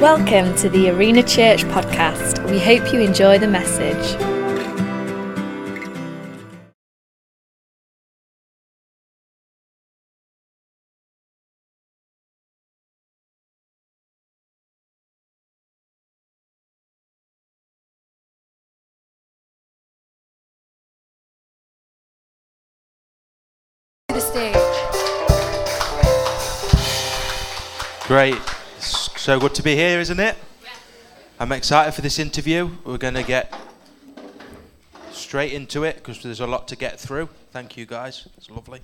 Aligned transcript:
Welcome 0.00 0.54
to 0.58 0.68
the 0.68 0.90
Arena 0.90 1.24
Church 1.24 1.64
podcast. 1.64 2.48
We 2.48 2.60
hope 2.60 2.92
you 2.92 3.00
enjoy 3.00 3.40
the 3.40 3.48
message. 3.48 4.37
So 29.28 29.38
good 29.38 29.54
to 29.54 29.62
be 29.62 29.76
here, 29.76 30.00
isn't 30.00 30.20
it? 30.20 30.38
I'm 31.38 31.52
excited 31.52 31.92
for 31.92 32.00
this 32.00 32.18
interview. 32.18 32.70
We're 32.82 32.96
going 32.96 33.12
to 33.12 33.22
get 33.22 33.54
straight 35.10 35.52
into 35.52 35.84
it 35.84 35.96
because 35.96 36.22
there's 36.22 36.40
a 36.40 36.46
lot 36.46 36.66
to 36.68 36.76
get 36.76 36.98
through. 36.98 37.28
Thank 37.50 37.76
you, 37.76 37.84
guys. 37.84 38.26
It's 38.38 38.48
lovely. 38.48 38.80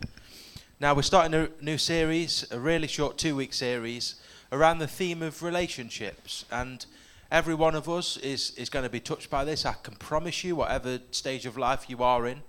Now, 0.81 0.93
we're 0.93 1.01
starting 1.01 1.33
a 1.33 1.49
new 1.63 1.79
series, 1.79 2.47
a 2.51 2.61
really 2.61 2.89
short 2.89 3.17
two 3.17 3.35
week 3.35 3.55
series, 3.55 4.17
around 4.53 4.81
the 4.81 4.87
theme 4.87 5.23
of 5.23 5.43
relationships. 5.43 6.45
And 6.53 6.85
every 7.31 7.55
one 7.55 7.75
of 7.75 7.89
us 7.89 8.19
is, 8.19 8.51
is 8.59 8.69
going 8.69 8.85
to 8.85 8.91
be 8.91 9.01
touched 9.01 9.31
by 9.31 9.47
this. 9.47 9.65
I 9.65 9.73
can 9.83 9.95
promise 9.95 10.45
you, 10.45 10.57
whatever 10.57 10.99
stage 11.11 11.47
of 11.47 11.57
life 11.57 11.89
you 11.89 12.03
are 12.03 12.27
in. 12.27 12.43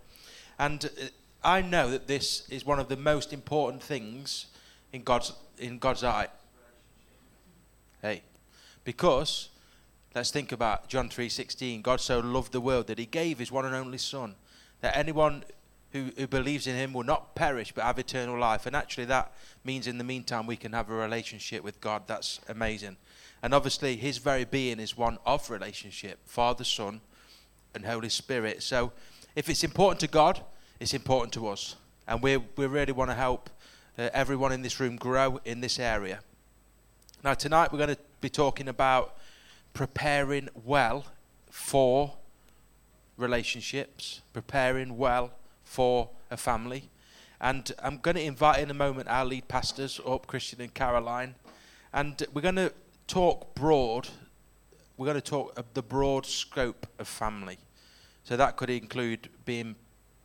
And 0.59 0.83
uh, 0.83 1.05
I 1.45 1.61
know 1.61 1.89
that 1.91 2.07
this 2.07 2.45
is 2.49 2.65
one 2.65 2.77
of 2.77 2.89
the 2.89 2.97
most 2.97 3.31
important 3.31 3.81
things 3.81 4.47
in 4.91 5.03
God's, 5.03 5.31
in 5.57 5.79
God's 5.79 6.03
eye. 6.03 6.27
Hey, 8.01 8.23
because 8.83 9.49
let's 10.13 10.31
think 10.31 10.51
about 10.51 10.87
John 10.87 11.09
3:16. 11.09 11.81
God 11.81 11.99
so 11.99 12.19
loved 12.19 12.51
the 12.51 12.61
world 12.61 12.87
that 12.87 12.99
he 12.99 13.05
gave 13.05 13.39
his 13.39 13.51
one 13.51 13.65
and 13.65 13.75
only 13.75 13.97
son 13.97 14.35
that 14.81 14.95
anyone 14.95 15.43
who, 15.91 16.11
who 16.17 16.27
believes 16.27 16.67
in 16.67 16.75
him 16.75 16.93
will 16.93 17.03
not 17.03 17.35
perish 17.35 17.71
but 17.71 17.83
have 17.83 17.97
eternal 17.97 18.37
life. 18.37 18.65
And 18.65 18.75
actually 18.75 19.05
that 19.05 19.31
means 19.63 19.87
in 19.87 19.97
the 19.97 20.03
meantime 20.03 20.45
we 20.45 20.57
can 20.57 20.73
have 20.73 20.89
a 20.89 20.93
relationship 20.93 21.63
with 21.63 21.79
God. 21.79 22.03
That's 22.05 22.39
amazing. 22.49 22.97
And 23.41 23.53
obviously 23.53 23.95
his 23.95 24.17
very 24.17 24.43
being 24.43 24.79
is 24.79 24.97
one 24.97 25.17
of 25.25 25.49
relationship, 25.49 26.19
Father, 26.25 26.63
Son, 26.63 27.01
and 27.73 27.85
Holy 27.85 28.09
Spirit. 28.09 28.61
So 28.61 28.91
if 29.35 29.49
it's 29.49 29.63
important 29.63 29.99
to 30.01 30.07
God, 30.07 30.41
it's 30.79 30.93
important 30.93 31.33
to 31.33 31.47
us. 31.47 31.75
And 32.07 32.21
we 32.21 32.37
we 32.37 32.67
really 32.67 32.91
want 32.91 33.09
to 33.09 33.15
help 33.15 33.49
uh, 33.97 34.09
everyone 34.13 34.51
in 34.51 34.61
this 34.61 34.79
room 34.79 34.97
grow 34.97 35.39
in 35.45 35.61
this 35.61 35.79
area. 35.79 36.19
Now, 37.25 37.33
tonight 37.33 37.71
we're 37.71 37.79
going 37.79 37.95
to 37.95 38.01
be 38.21 38.29
talking 38.29 38.67
about 38.67 39.17
preparing 39.73 40.47
well 40.63 41.05
for 41.49 42.13
relationships, 43.17 44.21
preparing 44.31 44.95
well 44.95 45.31
for 45.63 46.11
a 46.29 46.37
family. 46.37 46.91
And 47.41 47.71
I'm 47.81 47.97
going 47.97 48.13
to 48.13 48.21
invite 48.21 48.59
in 48.59 48.69
a 48.69 48.75
moment 48.75 49.07
our 49.07 49.25
lead 49.25 49.47
pastors 49.47 49.99
up, 50.05 50.27
Kristian 50.27 50.59
and 50.59 50.71
Caroline. 50.71 51.33
And 51.91 52.21
we're 52.31 52.41
going 52.41 52.57
to 52.57 52.71
talk 53.07 53.55
broad. 53.55 54.07
We're 54.95 55.07
going 55.07 55.19
to 55.19 55.21
talk 55.21 55.57
of 55.57 55.65
the 55.73 55.81
broad 55.81 56.27
scope 56.27 56.85
of 56.99 57.07
family. 57.07 57.57
So 58.23 58.37
that 58.37 58.55
could 58.55 58.69
include 58.69 59.29
being 59.45 59.77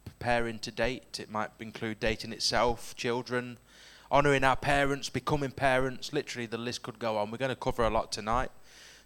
preparing 0.04 0.58
to 0.58 0.70
date, 0.70 1.18
it 1.18 1.30
might 1.30 1.48
include 1.60 1.98
dating 1.98 2.34
itself, 2.34 2.94
children, 2.94 3.56
honouring 4.10 4.44
our 4.44 4.56
parents, 4.56 5.08
becoming 5.08 5.50
parents. 5.50 6.12
Literally, 6.12 6.46
the 6.46 6.58
list 6.58 6.82
could 6.82 6.98
go 6.98 7.16
on. 7.16 7.30
We're 7.30 7.38
going 7.38 7.50
to 7.50 7.56
cover 7.56 7.84
a 7.84 7.90
lot 7.90 8.10
tonight. 8.12 8.50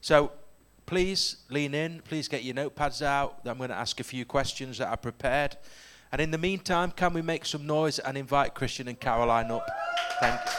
So 0.00 0.32
please 0.86 1.36
lean 1.50 1.74
in. 1.74 2.00
Please 2.00 2.28
get 2.28 2.44
your 2.44 2.54
notepads 2.54 3.02
out. 3.02 3.40
I'm 3.44 3.58
going 3.58 3.70
to 3.70 3.76
ask 3.76 4.00
a 4.00 4.04
few 4.04 4.24
questions 4.24 4.78
that 4.78 4.88
are 4.88 4.96
prepared. 4.96 5.56
And 6.12 6.20
in 6.20 6.30
the 6.30 6.38
meantime, 6.38 6.90
can 6.90 7.12
we 7.12 7.22
make 7.22 7.44
some 7.44 7.66
noise 7.66 7.98
and 7.98 8.16
invite 8.16 8.54
Kristian 8.54 8.86
and 8.86 8.98
Caroline 8.98 9.50
up? 9.50 9.66
Thank 10.20 10.40
you. 10.44 10.52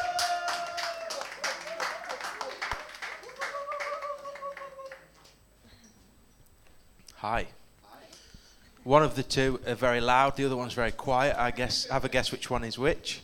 Hi. 7.16 7.48
One 8.84 9.02
of 9.02 9.16
the 9.16 9.24
two 9.24 9.60
are 9.66 9.74
very 9.74 10.00
loud, 10.00 10.36
the 10.36 10.46
other 10.46 10.56
one's 10.56 10.74
very 10.74 10.92
quiet. 10.92 11.36
I 11.40 11.50
guess 11.50 11.88
have 11.88 12.06
a 12.06 12.10
guess 12.10 12.32
which 12.32 12.52
one 12.52 12.64
is 12.64 12.78
which. 12.78 13.22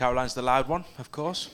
Caroline's 0.00 0.32
the 0.32 0.40
loud 0.40 0.66
one, 0.66 0.86
of 0.98 1.12
course. 1.12 1.50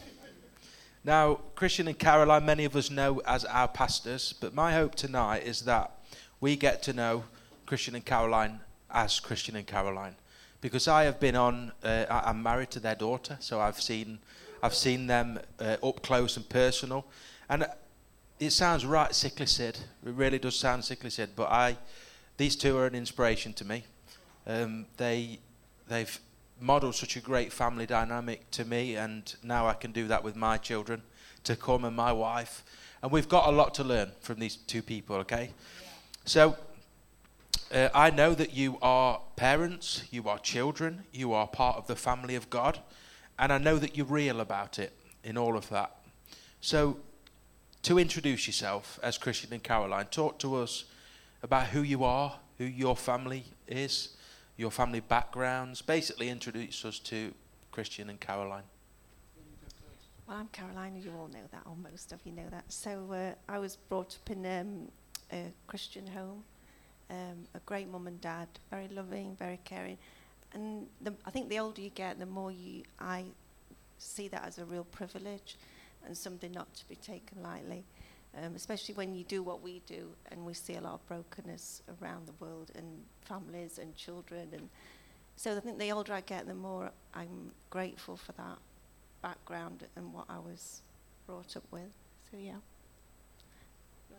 Now, 1.02 1.40
Kristian 1.56 1.88
and 1.88 1.98
Caroline, 1.98 2.46
many 2.46 2.64
of 2.64 2.76
us 2.76 2.92
know 2.92 3.20
as 3.26 3.44
our 3.44 3.66
pastors, 3.66 4.34
but 4.40 4.54
my 4.54 4.72
hope 4.72 4.94
tonight 4.94 5.42
is 5.42 5.62
that 5.62 5.90
we 6.40 6.54
get 6.54 6.80
to 6.84 6.92
know 6.92 7.24
Kristian 7.66 7.94
and 7.94 8.04
Caroline 8.04 8.60
as 8.88 9.18
Kristian 9.18 9.56
and 9.56 9.66
Caroline, 9.66 10.14
because 10.60 10.86
I 10.86 11.02
have 11.06 11.18
been 11.18 11.34
on. 11.34 11.72
Uh, 11.82 12.06
I'm 12.08 12.40
married 12.40 12.70
to 12.70 12.78
their 12.78 12.94
daughter, 12.94 13.36
so 13.40 13.58
I've 13.60 13.82
seen, 13.82 14.20
I've 14.62 14.74
seen 14.74 15.08
them 15.08 15.40
uh, 15.58 15.78
up 15.82 16.02
close 16.02 16.36
and 16.36 16.48
personal, 16.48 17.04
and 17.48 17.66
it 18.38 18.50
sounds 18.50 18.86
right, 18.86 19.12
sickly 19.12 19.46
said. 19.46 19.76
It 20.06 20.14
really 20.14 20.38
does 20.38 20.56
sound 20.56 20.84
sickly 20.84 21.10
said, 21.10 21.30
but 21.34 21.50
I, 21.50 21.76
these 22.36 22.54
two 22.54 22.76
are 22.76 22.86
an 22.86 22.94
inspiration 22.94 23.54
to 23.54 23.64
me. 23.64 23.82
Um, 24.46 24.86
they, 24.98 25.40
they've 25.88 26.20
modeled 26.60 26.94
such 26.94 27.16
a 27.16 27.20
great 27.20 27.52
family 27.52 27.86
dynamic 27.86 28.50
to 28.52 28.64
me, 28.64 28.96
and 28.96 29.34
now 29.42 29.66
I 29.66 29.74
can 29.74 29.92
do 29.92 30.08
that 30.08 30.24
with 30.24 30.36
my 30.36 30.56
children 30.56 31.02
to 31.44 31.56
come 31.56 31.84
and 31.84 31.94
my 31.94 32.12
wife. 32.12 32.64
And 33.02 33.12
we've 33.12 33.28
got 33.28 33.48
a 33.48 33.52
lot 33.52 33.74
to 33.74 33.84
learn 33.84 34.12
from 34.20 34.40
these 34.40 34.56
two 34.56 34.82
people, 34.82 35.16
okay? 35.16 35.50
So 36.24 36.56
uh, 37.72 37.88
I 37.94 38.10
know 38.10 38.34
that 38.34 38.54
you 38.54 38.78
are 38.80 39.20
parents, 39.36 40.04
you 40.10 40.28
are 40.28 40.38
children, 40.38 41.04
you 41.12 41.32
are 41.32 41.46
part 41.46 41.76
of 41.76 41.86
the 41.86 41.96
family 41.96 42.34
of 42.34 42.48
God, 42.48 42.80
and 43.38 43.52
I 43.52 43.58
know 43.58 43.78
that 43.78 43.96
you're 43.96 44.06
real 44.06 44.40
about 44.40 44.78
it 44.78 44.92
in 45.24 45.36
all 45.36 45.56
of 45.56 45.68
that. 45.70 45.96
So, 46.60 46.98
to 47.82 47.98
introduce 47.98 48.46
yourself 48.46 48.98
as 49.02 49.18
Kristian 49.18 49.52
and 49.52 49.62
Caroline, 49.62 50.06
talk 50.06 50.38
to 50.40 50.56
us 50.56 50.84
about 51.42 51.68
who 51.68 51.82
you 51.82 52.02
are, 52.02 52.38
who 52.58 52.64
your 52.64 52.96
family 52.96 53.44
is, 53.68 54.15
your 54.56 54.70
family 54.70 55.00
backgrounds. 55.00 55.82
Basically, 55.82 56.28
introduce 56.28 56.84
us 56.84 56.98
to 57.00 57.32
Kristian 57.72 58.08
and 58.08 58.20
Caroline. 58.20 58.64
Well, 60.26 60.38
I'm 60.38 60.48
Caroline, 60.48 60.96
you 60.96 61.12
all 61.16 61.28
know 61.28 61.46
that, 61.52 61.62
or 61.66 61.76
most 61.76 62.12
of 62.12 62.18
you 62.24 62.32
know 62.32 62.48
that. 62.50 62.64
So 62.68 63.12
uh, 63.12 63.52
I 63.52 63.58
was 63.58 63.76
brought 63.76 64.16
up 64.16 64.30
in 64.30 64.44
um, 64.44 64.88
a 65.32 65.52
Christian 65.68 66.06
home, 66.06 66.42
um, 67.10 67.46
a 67.54 67.60
great 67.60 67.88
mum 67.88 68.08
and 68.08 68.20
dad, 68.20 68.48
very 68.70 68.88
loving, 68.88 69.36
very 69.38 69.60
caring. 69.64 69.98
And 70.52 70.86
the, 71.00 71.14
I 71.24 71.30
think 71.30 71.48
the 71.48 71.60
older 71.60 71.80
you 71.80 71.90
get, 71.90 72.18
the 72.18 72.26
more 72.26 72.50
you, 72.50 72.82
I 72.98 73.26
see 73.98 74.26
that 74.28 74.44
as 74.44 74.58
a 74.58 74.64
real 74.64 74.84
privilege 74.84 75.56
and 76.04 76.16
something 76.16 76.50
not 76.50 76.74
to 76.74 76.88
be 76.88 76.96
taken 76.96 77.42
lightly. 77.42 77.84
Um, 78.42 78.54
especially 78.54 78.94
when 78.94 79.14
you 79.14 79.24
do 79.24 79.42
what 79.42 79.62
we 79.62 79.80
do, 79.86 80.10
and 80.30 80.44
we 80.44 80.52
see 80.52 80.74
a 80.74 80.80
lot 80.80 80.92
of 80.94 81.06
brokenness 81.06 81.82
around 82.00 82.26
the 82.26 82.34
world, 82.44 82.70
and 82.74 82.84
families 83.22 83.78
and 83.78 83.96
children, 83.96 84.48
and 84.52 84.68
so 85.36 85.56
I 85.56 85.60
think 85.60 85.78
the 85.78 85.92
older 85.92 86.14
I 86.14 86.22
get, 86.22 86.46
the 86.46 86.54
more 86.54 86.90
I'm 87.14 87.52
grateful 87.70 88.16
for 88.16 88.32
that 88.32 88.58
background 89.22 89.86
and 89.96 90.12
what 90.12 90.24
I 90.28 90.38
was 90.38 90.82
brought 91.26 91.56
up 91.56 91.64
with. 91.70 91.92
So 92.30 92.38
yeah. 92.38 92.52
Do 94.08 94.14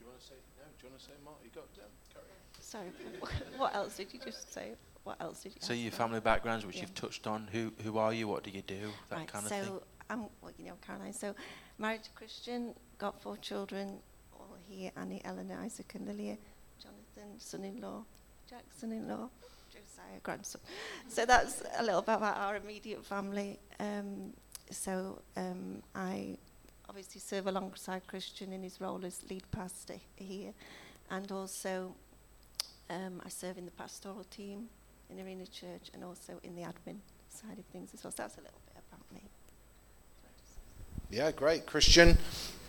you 0.00 0.06
want 0.06 0.20
to 0.20 0.26
say 0.26 0.34
no? 0.58 0.64
Do 0.80 0.86
you 0.86 0.90
want 0.90 1.00
to 1.00 1.06
say 1.06 1.12
more? 1.24 1.34
You 1.44 1.50
got 1.54 1.62
um, 1.62 1.90
carry 2.12 2.24
on. 2.26 2.60
Sorry, 2.60 3.48
what 3.56 3.74
else 3.74 3.96
did 3.96 4.12
you 4.12 4.18
just 4.24 4.52
say? 4.52 4.72
What 5.04 5.16
else 5.20 5.42
did 5.42 5.54
you? 5.54 5.60
Say 5.60 5.66
so 5.66 5.72
ask 5.74 5.82
your 5.82 5.92
family 5.92 6.20
backgrounds, 6.20 6.66
which 6.66 6.76
Yeah. 6.76 6.82
you've 6.82 6.94
touched 6.94 7.26
on. 7.26 7.48
Who 7.52 7.72
who 7.84 7.98
are 7.98 8.12
you? 8.12 8.26
What 8.26 8.42
do 8.42 8.50
you 8.50 8.62
do? 8.62 8.90
That 9.10 9.18
right, 9.18 9.28
kind 9.28 9.44
of 9.44 9.48
so 9.48 9.62
thing. 9.62 9.80
I'm, 10.10 10.20
well, 10.40 10.52
you 10.58 10.66
know, 10.66 10.76
Caroline. 10.84 11.12
So 11.12 11.34
married 11.78 12.02
to 12.04 12.10
Kristian, 12.10 12.74
got 12.98 13.20
four 13.22 13.36
children, 13.36 13.98
all 14.34 14.56
here: 14.68 14.90
Annie, 14.96 15.22
Eleanor, 15.24 15.58
Isaac, 15.62 15.94
and 15.94 16.06
Lilia. 16.06 16.36
Jonathan, 16.80 17.38
son-in-law. 17.38 18.04
Jack, 18.48 18.64
son-in-law. 18.76 19.28
Josiah, 19.70 20.20
grandson. 20.22 20.60
So 21.08 21.24
that's 21.24 21.62
a 21.78 21.82
little 21.82 22.02
bit 22.02 22.14
about 22.14 22.36
our 22.36 22.56
immediate 22.56 23.04
family. 23.04 23.58
Um, 23.80 24.32
so 24.70 25.20
um, 25.36 25.82
I 25.94 26.38
obviously 26.88 27.20
serve 27.20 27.46
alongside 27.46 28.02
Kristian 28.06 28.52
in 28.52 28.62
his 28.62 28.80
role 28.80 29.04
as 29.04 29.22
lead 29.30 29.44
pastor 29.50 29.96
here, 30.16 30.52
and 31.10 31.30
also 31.32 31.94
um, 32.90 33.22
I 33.24 33.28
serve 33.28 33.58
in 33.58 33.64
the 33.64 33.70
pastoral 33.70 34.24
team 34.24 34.68
in 35.10 35.24
Arena 35.24 35.46
Church 35.46 35.90
and 35.94 36.04
also 36.04 36.40
in 36.42 36.54
the 36.54 36.62
admin 36.62 36.98
side 37.28 37.58
of 37.58 37.64
things 37.66 37.90
as 37.94 38.04
well. 38.04 38.10
So 38.10 38.22
that's 38.22 38.36
a 38.36 38.40
little. 38.40 38.61
Yeah, 41.12 41.30
great. 41.30 41.66
Kristian. 41.66 42.16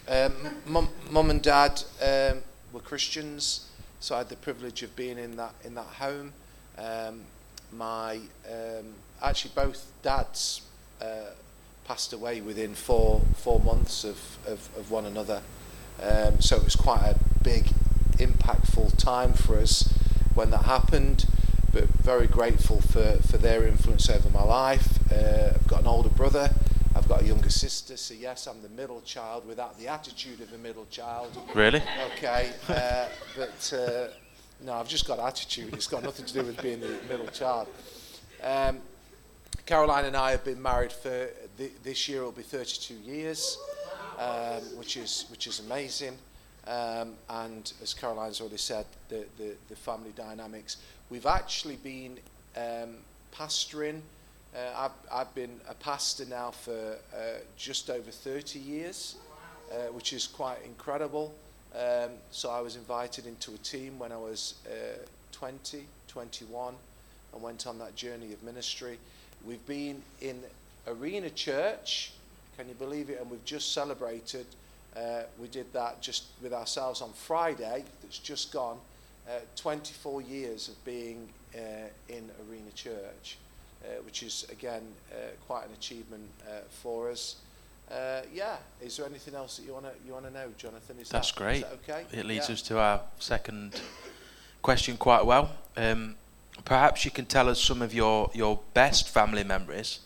Um, 0.06 0.34
mum, 0.66 0.90
mum 1.10 1.30
and 1.30 1.42
dad 1.42 1.82
um, 2.02 2.40
were 2.74 2.82
Christians, 2.82 3.70
so 4.02 4.16
I 4.16 4.18
had 4.18 4.28
the 4.28 4.36
privilege 4.36 4.84
of 4.84 4.94
being 4.98 5.18
in 5.18 5.38
that 5.38 5.56
in 5.64 5.76
that 5.76 5.86
home. 5.86 6.34
Um, 6.78 7.22
my 7.72 8.20
um, 8.46 8.96
actually 9.22 9.52
both 9.56 9.90
dads 10.02 10.62
uh, 11.02 11.32
passed 11.86 12.12
away 12.12 12.42
within 12.42 12.76
four 12.76 13.22
four 13.38 13.62
months 13.62 14.04
of, 14.04 14.20
of, 14.46 14.68
of 14.76 14.92
one 14.92 15.06
another. 15.06 15.42
Um, 16.02 16.42
so 16.42 16.58
it 16.58 16.66
was 16.66 16.76
quite 16.76 17.02
a 17.02 17.18
big, 17.46 17.68
impactful 18.18 18.98
time 18.98 19.32
for 19.32 19.58
us 19.58 19.90
when 20.36 20.50
that 20.50 20.66
happened. 20.66 21.28
But 21.72 21.86
very 21.86 22.28
grateful 22.28 22.82
for, 22.82 23.20
for 23.26 23.38
their 23.38 23.66
influence 23.66 24.10
over 24.10 24.30
my 24.30 24.44
life. 24.44 25.00
Uh, 25.10 25.54
I've 25.56 25.68
got 25.68 25.80
an 25.80 25.88
older 25.88 26.10
brother. 26.10 26.54
I've 27.04 27.10
got 27.10 27.22
a 27.24 27.26
younger 27.26 27.50
sister. 27.50 27.98
So 27.98 28.14
yes, 28.14 28.48
I'm 28.48 28.62
the 28.62 28.70
middle 28.70 29.02
child 29.02 29.46
without 29.46 29.78
the 29.78 29.90
attitude 29.90 30.40
of 30.40 30.54
a 30.54 30.58
middle 30.58 30.86
child. 30.90 31.38
Really? 31.54 31.84
Okay, 32.14 32.54
uh, 32.70 33.08
but 33.36 33.74
uh, 33.78 34.08
no, 34.62 34.72
I've 34.72 34.88
just 34.88 35.06
got 35.06 35.20
attitude. 35.20 35.74
It's 35.74 35.88
got 35.88 36.02
nothing 36.02 36.26
to 36.26 36.34
do 36.34 36.44
with 36.44 36.62
being 36.62 36.80
the 36.80 36.98
middle 37.10 37.28
child. 37.28 37.68
Um, 38.42 38.80
Caroline 39.66 40.06
and 40.06 40.16
I 40.16 40.32
have 40.32 40.46
been 40.46 40.62
married 40.62 40.94
for 40.94 41.28
th- 41.58 41.74
this 41.84 42.08
year. 42.08 42.20
It'll 42.20 42.32
be 42.32 42.42
32 42.42 42.94
years, 42.94 43.58
um, 44.18 44.62
which 44.78 44.96
is 44.96 45.26
which 45.30 45.46
is 45.46 45.60
amazing. 45.60 46.18
Um, 46.68 47.16
and 47.30 47.74
as 47.82 47.94
Caroline's 47.94 48.40
already 48.40 48.56
said, 48.56 48.86
the, 49.10 49.26
the, 49.38 49.56
the 49.68 49.76
family 49.76 50.14
dynamics. 50.16 50.78
We've 51.10 51.26
actually 51.26 51.76
been 51.76 52.18
um, 52.56 52.96
pastoring. 53.36 54.00
Uh, 54.56 54.60
I've, 54.78 54.92
I've 55.12 55.34
been 55.34 55.60
a 55.68 55.74
pastor 55.74 56.26
now 56.26 56.52
for 56.52 56.98
uh, 57.16 57.20
just 57.58 57.90
over 57.90 58.12
30 58.12 58.60
years, 58.60 59.16
uh, 59.72 59.92
which 59.94 60.14
is 60.14 60.28
quite 60.28 60.60
incredible. 60.64 61.34
Um, 61.76 62.12
so 62.30 62.52
I 62.52 62.62
was 62.62 62.76
invited 62.76 63.26
into 63.26 63.52
a 63.54 63.58
team 63.58 63.98
when 63.98 64.12
I 64.12 64.18
was 64.18 64.56
uh, 64.68 65.00
20, 65.32 65.86
21, 66.08 66.76
and 67.34 67.42
went 67.42 67.66
on 67.66 67.80
that 67.80 67.96
journey 67.96 68.32
of 68.32 68.44
ministry. 68.44 69.00
We've 69.44 69.66
been 69.66 70.04
in 70.22 70.40
Arena 70.88 71.32
Church, 71.32 72.14
can 72.56 72.68
you 72.68 72.76
believe 72.76 73.10
it? 73.10 73.20
And 73.20 73.32
we've 73.32 73.46
just 73.46 73.74
celebrated. 73.74 74.46
Uh, 74.96 75.24
we 75.42 75.48
did 75.48 75.74
that 75.74 76.00
just 76.00 76.26
with 76.44 76.54
ourselves 76.54 77.02
on 77.02 77.12
Friday, 77.14 77.84
that's 78.04 78.20
just 78.20 78.54
gone. 78.54 78.78
Uh, 79.28 79.40
24 79.56 80.22
years 80.22 80.68
of 80.68 80.86
being 80.86 81.28
in 82.10 82.30
Arena 82.48 82.72
Church, 82.76 83.38
which 84.04 84.24
is 84.24 84.46
again 84.52 84.82
uh, 85.12 85.16
quite 85.48 85.66
an 85.66 85.74
achievement 85.74 86.24
uh, 86.48 86.62
for 86.70 87.10
us. 87.12 87.38
Uh, 87.92 88.22
yeah, 88.34 88.56
is 88.82 88.98
there 88.98 89.06
anything 89.06 89.36
else 89.36 89.58
that 89.58 89.64
you 89.64 89.74
want 89.74 89.86
to 89.86 89.92
you 90.06 90.14
want 90.14 90.26
to 90.26 90.32
know, 90.32 90.48
Jonathan? 90.58 90.98
Is 91.00 91.10
That's 91.10 91.32
that, 91.32 91.38
great. 91.38 91.62
That 91.62 91.74
okay? 91.90 92.06
It 92.18 92.26
leads 92.26 92.48
Yeah. 92.50 92.54
us 92.54 92.62
to 92.64 92.80
our 92.80 93.02
second 93.20 93.80
question 94.62 94.98
quite 94.98 95.26
well. 95.26 95.52
Um, 95.76 96.16
perhaps 96.66 97.04
you 97.06 97.12
can 97.12 97.26
tell 97.26 97.50
us 97.50 97.62
some 97.62 97.82
of 97.82 97.94
your, 97.94 98.32
your 98.34 98.60
best 98.74 99.10
family 99.10 99.44
memories, 99.44 100.00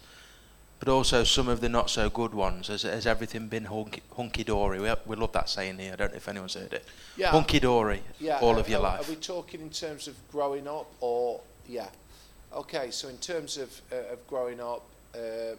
but 0.80 0.90
also 0.90 1.24
some 1.24 1.48
of 1.48 1.62
the 1.62 1.70
not 1.70 1.90
so 1.90 2.10
good 2.10 2.34
ones. 2.34 2.68
Has, 2.68 2.82
has 2.82 3.06
everything 3.06 3.48
been 3.48 3.66
hunky, 3.66 4.02
hunky 4.16 4.44
dory? 4.44 4.80
We, 4.80 4.92
we 5.06 5.16
love 5.16 5.32
that 5.34 5.50
saying 5.50 5.78
here. 5.78 5.94
I 5.94 5.96
don't 5.98 6.12
know 6.12 6.18
if 6.18 6.28
anyone's 6.28 6.56
heard 6.56 6.74
it. 6.74 6.86
Yeah. 7.16 7.30
Hunky 7.30 7.60
dory, 7.60 8.02
Yeah, 8.20 8.40
all 8.40 8.56
are- 8.56 8.60
of 8.60 8.68
your 8.70 8.80
are, 8.80 8.84
life. 8.98 9.08
Are 9.08 9.12
we 9.12 9.18
talking 9.18 9.62
in 9.62 9.70
terms 9.70 10.08
of 10.08 10.16
growing 10.32 10.68
up 10.68 10.92
or 11.00 11.42
yeah? 11.68 11.90
Okay, 12.54 12.92
so 12.92 13.10
in 13.10 13.18
terms 13.18 13.58
of 13.58 13.82
uh, 13.92 14.14
of 14.14 14.26
growing 14.28 14.62
up, 14.62 14.84
um, 15.16 15.58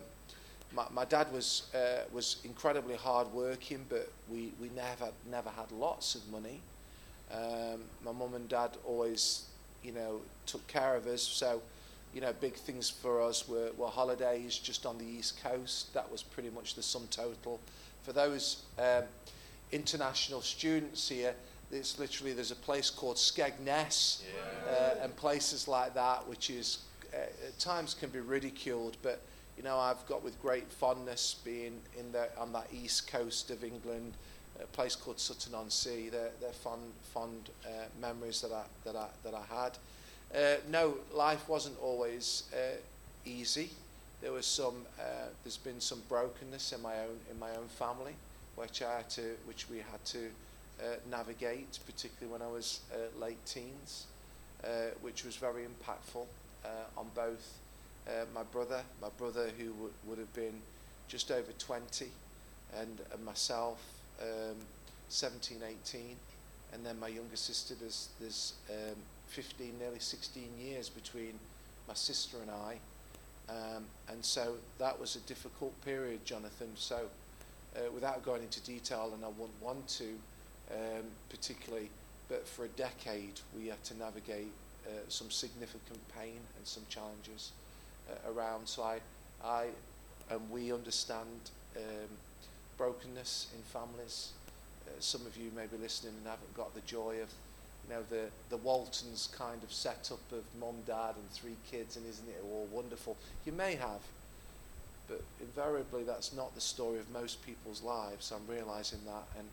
my, 0.74 0.84
my 0.90 1.04
dad 1.04 1.30
was 1.32 1.64
uh, 1.74 2.04
was 2.12 2.38
incredibly 2.44 2.96
hard 2.96 3.30
working, 3.32 3.84
but 3.90 4.10
we, 4.30 4.52
we 4.60 4.70
never 4.74 5.10
never 5.30 5.50
had 5.50 5.70
lots 5.70 6.14
of 6.14 6.26
money. 6.30 6.60
Um, 7.30 7.82
my 8.02 8.12
mum 8.12 8.32
and 8.34 8.48
dad 8.48 8.70
always, 8.86 9.44
you 9.84 9.92
know, 9.92 10.22
took 10.46 10.66
care 10.66 10.96
of 10.96 11.06
us. 11.06 11.22
So, 11.22 11.60
you 12.14 12.22
know, 12.22 12.32
big 12.40 12.54
things 12.54 12.88
for 12.88 13.20
us 13.20 13.46
were, 13.46 13.70
were 13.76 13.88
holidays 13.88 14.56
just 14.56 14.86
on 14.86 14.96
the 14.96 15.04
east 15.04 15.42
coast. 15.42 15.92
That 15.92 16.10
was 16.10 16.22
pretty 16.22 16.48
much 16.48 16.74
the 16.74 16.82
sum 16.82 17.06
total. 17.10 17.60
For 18.02 18.14
those 18.14 18.62
um, 18.78 19.04
international 19.72 20.40
students 20.40 21.06
here, 21.06 21.34
it's 21.70 21.98
literally 21.98 22.32
there's 22.32 22.50
a 22.50 22.56
place 22.56 22.90
called 22.90 23.16
Skegness 23.16 24.22
uh, 24.68 25.02
and 25.02 25.14
places 25.16 25.68
like 25.68 25.94
that, 25.94 26.26
which 26.26 26.50
is 26.50 26.78
uh, 27.12 27.18
at 27.46 27.58
times 27.58 27.94
can 27.94 28.10
be 28.10 28.20
ridiculed, 28.20 28.96
but 29.02 29.20
you 29.56 29.62
know 29.62 29.78
I've 29.78 30.04
got 30.06 30.22
with 30.22 30.40
great 30.40 30.70
fondness 30.70 31.36
being 31.44 31.80
in 31.98 32.12
the 32.12 32.28
on 32.38 32.52
that 32.52 32.68
east 32.72 33.10
coast 33.10 33.50
of 33.50 33.64
England, 33.64 34.14
a 34.60 34.66
place 34.66 34.96
called 34.96 35.20
Sutton 35.20 35.54
on 35.54 35.70
Sea. 35.70 36.08
They're, 36.08 36.30
they're 36.40 36.52
fond 36.52 36.92
fond 37.12 37.50
uh, 37.66 37.86
memories 38.00 38.40
that 38.40 38.52
I 38.52 38.64
that 38.84 38.96
I 38.96 39.08
that 39.24 39.34
I 39.34 39.62
had. 39.62 39.78
Uh, 40.34 40.60
no, 40.70 40.94
life 41.12 41.48
wasn't 41.48 41.76
always 41.82 42.44
uh, 42.52 42.76
easy. 43.24 43.70
There 44.20 44.32
was 44.32 44.46
some. 44.46 44.86
Uh, 44.98 45.28
there's 45.44 45.56
been 45.56 45.80
some 45.80 46.02
brokenness 46.08 46.72
in 46.72 46.82
my 46.82 46.98
own 47.00 47.18
in 47.30 47.38
my 47.38 47.50
own 47.50 47.68
family, 47.68 48.14
which 48.56 48.82
I 48.82 48.96
had 48.96 49.10
to, 49.10 49.36
which 49.46 49.68
we 49.68 49.78
had 49.78 50.04
to 50.06 50.30
uh, 50.80 50.96
navigate, 51.10 51.78
particularly 51.86 52.32
when 52.32 52.42
I 52.42 52.50
was 52.50 52.80
uh, 52.92 53.20
late 53.20 53.44
teens, 53.46 54.06
uh, 54.64 54.90
which 55.00 55.24
was 55.24 55.36
very 55.36 55.62
impactful 55.62 56.24
uh, 56.64 56.68
on 57.00 57.06
both 57.14 57.58
uh, 58.08 58.24
my 58.34 58.42
brother, 58.44 58.82
my 59.02 59.08
brother 59.18 59.50
who 59.58 59.66
w- 59.66 59.92
would 60.06 60.18
have 60.18 60.32
been 60.32 60.60
just 61.08 61.30
over 61.30 61.52
20, 61.58 62.06
and, 62.78 62.98
and 63.12 63.24
myself, 63.24 63.82
um, 64.22 64.56
17, 65.08 65.58
18, 65.84 66.16
and 66.72 66.84
then 66.84 66.98
my 66.98 67.08
younger 67.08 67.36
sister. 67.36 67.74
There's 67.74 68.08
there's 68.20 68.54
um, 68.70 68.96
15, 69.28 69.78
nearly 69.78 69.98
16 69.98 70.44
years 70.60 70.88
between 70.88 71.38
my 71.86 71.94
sister 71.94 72.38
and 72.42 72.50
I. 72.50 72.76
Um, 73.50 73.84
and 74.10 74.22
so 74.22 74.54
that 74.78 74.98
was 75.00 75.16
a 75.16 75.20
difficult 75.20 75.72
period, 75.84 76.24
Jonathan. 76.24 76.68
So, 76.76 77.00
uh, 77.76 77.90
without 77.94 78.22
going 78.22 78.42
into 78.42 78.60
detail, 78.60 79.12
and 79.14 79.24
I 79.24 79.28
wouldn't 79.28 79.62
want 79.62 79.88
to, 79.98 80.14
um, 80.70 81.04
particularly, 81.30 81.90
but 82.28 82.46
for 82.46 82.64
a 82.64 82.68
decade 82.68 83.40
we 83.56 83.68
had 83.68 83.82
to 83.84 83.96
navigate 83.96 84.52
uh, 84.86 84.90
some 85.08 85.30
significant 85.30 86.00
pain 86.16 86.40
and 86.56 86.66
some 86.66 86.84
challenges 86.88 87.52
uh, 88.10 88.32
around. 88.32 88.66
So 88.66 88.82
I, 88.82 89.00
I 89.44 89.66
and 90.30 90.50
we 90.50 90.72
understand 90.72 91.50
um, 91.76 92.08
brokenness 92.76 93.48
in 93.54 93.62
families. 93.62 94.32
Uh, 94.86 94.90
some 95.00 95.24
of 95.26 95.36
you 95.36 95.50
may 95.54 95.66
be 95.66 95.76
listening 95.76 96.14
and 96.18 96.26
haven't 96.26 96.54
got 96.54 96.74
the 96.74 96.80
joy 96.82 97.16
of, 97.22 97.30
you 97.86 97.94
know, 97.94 98.02
the, 98.10 98.26
the 98.50 98.56
Waltons 98.58 99.28
kind 99.36 99.62
of 99.62 99.72
setup 99.72 100.20
of 100.32 100.44
mom, 100.60 100.76
dad, 100.86 101.14
and 101.16 101.30
three 101.30 101.56
kids, 101.70 101.96
and 101.96 102.06
isn't 102.06 102.28
it 102.28 102.42
all 102.44 102.68
wonderful? 102.70 103.16
You 103.44 103.52
may 103.52 103.74
have, 103.74 104.00
but 105.08 105.22
invariably 105.40 106.04
that's 106.04 106.32
not 106.32 106.54
the 106.54 106.60
story 106.60 106.98
of 106.98 107.10
most 107.10 107.44
people's 107.44 107.82
lives. 107.82 108.32
I'm 108.32 108.46
realizing 108.52 109.00
that, 109.06 109.24
and 109.38 109.46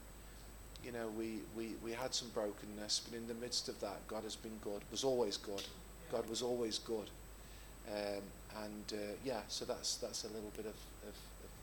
you 0.85 0.91
know, 0.91 1.07
we, 1.17 1.39
we, 1.57 1.73
we 1.83 1.91
had 1.91 2.13
some 2.13 2.29
brokenness, 2.29 3.01
but 3.09 3.17
in 3.17 3.27
the 3.27 3.33
midst 3.35 3.67
of 3.69 3.79
that, 3.81 4.07
God 4.07 4.23
has 4.23 4.35
been 4.35 4.57
good. 4.63 4.81
Was 4.91 5.03
always 5.03 5.35
good. 5.35 5.63
God 6.11 6.29
was 6.29 6.41
always 6.43 6.77
good. 6.77 7.09
Um, 7.91 8.21
and 8.63 8.93
uh, 8.93 9.13
yeah, 9.23 9.41
so 9.47 9.65
that's 9.65 9.97
that's 9.97 10.23
a 10.23 10.27
little 10.27 10.51
bit 10.55 10.65
of, 10.65 10.77
of, 11.07 11.15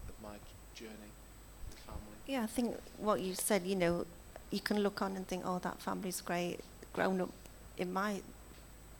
of, 0.08 0.22
my 0.22 0.34
journey, 0.74 1.10
family. 1.86 2.00
Yeah, 2.26 2.42
I 2.42 2.46
think 2.46 2.76
what 2.98 3.20
you 3.20 3.34
said, 3.34 3.62
you 3.64 3.76
know, 3.76 4.06
you 4.50 4.60
can 4.60 4.80
look 4.80 5.00
on 5.02 5.16
and 5.16 5.26
think, 5.26 5.42
oh, 5.46 5.58
that 5.60 5.80
family's 5.80 6.20
great. 6.20 6.58
Grown 6.92 7.20
up 7.20 7.30
in 7.78 7.92
my 7.92 8.20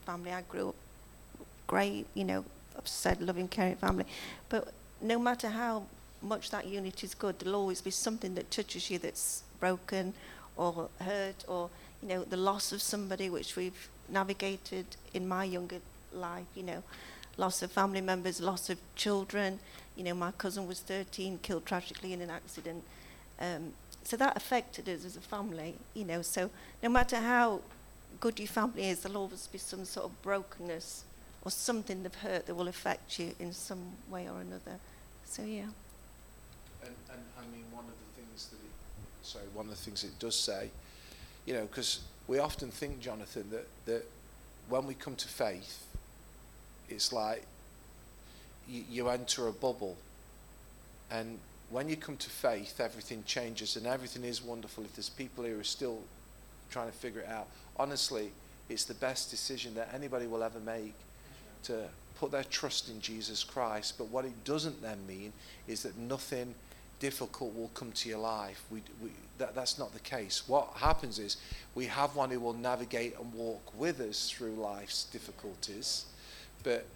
family, 0.07 0.33
I 0.33 0.43
grew 0.43 0.71
up 0.71 0.75
great, 1.67 2.07
you 2.15 2.25
know, 2.25 2.45
I've 2.77 2.89
said 2.89 3.21
loving, 3.21 3.49
caring 3.49 3.77
family. 3.77 4.07
But 4.49 4.73
no 5.01 5.19
matter 5.19 5.49
how 5.49 5.85
much 6.23 6.51
that 6.51 6.67
unit 6.67 7.05
is 7.05 7.15
good, 7.15 7.39
there'll 7.39 7.61
always 7.61 7.81
be 7.81 7.91
something 7.91 8.35
that 8.35 8.51
touches 8.51 8.91
you 8.91 8.99
that's 8.99 9.43
broken 9.63 10.13
or 10.57 10.89
hurt 11.01 11.45
or, 11.47 11.71
you 12.03 12.09
know, 12.09 12.25
the 12.25 12.37
loss 12.37 12.73
of 12.73 12.83
somebody 12.83 13.31
which 13.31 13.55
we've 13.55 13.89
navigated 14.09 14.85
in 15.15 15.29
my 15.29 15.45
younger 15.45 15.81
life, 16.13 16.51
you 16.57 16.65
know, 16.65 16.83
loss 17.37 17.63
of 17.63 17.71
family 17.71 18.01
members, 18.01 18.41
loss 18.41 18.69
of 18.69 18.79
children. 18.97 19.61
You 19.97 20.05
know, 20.05 20.15
my 20.15 20.33
cousin 20.33 20.67
was 20.67 20.81
13, 20.81 21.39
killed 21.43 21.65
tragically 21.65 22.13
in 22.13 22.21
an 22.21 22.31
accident. 22.31 22.83
Um, 23.41 23.73
so 24.03 24.17
that 24.17 24.37
affected 24.37 24.89
us 24.89 25.05
as 25.05 25.17
a 25.17 25.21
family, 25.21 25.75
you 25.95 26.05
know. 26.05 26.23
So 26.23 26.51
no 26.83 26.89
matter 26.89 27.17
how 27.17 27.61
good 28.21 28.41
your 28.41 28.49
family 28.49 28.89
is, 28.89 29.03
there'll 29.03 29.19
always 29.19 29.47
be 29.47 29.59
some 29.59 29.85
sort 29.85 30.07
of 30.07 30.23
brokenness 30.23 31.05
or 31.45 31.53
something 31.53 32.03
they've 32.03 32.23
hurt 32.27 32.47
that 32.47 32.55
will 32.55 32.69
affect 32.69 33.19
you 33.21 33.29
in 33.39 33.53
some 33.53 33.85
way 34.11 34.29
or 34.29 34.41
another. 34.41 34.77
So 35.25 35.43
yeah. 35.45 35.71
And, 36.83 36.95
and 37.13 37.23
I 37.39 37.45
mean, 37.55 37.65
one 37.71 37.85
of 37.85 37.95
the 38.03 38.21
things 38.21 38.49
that 38.51 38.72
sorry, 39.23 39.45
one 39.55 39.67
of 39.67 39.71
the 39.71 39.77
things 39.77 40.05
it 40.05 40.19
does 40.19 40.37
say, 40.37 40.71
you 41.47 41.55
know, 41.55 41.63
because 41.63 42.01
we 42.29 42.39
often 42.39 42.71
think, 42.71 43.01
Jonathan, 43.01 43.45
that, 43.51 43.69
that 43.87 44.05
when 44.69 44.87
we 44.87 44.95
come 44.95 45.17
to 45.17 45.29
faith, 45.29 45.87
it's 46.89 47.13
like 47.13 47.45
you, 48.69 48.85
you 48.91 49.09
enter 49.09 49.49
a 49.49 49.53
bubble. 49.53 49.97
And 51.11 51.39
when 51.71 51.89
you 51.89 51.97
come 51.97 52.17
to 52.17 52.31
faith, 52.31 52.81
everything 52.81 53.25
changes 53.27 53.77
and 53.77 53.87
everything 53.87 54.25
is 54.25 54.43
wonderful. 54.43 54.85
If 54.85 54.95
there's 54.95 55.09
people 55.09 55.45
here 55.45 55.55
who 55.55 55.61
are 55.61 55.65
still 55.65 56.01
trying 56.71 56.87
to 56.87 56.97
figure 56.97 57.21
it 57.21 57.29
out, 57.29 57.49
honestly, 57.77 58.31
it's 58.69 58.85
the 58.85 58.95
best 58.95 59.31
decision 59.31 59.75
that 59.75 59.91
anybody 59.95 60.27
will 60.27 60.43
ever 60.43 60.61
make 60.61 60.95
to 61.65 61.85
put 62.19 62.31
their 62.31 62.45
trust 62.45 62.89
in 62.89 63.01
Jesus 63.01 63.43
Christ. 63.43 63.99
But 63.99 64.09
what 64.09 64.25
it 64.25 64.45
doesn't 64.45 64.81
then 64.81 64.99
mean 65.07 65.33
is 65.67 65.83
that 65.83 65.97
nothing 65.99 66.55
difficult 67.03 67.53
will 67.57 67.73
come 67.75 67.91
to 67.91 68.09
your 68.09 68.21
life. 68.21 68.63
We, 68.71 68.81
we, 69.03 69.11
that, 69.39 69.57
that's 69.57 69.77
not 69.77 69.93
the 69.93 69.99
case. 69.99 70.45
What 70.47 70.69
happens 70.77 71.19
is 71.19 71.37
we 71.75 71.87
have 71.87 72.15
one 72.15 72.31
who 72.31 72.39
will 72.39 72.53
navigate 72.53 73.19
and 73.19 73.35
walk 73.35 73.73
with 73.77 73.99
us 73.99 74.31
through 74.31 74.53
life's 74.53 75.03
difficulties. 75.07 76.07
But, 76.63 76.87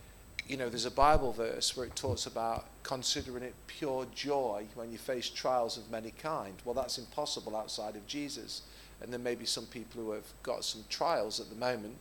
you 0.47 0.57
know, 0.57 0.69
there's 0.69 0.85
a 0.85 0.93
Bible 0.93 1.33
verse 1.33 1.77
where 1.77 1.85
it 1.85 1.97
talks 1.97 2.27
about 2.27 2.67
considering 2.85 3.43
it 3.43 3.55
pure 3.67 4.07
joy 4.15 4.67
when 4.77 4.93
you 4.93 4.99
face 4.99 5.29
trials 5.29 5.77
of 5.77 5.91
many 5.91 6.13
kind. 6.13 6.55
Well, 6.65 6.77
that's 6.77 6.99
impossible 6.99 7.57
outside 7.57 7.97
of 7.97 8.07
Jesus. 8.07 8.63
And 9.03 9.13
there 9.13 9.19
may 9.19 9.35
be 9.35 9.45
some 9.45 9.67
people 9.67 10.01
who 10.05 10.13
have 10.13 10.33
got 10.45 10.65
some 10.65 10.85
trials 10.89 11.41
at 11.41 11.49
the 11.49 11.57
moment 11.57 11.97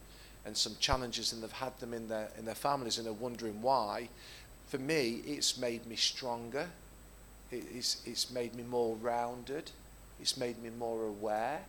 and 0.46 0.56
some 0.56 0.76
challenges 0.80 1.34
and 1.34 1.42
they've 1.42 1.52
had 1.52 1.76
them 1.80 1.92
in 1.92 2.08
their, 2.08 2.30
in 2.38 2.46
their 2.46 2.54
families 2.54 3.00
and 3.00 3.08
are 3.08 3.14
wondering 3.14 3.64
why. 3.64 4.10
For 4.68 4.78
me, 4.78 5.24
it's 5.26 5.58
made 5.58 5.88
me 5.88 5.96
stronger. 5.96 6.68
It's, 7.74 8.02
it's 8.06 8.32
made 8.32 8.56
me 8.56 8.64
more 8.64 8.96
rounded. 8.96 9.72
It's 10.20 10.38
made 10.38 10.62
me 10.62 10.70
more 10.70 11.04
aware. 11.06 11.62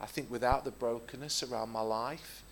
I 0.00 0.06
think 0.06 0.30
without 0.30 0.64
the 0.64 0.70
brokenness 0.70 1.42
around 1.42 1.70
my 1.70 1.80
life, 1.80 2.42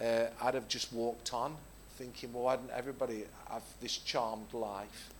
uh, 0.00 0.26
I'd 0.40 0.54
have 0.54 0.68
just 0.68 0.92
walked 0.92 1.32
on 1.32 1.56
thinking, 1.96 2.32
well, 2.32 2.44
why 2.44 2.56
didn't 2.56 2.72
everybody 2.72 3.24
have 3.48 3.62
this 3.80 3.96
charmed 3.98 4.52
life? 4.52 5.10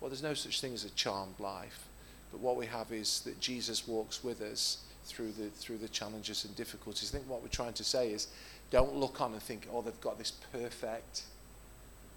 Well, 0.00 0.10
there's 0.10 0.22
no 0.22 0.34
such 0.34 0.60
thing 0.60 0.74
as 0.74 0.84
a 0.84 0.90
charmed 0.90 1.38
life. 1.38 1.86
But 2.30 2.40
what 2.40 2.56
we 2.56 2.66
have 2.66 2.92
is 2.92 3.20
that 3.20 3.40
Jesus 3.40 3.86
walks 3.86 4.22
with 4.22 4.40
us 4.40 4.78
through 5.04 5.32
the, 5.32 5.48
through 5.50 5.78
the 5.78 5.88
challenges 5.88 6.44
and 6.44 6.54
difficulties. 6.56 7.10
I 7.10 7.18
think 7.18 7.30
what 7.30 7.42
we're 7.42 7.48
trying 7.48 7.72
to 7.74 7.84
say 7.84 8.10
is 8.10 8.28
don't 8.70 8.96
look 8.96 9.20
on 9.20 9.32
and 9.32 9.42
think, 9.42 9.68
oh, 9.72 9.82
they've 9.82 10.00
got 10.00 10.18
this 10.18 10.32
perfect 10.52 11.22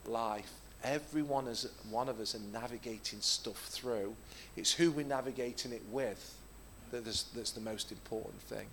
life. 0.05 0.51
Every 0.83 1.21
one, 1.21 1.48
is, 1.48 1.67
one 1.89 2.07
of 2.07 2.19
us 2.19 2.36
are 2.36 2.53
navigating 2.53 3.19
stuff 3.19 3.65
through. 3.65 4.15
It's 4.55 4.74
who 4.74 4.91
we're 4.91 5.05
navigating 5.05 5.74
it 5.74 5.81
with 5.91 6.36
that 6.91 7.05
is, 7.05 7.25
that's 7.36 7.51
the 7.51 7.62
most 7.62 7.91
important 7.91 8.41
thing. 8.41 8.67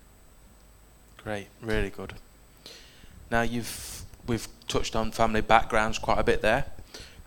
Great, 1.23 1.47
really 1.61 1.89
good. 1.89 2.13
Now 3.29 3.41
you've 3.41 4.03
we've 4.25 4.47
touched 4.67 4.95
on 4.95 5.11
family 5.11 5.41
backgrounds 5.41 5.97
quite 5.97 6.19
a 6.19 6.23
bit 6.23 6.41
there, 6.41 6.65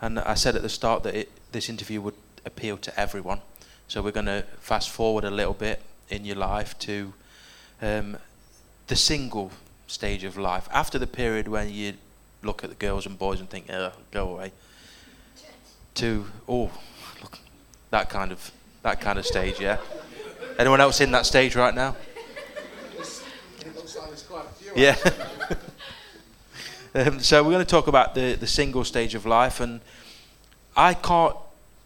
and 0.01 0.19
I 0.19 0.35
said 0.35 0.57
at 0.57 0.63
the 0.63 0.69
start 0.69 1.03
that 1.03 1.15
it, 1.15 1.31
this 1.53 1.69
interview 1.69 2.01
would 2.01 2.15
appeal 2.45 2.77
to 2.79 3.01
everyone. 3.01 3.41
So 3.89 4.03
we're 4.03 4.13
going 4.13 4.27
to 4.27 4.45
fast 4.61 4.91
forward 4.91 5.25
a 5.25 5.31
little 5.31 5.55
bit 5.55 5.83
in 6.09 6.25
your 6.25 6.37
life 6.37 6.79
to 6.81 7.13
um, 7.83 8.17
the 8.87 8.97
single 8.97 9.51
stage 9.87 10.25
of 10.25 10.37
life 10.37 10.69
after 10.73 10.99
the 10.99 11.07
period 11.07 11.49
when 11.49 11.71
you 11.71 11.95
look 12.43 12.63
at 12.63 12.71
the 12.71 12.77
girls 12.77 13.05
and 13.07 13.19
boys 13.19 13.41
and 13.41 13.51
think, 13.51 13.67
oh, 13.71 13.93
go 14.11 14.29
away. 14.29 14.53
To 15.95 16.27
oh, 16.49 16.71
look, 17.23 17.39
that 17.91 18.09
kind 18.09 18.33
of 18.33 18.51
that 18.83 19.01
kind 19.01 19.19
of 19.19 19.27
stage, 19.27 19.61
yeah. 19.61 19.79
Anyone 20.59 20.81
else 20.81 21.01
in 21.01 21.11
that 21.13 21.27
stage 21.27 21.57
right 21.57 21.75
now? 21.75 21.97
Yeah. 24.77 24.97
um, 26.95 27.19
so 27.21 27.43
we're 27.43 27.51
going 27.51 27.65
to 27.65 27.71
talk 27.71 27.89
about 27.89 28.15
the, 28.15 28.35
the 28.35 28.47
single 28.47 28.85
stage 28.85 29.15
of 29.15 29.27
life, 29.27 29.61
and 29.61 29.81
I 30.77 30.95
can't 30.95 31.37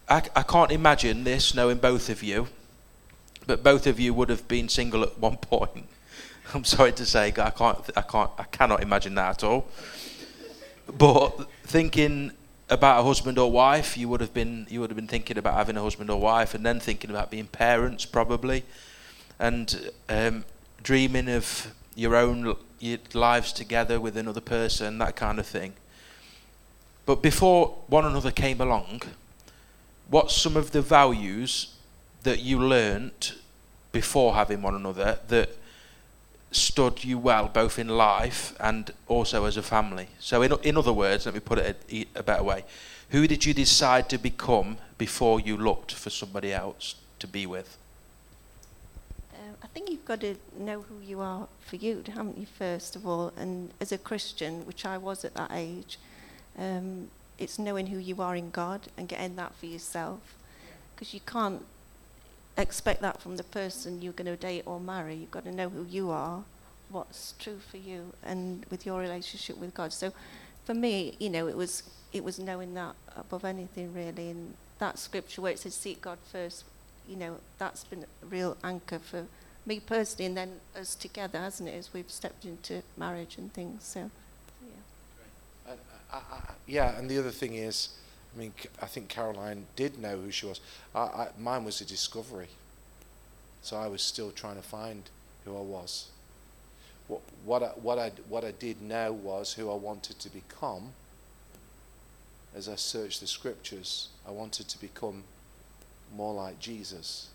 I, 0.07 0.21
I 0.35 0.43
can't 0.43 0.71
imagine 0.71 1.23
this 1.23 1.55
knowing 1.55 1.77
both 1.77 2.09
of 2.09 2.21
you, 2.21 2.47
but 3.47 3.63
both 3.63 3.87
of 3.87 3.99
you 3.99 4.13
would 4.13 4.29
have 4.29 4.47
been 4.47 4.69
single 4.69 5.03
at 5.03 5.17
one 5.17 5.37
point. 5.41 5.87
I'm 6.53 6.63
sorry 6.63 6.91
to 6.93 7.05
say, 7.05 7.33
I 7.37 7.49
can't, 7.49 7.77
I 7.97 8.01
can't, 8.01 8.31
I 8.37 8.43
cannot 8.43 8.83
imagine 8.83 9.15
that 9.15 9.29
at 9.29 9.43
all. 9.43 9.67
But 10.95 11.49
thinking 11.63 12.33
about 12.69 12.99
a 12.99 13.03
husband 13.03 13.37
or 13.37 13.51
wife, 13.51 13.97
you 13.97 14.09
would 14.09 14.21
have 14.21 14.33
been, 14.33 14.65
you 14.69 14.81
would 14.81 14.89
have 14.89 14.97
been 14.97 15.07
thinking 15.07 15.37
about 15.37 15.53
having 15.53 15.77
a 15.77 15.81
husband 15.81 16.09
or 16.09 16.19
wife, 16.19 16.53
and 16.53 16.65
then 16.65 16.79
thinking 16.79 17.09
about 17.09 17.29
being 17.29 17.47
parents, 17.47 18.05
probably, 18.05 18.63
and 19.39 19.91
um, 20.09 20.45
dreaming 20.81 21.29
of 21.29 21.73
your 21.95 22.15
own 22.15 22.55
your 22.79 22.99
lives 23.13 23.53
together 23.53 23.99
with 23.99 24.17
another 24.17 24.41
person, 24.41 24.97
that 24.97 25.15
kind 25.15 25.39
of 25.39 25.45
thing. 25.47 25.73
But 27.05 27.21
before 27.21 27.77
one 27.87 28.05
another 28.05 28.31
came 28.31 28.59
along, 28.59 29.01
what 30.09 30.31
some 30.31 30.57
of 30.57 30.71
the 30.71 30.81
values 30.81 31.75
that 32.23 32.41
you 32.41 32.59
learnt 32.59 33.35
before 33.91 34.33
having 34.33 34.61
one 34.61 34.75
another 34.75 35.19
that 35.27 35.49
stood 36.55 37.03
you 37.03 37.17
well 37.17 37.47
both 37.47 37.77
in 37.77 37.89
life 37.89 38.55
and 38.59 38.91
also 39.07 39.45
as 39.45 39.57
a 39.57 39.61
family. 39.61 40.07
So, 40.19 40.41
in, 40.41 40.53
in 40.63 40.77
other 40.77 40.93
words, 40.93 41.25
let 41.25 41.35
me 41.35 41.41
put 41.41 41.59
it 41.59 41.77
a, 41.91 42.19
a 42.19 42.23
better 42.23 42.43
way. 42.43 42.63
Who 43.09 43.27
did 43.27 43.45
you 43.45 43.53
decide 43.53 44.09
to 44.09 44.17
become 44.17 44.77
before 44.97 45.39
you 45.39 45.57
looked 45.57 45.93
for 45.93 46.09
somebody 46.09 46.51
else 46.51 46.95
to 47.19 47.27
be 47.27 47.45
with? 47.45 47.77
Um, 49.33 49.55
I 49.63 49.67
think 49.67 49.89
you've 49.89 50.05
got 50.05 50.21
to 50.21 50.35
know 50.57 50.81
who 50.81 50.99
you 51.05 51.19
are 51.19 51.47
for 51.59 51.75
you, 51.75 52.03
haven't 52.07 52.37
you, 52.37 52.45
first 52.45 52.95
of 52.95 53.05
all? 53.05 53.31
And 53.37 53.71
as 53.79 53.91
a 53.91 53.97
Christian, 53.97 54.65
which 54.65 54.85
I 54.85 54.97
was 54.97 55.23
at 55.23 55.35
that 55.35 55.51
age, 55.53 55.99
um, 56.57 57.09
it's 57.37 57.59
knowing 57.59 57.87
who 57.87 57.97
you 57.97 58.21
are 58.21 58.35
in 58.35 58.49
God 58.49 58.81
and 58.97 59.07
getting 59.07 59.35
that 59.35 59.53
for 59.55 59.65
yourself. 59.65 60.35
Because 60.95 61.13
you 61.13 61.19
can't 61.19 61.65
expect 62.57 63.01
that 63.01 63.21
from 63.21 63.37
the 63.37 63.43
person 63.43 64.01
you're 64.01 64.13
going 64.13 64.25
to 64.25 64.37
date 64.37 64.63
or 64.65 64.79
marry. 64.79 65.15
You've 65.15 65.31
got 65.31 65.45
to 65.45 65.51
know 65.51 65.69
who 65.69 65.85
you 65.85 66.09
are, 66.09 66.43
what's 66.89 67.33
true 67.39 67.59
for 67.69 67.77
you, 67.77 68.13
and 68.23 68.65
with 68.69 68.85
your 68.85 68.99
relationship 68.99 69.57
with 69.57 69.73
God. 69.73 69.93
So, 69.93 70.13
for 70.65 70.73
me, 70.73 71.15
you 71.19 71.29
know, 71.29 71.47
it 71.47 71.57
was 71.57 71.83
it 72.13 72.23
was 72.23 72.39
knowing 72.39 72.73
that 72.75 72.95
above 73.15 73.45
anything 73.45 73.93
really, 73.93 74.29
and 74.29 74.53
that 74.79 74.97
scripture 74.97 75.41
where 75.41 75.51
it 75.51 75.59
says 75.59 75.75
seek 75.75 76.01
God 76.01 76.17
first. 76.31 76.63
You 77.07 77.17
know, 77.17 77.37
that's 77.59 77.83
been 77.83 78.05
a 78.23 78.25
real 78.25 78.57
anchor 78.63 78.99
for 78.99 79.27
me 79.65 79.79
personally, 79.79 80.25
and 80.25 80.37
then 80.37 80.59
us 80.79 80.95
together, 80.95 81.39
hasn't 81.39 81.69
it? 81.69 81.73
As 81.73 81.93
we've 81.93 82.09
stepped 82.09 82.45
into 82.45 82.81
marriage 82.97 83.37
and 83.37 83.53
things. 83.53 83.83
So, 83.83 84.09
yeah. 85.67 85.73
Uh, 86.11 86.19
yeah, 86.65 86.97
and 86.97 87.09
the 87.09 87.19
other 87.19 87.31
thing 87.31 87.55
is 87.55 87.89
I 88.35 88.39
mean, 88.39 88.53
I 88.81 88.85
think 88.85 89.07
Caroline 89.07 89.65
did 89.75 89.97
know 89.97 90.17
who 90.17 90.31
she 90.31 90.45
was. 90.45 90.59
I, 90.93 90.99
I, 90.99 91.27
mine 91.39 91.63
was 91.63 91.79
a 91.79 91.85
discovery. 91.85 92.49
So 93.61 93.77
I 93.77 93.87
was 93.87 94.01
still 94.01 94.31
trying 94.31 94.57
to 94.57 94.61
find 94.61 95.03
who 95.45 95.57
I 95.57 95.61
was. 95.61 96.07
What, 97.07 97.21
what, 97.45 97.63
I, 97.63 97.67
what, 97.81 97.97
I, 97.97 98.11
what 98.27 98.43
I 98.43 98.51
did 98.51 98.81
know 98.81 99.13
was 99.13 99.53
who 99.53 99.71
I 99.71 99.75
wanted 99.75 100.19
to 100.19 100.29
become. 100.29 100.91
As 102.55 102.67
I 102.67 102.75
searched 102.75 103.21
the 103.21 103.27
scriptures, 103.27 104.09
I 104.27 104.31
wanted 104.31 104.67
to 104.69 104.79
become 104.79 105.23
more 106.15 106.33
like 106.33 106.59
Jesus. 106.59 107.29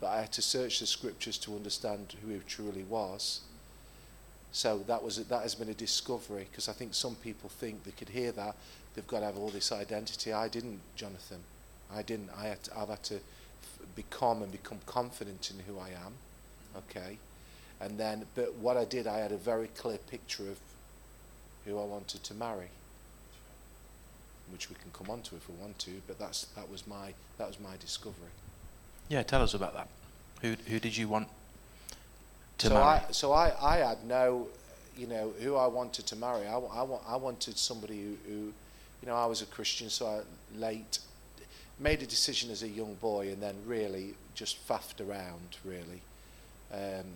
But 0.00 0.08
I 0.08 0.20
had 0.20 0.32
to 0.32 0.42
search 0.42 0.80
the 0.80 0.86
scriptures 0.86 1.38
to 1.38 1.54
understand 1.54 2.14
who 2.22 2.32
he 2.32 2.40
truly 2.46 2.84
was. 2.84 3.40
So 4.52 4.78
that 4.88 5.02
was 5.02 5.24
that 5.24 5.42
has 5.42 5.54
been 5.54 5.68
a 5.68 5.74
discovery 5.74 6.46
because 6.50 6.68
I 6.68 6.72
think 6.72 6.94
some 6.94 7.14
people 7.16 7.48
think 7.48 7.84
they 7.84 7.92
could 7.92 8.08
hear 8.08 8.32
that 8.32 8.56
they've 8.94 9.06
got 9.06 9.20
to 9.20 9.26
have 9.26 9.36
all 9.36 9.48
this 9.48 9.72
identity. 9.72 10.32
I 10.32 10.48
didn't, 10.48 10.80
Jonathan. 10.96 11.38
I 11.92 12.02
didn't. 12.02 12.30
I 12.36 12.46
had 12.46 12.62
to, 12.64 12.78
I've 12.78 12.88
had 12.88 13.02
to 13.04 13.16
f- 13.16 13.86
become 13.96 14.42
and 14.42 14.52
become 14.52 14.78
confident 14.86 15.50
in 15.50 15.60
who 15.72 15.78
I 15.78 15.88
am. 15.88 16.14
Okay, 16.76 17.18
and 17.80 17.98
then 17.98 18.26
but 18.34 18.54
what 18.54 18.76
I 18.76 18.84
did, 18.84 19.06
I 19.06 19.18
had 19.18 19.32
a 19.32 19.36
very 19.36 19.68
clear 19.68 19.98
picture 19.98 20.44
of 20.44 20.58
who 21.64 21.78
I 21.78 21.84
wanted 21.84 22.22
to 22.24 22.34
marry, 22.34 22.68
which 24.52 24.70
we 24.70 24.76
can 24.76 24.90
come 24.92 25.10
on 25.10 25.22
to 25.22 25.36
if 25.36 25.48
we 25.48 25.54
want 25.56 25.78
to. 25.80 26.02
But 26.06 26.18
that's 26.18 26.44
that 26.56 26.70
was 26.70 26.86
my 26.86 27.12
that 27.38 27.48
was 27.48 27.58
my 27.58 27.76
discovery. 27.80 28.30
Yeah, 29.08 29.24
tell 29.24 29.42
us 29.42 29.54
about 29.54 29.74
that. 29.74 29.88
Who 30.42 30.54
who 30.68 30.78
did 30.78 30.96
you 30.96 31.08
want 31.08 31.28
to 32.58 32.68
so 32.68 32.74
marry? 32.74 32.84
I, 32.84 33.02
so 33.10 33.32
I, 33.32 33.52
I 33.60 33.76
had 33.78 34.04
no, 34.04 34.46
you 34.96 35.06
know, 35.06 35.32
who 35.40 35.56
I 35.56 35.66
wanted 35.66 36.06
to 36.06 36.16
marry. 36.16 36.46
I, 36.46 36.58
I, 36.58 36.84
I 37.08 37.16
wanted 37.16 37.58
somebody 37.58 38.02
who, 38.02 38.16
who, 38.30 38.52
you 39.00 39.08
know, 39.08 39.14
I 39.14 39.26
was 39.26 39.42
a 39.42 39.46
Christian, 39.46 39.88
so 39.90 40.06
I 40.06 40.20
late 40.58 40.98
made 41.78 42.02
a 42.02 42.06
decision 42.06 42.50
as 42.50 42.62
a 42.62 42.68
young 42.68 42.94
boy 42.94 43.28
and 43.28 43.42
then 43.42 43.54
really 43.66 44.14
just 44.34 44.66
faffed 44.68 45.00
around, 45.00 45.56
really, 45.64 46.02
um, 46.72 47.06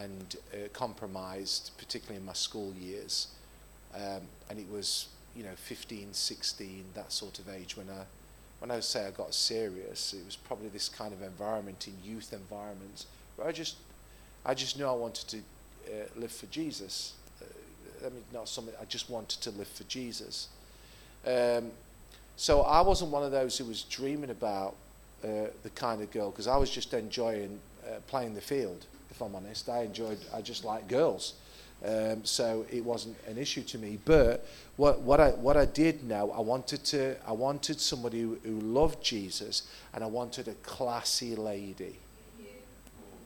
and 0.00 0.36
uh, 0.52 0.68
compromised, 0.72 1.72
particularly 1.76 2.18
in 2.18 2.24
my 2.24 2.32
school 2.32 2.72
years. 2.80 3.28
Um, 3.94 4.22
and 4.48 4.58
it 4.58 4.68
was, 4.70 5.08
you 5.36 5.44
know, 5.44 5.54
15, 5.56 6.14
16, 6.14 6.84
that 6.94 7.12
sort 7.12 7.38
of 7.38 7.50
age 7.50 7.76
when 7.76 7.88
I, 7.90 8.04
when 8.60 8.70
I 8.70 8.80
say 8.80 9.06
I 9.06 9.10
got 9.10 9.34
serious, 9.34 10.14
it 10.14 10.24
was 10.24 10.36
probably 10.36 10.68
this 10.68 10.88
kind 10.88 11.12
of 11.12 11.22
environment 11.22 11.86
in 11.86 11.94
youth 12.10 12.32
environments 12.32 13.06
where 13.36 13.46
I 13.46 13.52
just 13.52 13.76
I 14.46 14.54
just 14.54 14.78
knew 14.78 14.86
I 14.86 14.92
wanted 14.92 15.28
to 15.28 15.38
uh, 15.38 16.06
live 16.16 16.32
for 16.32 16.46
Jesus. 16.46 17.14
Uh, 17.40 18.06
I 18.06 18.10
mean, 18.10 18.22
not 18.32 18.48
something, 18.48 18.74
I 18.80 18.84
just 18.84 19.08
wanted 19.08 19.40
to 19.42 19.50
live 19.50 19.68
for 19.68 19.84
Jesus. 19.84 20.48
Um, 21.26 21.70
so 22.36 22.62
I 22.62 22.80
wasn't 22.80 23.10
one 23.10 23.22
of 23.22 23.32
those 23.32 23.56
who 23.56 23.64
was 23.64 23.82
dreaming 23.82 24.30
about 24.30 24.74
uh, 25.22 25.48
the 25.62 25.70
kind 25.74 26.02
of 26.02 26.10
girl, 26.10 26.30
because 26.30 26.46
I 26.46 26.56
was 26.56 26.70
just 26.70 26.92
enjoying 26.94 27.60
uh, 27.86 28.00
playing 28.08 28.34
the 28.34 28.40
field, 28.40 28.86
if 29.10 29.20
I'm 29.20 29.34
honest. 29.34 29.68
I 29.68 29.82
enjoyed, 29.82 30.18
I 30.34 30.42
just 30.42 30.64
like 30.64 30.88
girls. 30.88 31.34
Um, 31.84 32.24
so 32.24 32.64
it 32.70 32.82
wasn't 32.82 33.16
an 33.26 33.36
issue 33.36 33.62
to 33.62 33.78
me. 33.78 33.98
But 34.04 34.46
what, 34.76 35.00
what, 35.00 35.20
I, 35.20 35.30
what 35.30 35.56
I 35.56 35.66
did 35.66 36.04
know, 36.04 36.32
I 36.32 36.40
wanted, 36.40 36.82
to, 36.86 37.16
I 37.26 37.32
wanted 37.32 37.78
somebody 37.78 38.22
who, 38.22 38.38
who 38.42 38.60
loved 38.60 39.02
Jesus 39.02 39.68
and 39.92 40.02
I 40.02 40.06
wanted 40.06 40.48
a 40.48 40.54
classy 40.62 41.36
lady. 41.36 41.98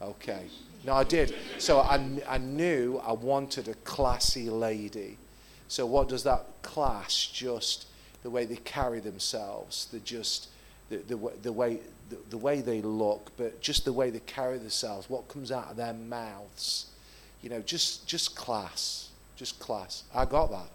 Okay. 0.03 0.47
No, 0.85 0.95
I 0.95 1.05
did. 1.05 1.35
So 1.59 1.81
I, 1.81 2.01
I 2.29 2.39
knew 2.39 3.01
I 3.05 3.13
wanted 3.13 3.69
a 3.69 3.75
classy 3.75 4.51
lady. 4.51 5.19
So 5.69 5.87
what 5.87 6.09
does 6.09 6.25
that 6.25 6.47
class 6.63 7.31
just 7.33 7.87
the 8.23 8.31
way 8.31 8.47
they 8.47 8.57
carry 8.57 9.01
themselves, 9.01 9.87
the 9.93 10.01
just 10.01 10.49
the, 10.89 10.97
the, 10.97 11.17
the 11.43 11.53
way 11.53 11.81
the, 12.09 12.17
the 12.31 12.39
way 12.39 12.63
they 12.63 12.81
look, 12.81 13.31
but 13.37 13.61
just 13.61 13.85
the 13.85 13.93
way 13.93 14.11
they 14.11 14.21
carry 14.21 14.59
themselves, 14.59 15.11
what 15.11 15.29
comes 15.29 15.53
out 15.53 15.71
of 15.71 15.77
their 15.77 15.93
mouths, 15.93 16.87
you 17.43 17.51
know, 17.51 17.61
just 17.61 18.07
just 18.07 18.35
class, 18.35 19.11
just 19.37 19.61
class. 19.61 20.05
I 20.15 20.25
got 20.25 20.51
that. 20.51 20.69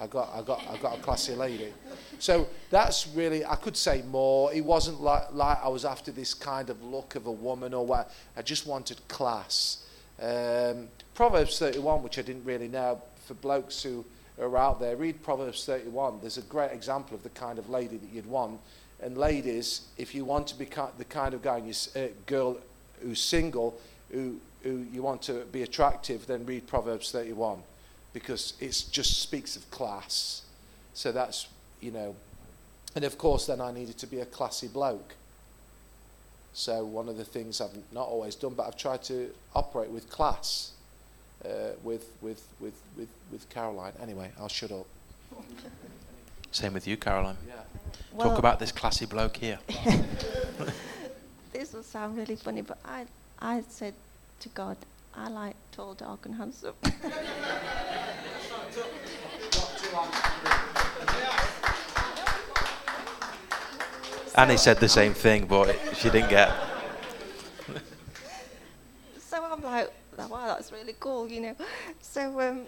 I 0.00 0.06
got 0.06 0.30
I 0.32 0.42
got 0.42 0.66
I 0.68 0.76
got 0.78 0.98
a 0.98 1.02
classy 1.02 1.34
lady. 1.34 1.72
So 2.18 2.48
that's 2.70 3.08
really 3.08 3.44
I 3.44 3.56
could 3.56 3.76
say 3.76 4.02
more. 4.02 4.52
It 4.52 4.64
wasn't 4.64 5.00
like 5.02 5.32
like 5.32 5.58
I 5.62 5.68
was 5.68 5.84
after 5.84 6.12
this 6.12 6.34
kind 6.34 6.70
of 6.70 6.82
look 6.82 7.14
of 7.14 7.26
a 7.26 7.32
woman 7.32 7.74
or 7.74 7.84
what. 7.84 8.10
I 8.36 8.42
just 8.42 8.66
wanted 8.66 9.06
class. 9.08 9.84
Um, 10.20 10.88
Proverbs 11.14 11.58
31, 11.58 12.02
which 12.02 12.18
I 12.18 12.22
didn't 12.22 12.44
really 12.44 12.68
know, 12.68 13.00
for 13.28 13.34
blokes 13.34 13.82
who 13.82 14.04
are 14.40 14.56
out 14.56 14.80
there, 14.80 14.96
read 14.96 15.22
Proverbs 15.22 15.64
31. 15.64 16.20
There's 16.20 16.38
a 16.38 16.42
great 16.42 16.72
example 16.72 17.14
of 17.14 17.22
the 17.22 17.28
kind 17.28 17.58
of 17.58 17.68
lady 17.68 17.98
that 17.98 18.10
you'd 18.10 18.26
want. 18.26 18.58
And 19.00 19.16
ladies, 19.16 19.82
if 19.98 20.14
you 20.14 20.24
want 20.24 20.48
to 20.48 20.54
be 20.56 20.64
the 20.64 21.04
kind 21.04 21.34
of 21.34 21.42
guy, 21.42 21.62
uh, 21.94 22.00
girl 22.26 22.56
who's 23.00 23.20
single, 23.20 23.78
who, 24.10 24.40
who 24.62 24.86
you 24.92 25.02
want 25.02 25.22
to 25.22 25.44
be 25.52 25.62
attractive, 25.62 26.26
then 26.26 26.46
read 26.46 26.66
Proverbs 26.66 27.12
31 27.12 27.62
because 28.12 28.54
it 28.58 28.84
just 28.90 29.20
speaks 29.20 29.54
of 29.54 29.70
class. 29.70 30.42
So 30.94 31.12
that's, 31.12 31.46
you 31.80 31.92
know, 31.92 32.16
and 32.96 33.04
of 33.04 33.18
course, 33.18 33.46
then 33.46 33.60
I 33.60 33.70
needed 33.70 33.98
to 33.98 34.06
be 34.06 34.20
a 34.20 34.26
classy 34.26 34.66
bloke. 34.66 35.14
So 36.54 36.84
one 36.84 37.08
of 37.08 37.18
the 37.18 37.24
things 37.24 37.60
I've 37.60 37.76
not 37.92 38.08
always 38.08 38.34
done, 38.34 38.54
but 38.54 38.66
I've 38.66 38.76
tried 38.76 39.02
to 39.04 39.30
operate 39.54 39.90
with 39.90 40.08
class 40.08 40.72
uh, 41.44 41.48
with, 41.82 42.10
with, 42.20 42.42
with, 42.60 42.74
with, 42.96 43.08
with 43.30 43.48
Caroline. 43.50 43.92
Anyway, 44.02 44.30
I'll 44.38 44.48
shut 44.48 44.72
up. 44.72 44.86
Same 46.50 46.72
with 46.72 46.86
you, 46.86 46.96
Caroline. 46.96 47.36
Yeah. 47.46 47.54
Well- 48.12 48.30
Talk 48.30 48.38
about 48.38 48.58
this 48.58 48.72
classy 48.72 49.06
bloke 49.06 49.36
here. 49.36 49.58
This 51.58 51.72
will 51.72 51.82
sound 51.82 52.16
really 52.16 52.36
funny, 52.36 52.60
but 52.60 52.78
I, 52.84 53.06
I 53.40 53.64
said 53.68 53.94
to 54.40 54.48
God, 54.50 54.76
I 55.12 55.28
like 55.28 55.56
tall, 55.72 55.94
dark, 55.94 56.24
and 56.26 56.34
handsome. 56.36 56.74
Annie 64.36 64.56
said 64.56 64.78
the 64.78 64.88
same 64.88 65.14
thing, 65.14 65.46
but 65.46 65.74
she 65.96 66.10
didn't 66.10 66.30
get. 66.30 66.52
so 69.18 69.44
I'm 69.44 69.60
like, 69.62 69.90
wow, 70.16 70.46
that's 70.46 70.67
really 70.78 70.94
cool, 71.00 71.28
you 71.28 71.40
know. 71.40 71.54
So, 72.00 72.40
um, 72.40 72.62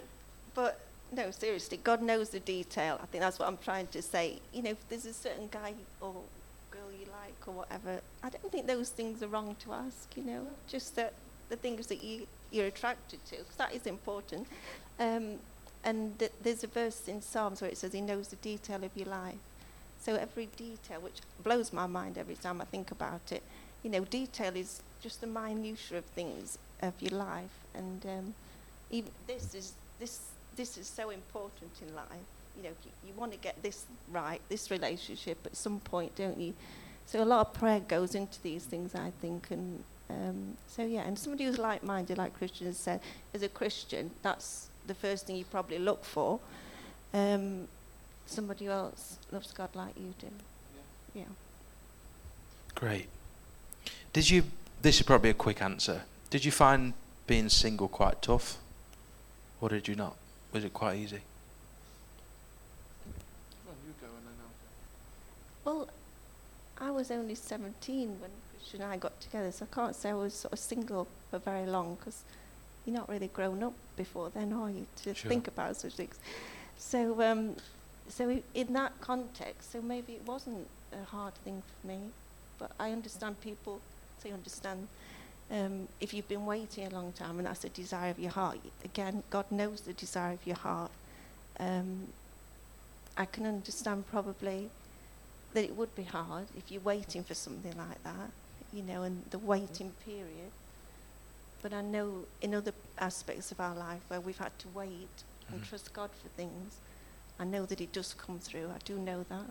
but 0.55 0.81
no, 1.12 1.31
seriously, 1.31 1.79
God 1.83 2.02
knows 2.02 2.31
the 2.31 2.40
detail. 2.40 2.99
I 3.02 3.07
think 3.07 3.23
that's 3.23 3.38
what 3.38 3.49
I'm 3.49 3.59
trying 3.59 3.87
to 3.88 4.02
say. 4.02 4.40
You 4.52 4.62
know, 4.62 4.71
if 4.71 4.88
there's 4.88 5.07
a 5.07 5.12
certain 5.12 5.49
guy 5.50 5.75
or 6.00 6.14
girl 6.71 6.90
you 6.93 7.07
like 7.07 7.47
or 7.47 7.55
whatever, 7.55 8.00
I 8.23 8.31
don't 8.31 8.50
think 8.50 8.67
those 8.67 8.90
things 8.90 9.23
are 9.23 9.29
wrong 9.29 9.57
to 9.64 9.73
ask, 9.73 10.17
you 10.17 10.25
know. 10.25 10.47
Just 10.69 10.97
that 10.97 11.14
the 11.49 11.57
things 11.57 11.87
that 11.88 12.02
you, 12.02 12.26
you're 12.50 12.67
attracted 12.67 13.25
to, 13.26 13.37
because 13.37 13.57
that 13.57 13.75
is 13.75 13.87
important. 13.87 14.47
Um, 14.99 15.37
and 15.83 16.19
th- 16.19 16.33
there's 16.43 16.62
a 16.62 16.69
verse 16.69 17.09
in 17.09 17.23
Psalms 17.23 17.61
where 17.61 17.71
it 17.71 17.79
says 17.79 17.93
he 17.93 18.00
knows 18.00 18.29
the 18.29 18.37
detail 18.37 18.85
of 18.85 18.90
your 18.95 19.09
life. 19.09 19.38
So 19.99 20.14
every 20.14 20.49
detail, 20.57 21.00
which 21.00 21.21
blows 21.43 21.73
my 21.73 21.87
mind 21.87 22.19
every 22.19 22.35
time 22.35 22.61
I 22.61 22.64
think 22.64 22.90
about 22.90 23.33
it, 23.33 23.43
you 23.83 23.90
know, 23.90 24.05
detail 24.05 24.57
is 24.57 24.83
just 25.02 25.21
the 25.21 25.26
minutiae 25.26 25.99
of 25.99 26.05
things 26.05 26.59
of 26.83 26.95
your 27.01 27.19
life, 27.19 27.50
and 27.75 28.04
um, 28.07 28.35
even 28.91 29.11
this 29.26 29.54
is 29.54 29.73
this 29.99 30.21
this 30.57 30.76
is 30.76 30.87
so 30.87 31.11
important 31.11 31.71
in 31.81 31.95
life. 31.95 32.28
You 32.57 32.65
know, 32.65 32.71
you, 32.85 32.91
you 33.09 33.15
want 33.17 33.33
to 33.33 33.39
get 33.39 33.63
this 33.63 33.85
right, 34.11 34.41
this 34.49 34.71
relationship 34.71 35.39
at 35.47 35.57
some 35.57 35.81
point, 35.81 36.17
don't 36.17 36.39
you? 36.39 36.54
So 37.07 37.23
a 37.23 37.25
lot 37.25 37.47
of 37.47 37.54
prayer 37.54 37.81
goes 37.81 38.15
into 38.15 38.41
these 38.43 38.65
things, 38.65 38.95
I 38.95 39.13
think, 39.21 39.50
and 39.50 39.83
um, 40.09 40.57
so 40.67 40.85
yeah. 40.85 41.02
And 41.02 41.19
somebody 41.19 41.45
who's 41.45 41.59
like-minded, 41.59 42.19
like 42.19 42.39
Kristian 42.39 42.67
has 42.67 42.76
said, 42.76 43.00
as 43.35 43.43
a 43.43 43.49
Christian, 43.49 44.11
that's 44.23 44.69
the 44.87 44.95
first 44.95 45.26
thing 45.26 45.37
you 45.37 45.45
probably 45.45 45.78
look 45.78 46.04
for. 46.04 46.41
Um, 47.13 47.69
somebody 48.26 48.67
else 48.67 49.19
loves 49.33 49.52
God 49.52 49.71
like 49.75 49.97
you 49.97 50.15
do. 50.19 50.28
Yeah. 51.15 51.25
Great. 52.75 53.09
Did 54.13 54.31
you? 54.31 54.45
This 54.83 54.97
is 54.97 55.02
probably 55.02 55.31
a 55.31 55.35
quick 55.35 55.61
answer. 55.61 56.02
Did 56.30 56.45
you 56.45 56.52
find 56.52 56.95
being 57.26 57.49
single 57.49 57.88
quite 57.88 58.23
tough, 58.23 58.58
or 59.60 59.69
did 59.69 59.88
you 59.88 59.97
not? 59.97 60.16
Was 60.52 60.64
it 60.64 60.73
quite 60.73 60.97
easy? 60.97 61.21
Well, 63.66 63.75
you 63.84 63.95
go 64.00 64.06
and 64.06 64.26
then 64.26 64.34
Well, 65.64 65.88
I 66.80 66.90
was 66.93 67.10
only 67.10 67.34
17 67.34 68.21
when 68.21 68.30
Kristian 68.54 68.75
and 68.75 68.84
I 68.84 68.97
got 68.97 69.21
together, 69.21 69.50
so 69.50 69.66
I 69.71 69.75
can't 69.75 69.97
say 69.97 70.10
I 70.10 70.14
was 70.14 70.34
sort 70.34 70.52
of 70.52 70.58
single 70.60 71.08
for 71.30 71.38
very 71.38 71.66
long 71.66 71.97
because 71.97 72.23
you're 72.86 72.97
not 72.97 73.08
really 73.08 73.28
grown 73.28 73.62
up 73.62 73.75
before 73.97 74.30
then, 74.30 74.52
are 74.52 74.71
you, 74.71 74.86
to 75.02 75.14
Sure. 75.14 75.28
think 75.28 75.49
about 75.49 75.76
such 75.76 75.95
things. 75.95 76.19
So, 76.78 77.21
um, 77.23 77.56
so 78.08 78.40
in 78.54 78.73
that 78.73 78.93
context, 79.00 79.73
so 79.73 79.82
maybe 79.82 80.14
it 80.14 80.25
wasn't 80.26 80.69
a 80.93 81.04
hard 81.04 81.34
thing 81.45 81.62
for 81.62 81.86
me, 81.88 82.10
but 82.58 82.71
I 82.78 82.93
understand 82.93 83.40
people, 83.40 83.80
so 84.23 84.28
you 84.28 84.34
understand 84.34 84.88
um, 85.50 85.89
if 86.00 86.15
you've 86.15 86.28
been 86.28 86.47
waiting 86.47 86.86
a 86.86 86.91
long 86.91 87.13
time 87.13 87.39
and 87.39 87.47
that's 87.47 87.60
the 87.60 87.69
desire 87.71 88.10
of 88.10 88.19
your 88.19 88.30
heart, 88.30 88.58
again, 88.84 89.23
God 89.30 89.47
knows 89.50 89.80
the 89.82 89.93
desire 89.93 90.32
of 90.32 90.47
your 90.47 90.56
heart. 90.56 90.91
Um, 91.58 92.06
I 93.17 93.25
can 93.25 93.47
understand 93.47 94.06
probably 94.08 94.71
that 95.52 95.65
it 95.65 95.75
would 95.76 95.95
be 95.97 96.04
hard 96.04 96.47
if 96.56 96.71
you're 96.71 96.80
waiting 96.80 97.25
for 97.25 97.34
something 97.34 97.76
like 97.76 98.02
that, 98.04 98.30
you 98.73 98.82
know, 98.82 99.02
and 99.02 99.25
the 99.30 99.39
waiting 99.39 99.93
period. 100.04 100.52
But 101.63 101.73
I 101.73 101.82
know 101.82 102.25
in 102.41 102.54
other 102.54 102.73
aspects 102.99 103.50
of 103.52 103.60
our 103.60 103.75
life 103.75 104.00
where 104.08 104.21
we've 104.21 104.39
had 104.39 104.56
to 104.60 104.69
wait 104.69 105.25
and 105.50 105.60
Mhm. 105.60 105.69
trust 105.69 105.93
God 105.93 106.10
for 106.23 106.28
things, 106.28 106.76
I 107.39 107.45
know 107.45 107.67
that 107.67 107.80
it 107.80 107.93
does 107.93 108.15
come 108.15 108.39
through. 108.39 108.71
I 108.71 108.78
do 108.84 108.99
know 108.99 109.25
that. 109.25 109.50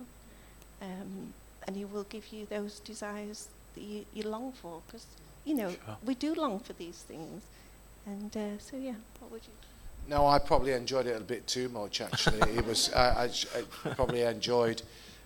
Um, 0.82 1.34
and 1.68 1.76
He 1.76 1.86
will 1.86 2.06
give 2.06 2.32
you 2.32 2.46
those 2.46 2.80
desires 2.80 3.50
that 3.76 3.82
you, 3.84 4.06
you 4.14 4.24
long 4.24 4.54
for 4.54 4.82
because, 4.88 5.06
you 5.46 5.56
know, 5.56 5.70
Sure. 5.70 5.98
we 6.06 6.16
do 6.16 6.34
long 6.34 6.60
for 6.60 6.74
these 6.74 6.98
things. 6.98 7.44
And 8.06 8.36
uh, 8.36 8.58
so, 8.60 8.78
yeah, 8.78 8.96
what 9.20 9.32
would 9.32 9.42
you? 9.44 9.54
No, 10.08 10.26
I 10.26 10.40
probably 10.40 10.72
enjoyed 10.72 11.06
it 11.06 11.16
a 11.16 11.24
bit 11.24 11.46
too 11.46 11.70
much. 11.70 12.02
Actually, 12.02 12.52
it 12.58 12.66
was. 12.66 12.92
I, 12.94 13.26
I, 13.26 13.30
I 13.86 13.94
probably 13.94 14.22
enjoyed. 14.22 14.82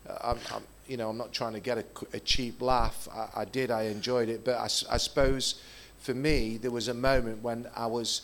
Uh, 0.10 0.18
I'm, 0.22 0.38
I'm, 0.54 0.64
you 0.88 0.98
know, 0.98 1.10
I'm 1.10 1.18
not 1.18 1.32
trying 1.32 1.54
to 1.54 1.62
get 1.62 1.78
a, 1.78 1.86
a 2.14 2.20
cheap 2.20 2.62
laugh. 2.62 3.08
I, 3.14 3.42
I 3.42 3.46
did. 3.46 3.72
I 3.72 3.84
enjoyed 3.84 4.28
it, 4.28 4.44
but 4.44 4.58
I, 4.58 4.68
suppose 4.68 5.62
for 6.00 6.14
me 6.14 6.58
there 6.58 6.72
was 6.72 6.90
a 6.90 6.94
moment 6.94 7.42
when 7.42 7.68
I 7.76 7.86
was. 7.86 8.22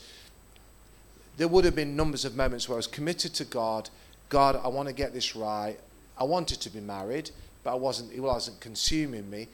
There 1.38 1.48
would 1.48 1.64
have 1.64 1.74
been 1.74 1.96
numbers 1.96 2.26
of 2.26 2.36
moments 2.36 2.68
where 2.68 2.76
I 2.76 2.80
was 2.80 2.86
committed 2.86 3.32
to 3.34 3.44
God. 3.46 3.88
God, 4.28 4.60
I 4.62 4.68
want 4.68 4.88
to 4.88 4.94
get 4.94 5.14
this 5.14 5.34
right. 5.34 5.78
I 6.18 6.24
wanted 6.24 6.60
to 6.60 6.70
be 6.70 6.80
married, 6.80 7.30
but 7.64 7.70
I 7.70 7.76
wasn't. 7.76 8.12
It 8.12 8.20
wasn't 8.20 8.60
consuming 8.60 9.30
me. 9.30 9.48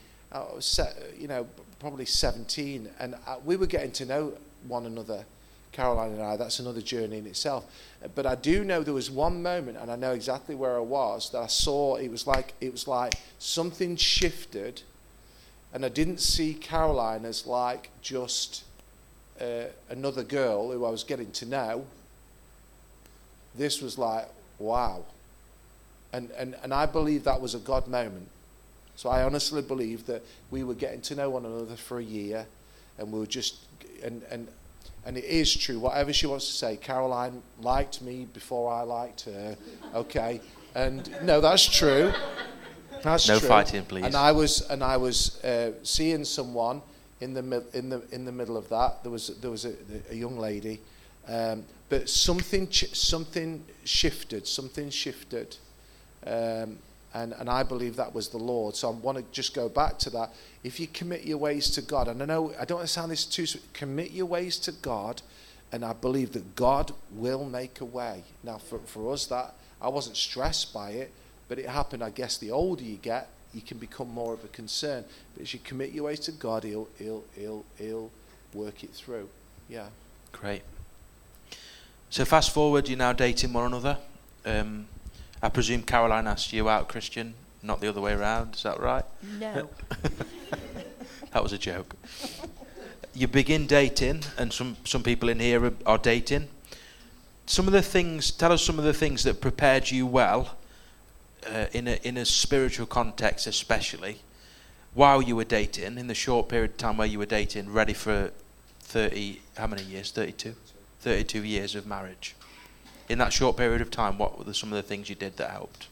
Se- 0.60 1.14
you 1.18 1.28
know, 1.28 1.46
probably 1.78 2.06
17, 2.06 2.88
and 2.98 3.14
I, 3.26 3.36
we 3.44 3.56
were 3.56 3.66
getting 3.66 3.92
to 3.92 4.06
know 4.06 4.32
one 4.68 4.86
another. 4.86 5.24
Caroline 5.72 6.12
and 6.12 6.22
I, 6.22 6.36
that's 6.36 6.58
another 6.58 6.80
journey 6.80 7.18
in 7.18 7.26
itself. 7.26 7.66
Uh, 8.02 8.08
But 8.14 8.24
I 8.24 8.34
do 8.34 8.64
know 8.64 8.82
there 8.82 8.94
was 8.94 9.10
one 9.10 9.42
moment, 9.42 9.76
and 9.76 9.90
I 9.90 9.96
know 9.96 10.12
exactly 10.12 10.54
where 10.54 10.76
I 10.76 10.80
was, 10.80 11.30
that 11.30 11.38
I 11.42 11.46
saw 11.48 11.96
it 11.96 12.10
was 12.10 12.26
like 12.26 12.54
it 12.60 12.72
was 12.72 12.88
like 12.88 13.14
something 13.38 13.96
shifted, 13.96 14.82
and 15.74 15.84
I 15.84 15.90
didn't 15.90 16.20
see 16.20 16.54
Caroline 16.54 17.26
as 17.26 17.46
like 17.46 17.90
just 18.00 18.64
uh, 19.40 19.64
another 19.90 20.22
girl 20.24 20.72
who 20.72 20.84
I 20.86 20.90
was 20.90 21.04
getting 21.04 21.30
to 21.32 21.46
know. 21.46 21.84
This 23.54 23.82
was 23.82 23.98
like, 23.98 24.28
wow. 24.58 25.04
And, 26.12 26.30
and, 26.32 26.56
and 26.62 26.72
I 26.72 26.86
believe 26.86 27.24
that 27.24 27.40
was 27.40 27.54
a 27.54 27.58
God 27.58 27.86
moment. 27.86 28.28
So 28.96 29.10
I 29.10 29.22
honestly 29.22 29.62
believe 29.62 30.06
that 30.06 30.22
we 30.50 30.64
were 30.64 30.74
getting 30.74 31.00
to 31.02 31.14
know 31.14 31.30
one 31.30 31.44
another 31.44 31.76
for 31.76 31.98
a 31.98 32.02
year, 32.04 32.46
and 32.98 33.12
we 33.12 33.18
were 33.20 33.26
just, 33.26 33.56
and, 34.02 34.22
and, 34.30 34.48
and 35.04 35.16
it 35.18 35.24
is 35.24 35.54
true, 35.54 35.78
whatever 35.78 36.12
she 36.12 36.26
wants 36.26 36.46
to 36.46 36.52
say, 36.52 36.76
Caroline 36.76 37.42
liked 37.60 38.00
me 38.02 38.26
before 38.32 38.72
I 38.72 38.82
liked 38.82 39.22
her, 39.26 39.56
okay? 39.94 40.40
And 40.74 41.08
no, 41.22 41.40
that's 41.40 41.66
true. 41.66 42.12
That's 43.02 43.28
No 43.28 43.38
true. 43.38 43.48
fighting, 43.48 43.84
please. 43.84 44.04
And 44.06 44.16
I 44.16 44.32
was, 44.32 44.62
and 44.70 44.82
I 44.82 44.96
was 44.96 45.42
uh, 45.44 45.72
seeing 45.82 46.24
someone 46.24 46.80
in 47.20 47.34
the, 47.34 47.42
mid- 47.42 47.74
in, 47.74 47.88
the, 47.90 48.02
in 48.10 48.24
the 48.24 48.32
middle 48.32 48.56
of 48.56 48.68
that. 48.70 49.02
There 49.02 49.12
was, 49.12 49.28
there 49.40 49.50
was 49.50 49.64
a, 49.66 49.74
a 50.10 50.14
young 50.14 50.38
lady, 50.38 50.80
Um, 51.28 51.64
but 51.88 52.08
something, 52.08 52.68
ch- 52.68 52.94
something 52.96 53.64
shifted, 53.84 54.46
something 54.46 54.90
shifted. 54.90 55.56
Um, 56.26 56.78
and, 57.16 57.32
and 57.38 57.48
I 57.48 57.62
believe 57.62 57.96
that 57.96 58.14
was 58.14 58.28
the 58.28 58.36
Lord. 58.36 58.76
So 58.76 58.90
I 58.90 58.92
want 58.92 59.16
to 59.16 59.24
just 59.32 59.54
go 59.54 59.70
back 59.70 59.98
to 60.00 60.10
that. 60.10 60.34
If 60.62 60.78
you 60.78 60.86
commit 60.86 61.24
your 61.24 61.38
ways 61.38 61.70
to 61.70 61.80
God, 61.80 62.08
and 62.08 62.22
I 62.22 62.26
know 62.26 62.52
I 62.60 62.66
don't 62.66 62.86
sound 62.88 63.10
this 63.10 63.24
too, 63.24 63.46
commit 63.72 64.10
your 64.10 64.26
ways 64.26 64.58
to 64.60 64.72
God, 64.72 65.22
and 65.72 65.82
I 65.82 65.94
believe 65.94 66.32
that 66.34 66.56
God 66.56 66.92
will 67.10 67.46
make 67.46 67.80
a 67.80 67.86
way. 67.86 68.22
Now, 68.44 68.58
for, 68.58 68.80
for 68.80 69.12
us, 69.14 69.24
that 69.26 69.54
I 69.80 69.88
wasn't 69.88 70.18
stressed 70.18 70.74
by 70.74 70.90
it, 70.90 71.10
but 71.48 71.58
it 71.58 71.66
happened. 71.66 72.04
I 72.04 72.10
guess 72.10 72.36
the 72.36 72.50
older 72.50 72.82
you 72.82 72.96
get, 72.96 73.28
you 73.54 73.62
can 73.62 73.78
become 73.78 74.10
more 74.10 74.34
of 74.34 74.44
a 74.44 74.48
concern. 74.48 75.02
But 75.32 75.44
as 75.44 75.54
you 75.54 75.60
commit 75.64 75.92
your 75.92 76.04
ways 76.04 76.20
to 76.20 76.32
God, 76.32 76.64
He'll, 76.64 76.88
he'll, 76.98 77.24
he'll, 77.34 77.64
he'll 77.78 78.10
work 78.52 78.84
it 78.84 78.90
through. 78.90 79.30
Yeah. 79.70 79.86
Great. 80.32 80.62
So 82.10 82.26
fast 82.26 82.52
forward, 82.52 82.90
you're 82.90 82.98
now 82.98 83.14
dating 83.14 83.54
one 83.54 83.64
another. 83.64 83.96
Um, 84.44 84.86
I 85.42 85.48
presume 85.48 85.82
Caroline 85.82 86.26
asked 86.26 86.52
you 86.52 86.68
out, 86.68 86.88
Kristian, 86.88 87.32
not 87.62 87.80
the 87.80 87.88
other 87.88 88.00
way 88.00 88.12
around. 88.12 88.54
Is 88.54 88.62
that 88.62 88.80
right? 88.80 89.04
No. 89.38 89.68
that 91.32 91.42
was 91.42 91.52
a 91.52 91.58
joke. 91.58 91.94
You 93.14 93.28
begin 93.28 93.66
dating, 93.66 94.22
and 94.38 94.52
some, 94.52 94.76
some 94.84 95.02
people 95.02 95.28
in 95.28 95.40
here 95.40 95.64
are, 95.64 95.72
are 95.84 95.98
dating. 95.98 96.48
Some 97.46 97.66
of 97.66 97.72
the 97.72 97.82
things, 97.82 98.30
tell 98.30 98.52
us 98.52 98.62
some 98.62 98.78
of 98.78 98.84
the 98.84 98.92
things 98.92 99.22
that 99.24 99.40
prepared 99.40 99.90
you 99.90 100.06
well 100.06 100.56
uh, 101.46 101.66
in, 101.72 101.88
a, 101.88 101.98
in 102.02 102.16
a 102.16 102.24
spiritual 102.24 102.86
context, 102.86 103.46
especially 103.46 104.18
while 104.94 105.20
you 105.20 105.36
were 105.36 105.44
dating, 105.44 105.98
in 105.98 106.06
the 106.06 106.14
short 106.14 106.48
period 106.48 106.70
of 106.70 106.76
time 106.78 106.96
where 106.96 107.06
you 107.06 107.18
were 107.18 107.26
dating, 107.26 107.70
ready 107.70 107.92
for 107.92 108.32
30, 108.80 109.40
how 109.58 109.66
many 109.66 109.82
years? 109.82 110.10
32? 110.10 110.54
32 111.00 111.44
years 111.44 111.74
of 111.74 111.86
marriage. 111.86 112.34
In 113.08 113.18
that 113.18 113.32
short 113.32 113.56
period 113.56 113.80
of 113.80 113.90
time, 113.90 114.18
what 114.18 114.44
were 114.44 114.52
some 114.52 114.72
of 114.72 114.76
the 114.76 114.82
things 114.82 115.08
you 115.08 115.14
did 115.14 115.36
that 115.36 115.50
helped? 115.50 115.86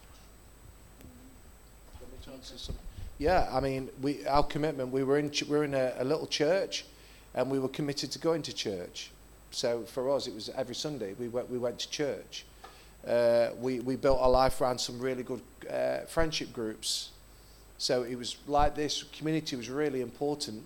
Yeah, 3.18 3.48
I 3.53 3.61
mean, 3.61 3.88
we 4.03 4.27
our 4.27 4.42
commitment. 4.42 4.90
We 4.90 5.05
were 5.05 5.18
in 5.18 5.31
ch- 5.31 5.44
we 5.44 5.57
were 5.57 5.64
in 5.64 5.74
a, 5.74 5.94
a 5.98 6.05
little 6.05 6.27
church, 6.27 6.85
and 7.35 7.50
we 7.50 7.59
were 7.59 7.68
committed 7.68 8.11
to 8.12 8.18
going 8.18 8.42
to 8.42 8.53
church. 8.53 9.11
So 9.53 9.83
for 9.83 10.11
us, 10.11 10.27
it 10.27 10.35
was 10.35 10.48
every 10.50 10.74
Sunday 10.74 11.14
we 11.18 11.29
went 11.29 11.48
we 11.48 11.59
went 11.59 11.79
to 11.79 11.90
church. 11.90 12.44
Uh, 13.07 13.50
we 13.61 13.81
we 13.81 13.94
built 13.94 14.20
our 14.20 14.31
life 14.31 14.61
around 14.61 14.79
some 14.79 14.98
really 14.98 15.22
good 15.22 15.42
uh, 15.70 16.00
friendship 16.07 16.53
groups. 16.53 17.11
So 17.79 18.03
it 18.03 18.16
was 18.16 18.37
like 18.48 18.74
this. 18.74 19.05
Community 19.05 19.57
was 19.57 19.68
really 19.68 20.00
important. 20.00 20.62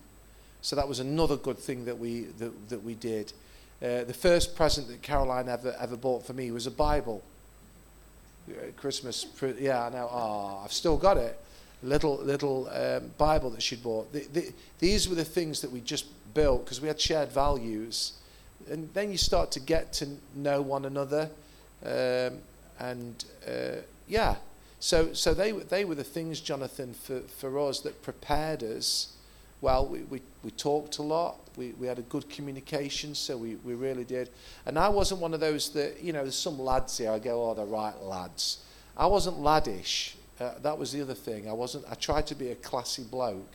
So 0.62 0.74
that 0.76 0.88
was 0.88 1.00
another 1.00 1.36
good 1.36 1.58
thing 1.58 1.84
that 1.84 1.98
we 1.98 2.22
that, 2.38 2.70
that 2.70 2.82
we 2.82 2.94
did. 2.94 3.32
Uh, 3.80 4.02
the 4.02 4.14
first 4.14 4.56
present 4.56 4.88
that 4.88 5.02
Caroline 5.02 5.48
ever 5.48 5.74
ever 5.78 5.96
bought 5.96 6.26
for 6.26 6.32
me 6.32 6.50
was 6.50 6.66
a 6.66 6.70
Bible. 6.70 7.22
Uh, 8.50 8.72
Christmas, 8.76 9.26
yeah, 9.58 9.86
I 9.86 9.90
know. 9.90 10.08
Ah, 10.10 10.64
I've 10.64 10.72
still 10.72 10.96
got 10.96 11.16
it. 11.16 11.38
Little 11.82 12.16
little 12.16 12.68
um, 12.70 13.12
Bible 13.18 13.50
that 13.50 13.62
she'd 13.62 13.82
bought. 13.82 14.12
The, 14.12 14.26
the, 14.32 14.52
these 14.80 15.08
were 15.08 15.14
the 15.14 15.24
things 15.24 15.60
that 15.60 15.70
we 15.70 15.80
just 15.80 16.06
built 16.34 16.64
because 16.64 16.80
we 16.80 16.88
had 16.88 17.00
shared 17.00 17.30
values, 17.30 18.14
and 18.68 18.88
then 18.94 19.12
you 19.12 19.18
start 19.18 19.52
to 19.52 19.60
get 19.60 19.92
to 19.94 20.08
know 20.34 20.60
one 20.60 20.84
another, 20.84 21.30
um, 21.84 22.38
and 22.80 23.24
uh, 23.46 23.82
yeah. 24.08 24.36
So 24.80 25.12
so 25.12 25.34
they 25.34 25.52
they 25.52 25.84
were 25.84 25.94
the 25.94 26.02
things, 26.02 26.40
Jonathan, 26.40 26.94
for, 26.94 27.20
for 27.20 27.60
us 27.60 27.78
that 27.80 28.02
prepared 28.02 28.64
us. 28.64 29.12
Well, 29.60 29.86
we, 29.86 30.00
we, 30.02 30.22
we 30.44 30.50
talked 30.52 30.98
a 30.98 31.02
lot. 31.02 31.36
We, 31.56 31.72
we 31.72 31.86
had 31.86 31.98
a 31.98 32.02
good 32.02 32.28
communication, 32.30 33.14
so 33.14 33.36
we, 33.36 33.56
we 33.56 33.74
really 33.74 34.04
did. 34.04 34.30
And 34.66 34.78
I 34.78 34.88
wasn't 34.88 35.20
one 35.20 35.34
of 35.34 35.40
those 35.40 35.70
that, 35.70 36.00
you 36.00 36.12
know, 36.12 36.22
there's 36.22 36.38
some 36.38 36.58
lads 36.58 36.96
here, 36.98 37.10
I 37.10 37.18
go, 37.18 37.50
oh, 37.50 37.54
the 37.54 37.64
right 37.64 38.00
lads. 38.00 38.58
I 38.96 39.06
wasn't 39.06 39.38
laddish. 39.38 40.14
Uh, 40.40 40.52
that 40.62 40.78
was 40.78 40.92
the 40.92 41.02
other 41.02 41.14
thing. 41.14 41.48
I 41.48 41.52
wasn't, 41.52 41.84
I 41.90 41.94
tried 41.94 42.26
to 42.28 42.36
be 42.36 42.50
a 42.50 42.54
classy 42.54 43.02
bloke. 43.02 43.50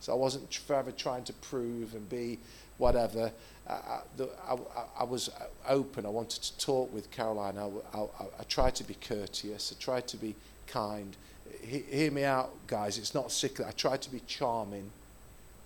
So 0.00 0.12
I 0.12 0.16
wasn't 0.16 0.52
forever 0.52 0.90
trying 0.90 1.24
to 1.24 1.32
prove 1.34 1.94
and 1.94 2.08
be 2.08 2.38
whatever. 2.78 3.32
I, 3.68 3.72
I, 3.72 4.00
I, 4.48 4.56
I 5.00 5.04
was 5.04 5.30
open. 5.68 6.04
I 6.04 6.10
wanted 6.10 6.42
to 6.42 6.58
talk 6.58 6.92
with 6.92 7.10
Caroline. 7.10 7.56
I, 7.56 7.70
I, 7.96 8.06
I 8.40 8.42
tried 8.48 8.74
to 8.76 8.84
be 8.84 8.94
courteous. 8.94 9.72
I 9.74 9.80
tried 9.82 10.08
to 10.08 10.16
be 10.16 10.34
kind. 10.66 11.16
He, 11.62 11.78
hear 11.78 12.10
me 12.10 12.24
out, 12.24 12.50
guys. 12.66 12.98
It's 12.98 13.14
not 13.14 13.30
sickly. 13.30 13.64
I 13.64 13.70
tried 13.70 14.02
to 14.02 14.10
be 14.10 14.20
charming. 14.26 14.90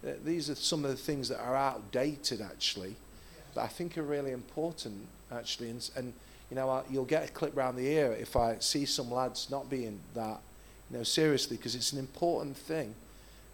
Uh, 0.06 0.12
these 0.24 0.48
are 0.48 0.54
some 0.54 0.84
of 0.84 0.90
the 0.90 0.96
things 0.96 1.28
that 1.28 1.40
are 1.40 1.56
outdated, 1.56 2.40
actually, 2.40 2.96
but 3.54 3.62
I 3.62 3.66
think 3.66 3.98
are 3.98 4.02
really 4.02 4.30
important, 4.30 5.06
actually. 5.32 5.70
And, 5.70 5.90
and 5.96 6.12
you 6.50 6.56
know, 6.56 6.70
I, 6.70 6.82
you'll 6.88 7.04
get 7.04 7.28
a 7.28 7.32
clip 7.32 7.56
round 7.56 7.76
the 7.76 7.86
ear 7.86 8.12
if 8.12 8.36
I 8.36 8.56
see 8.60 8.86
some 8.86 9.10
lads 9.10 9.50
not 9.50 9.68
being 9.68 9.98
that, 10.14 10.40
you 10.90 10.98
know, 10.98 11.02
seriously, 11.02 11.56
because 11.56 11.74
it's 11.74 11.92
an 11.92 11.98
important 11.98 12.56
thing. 12.56 12.94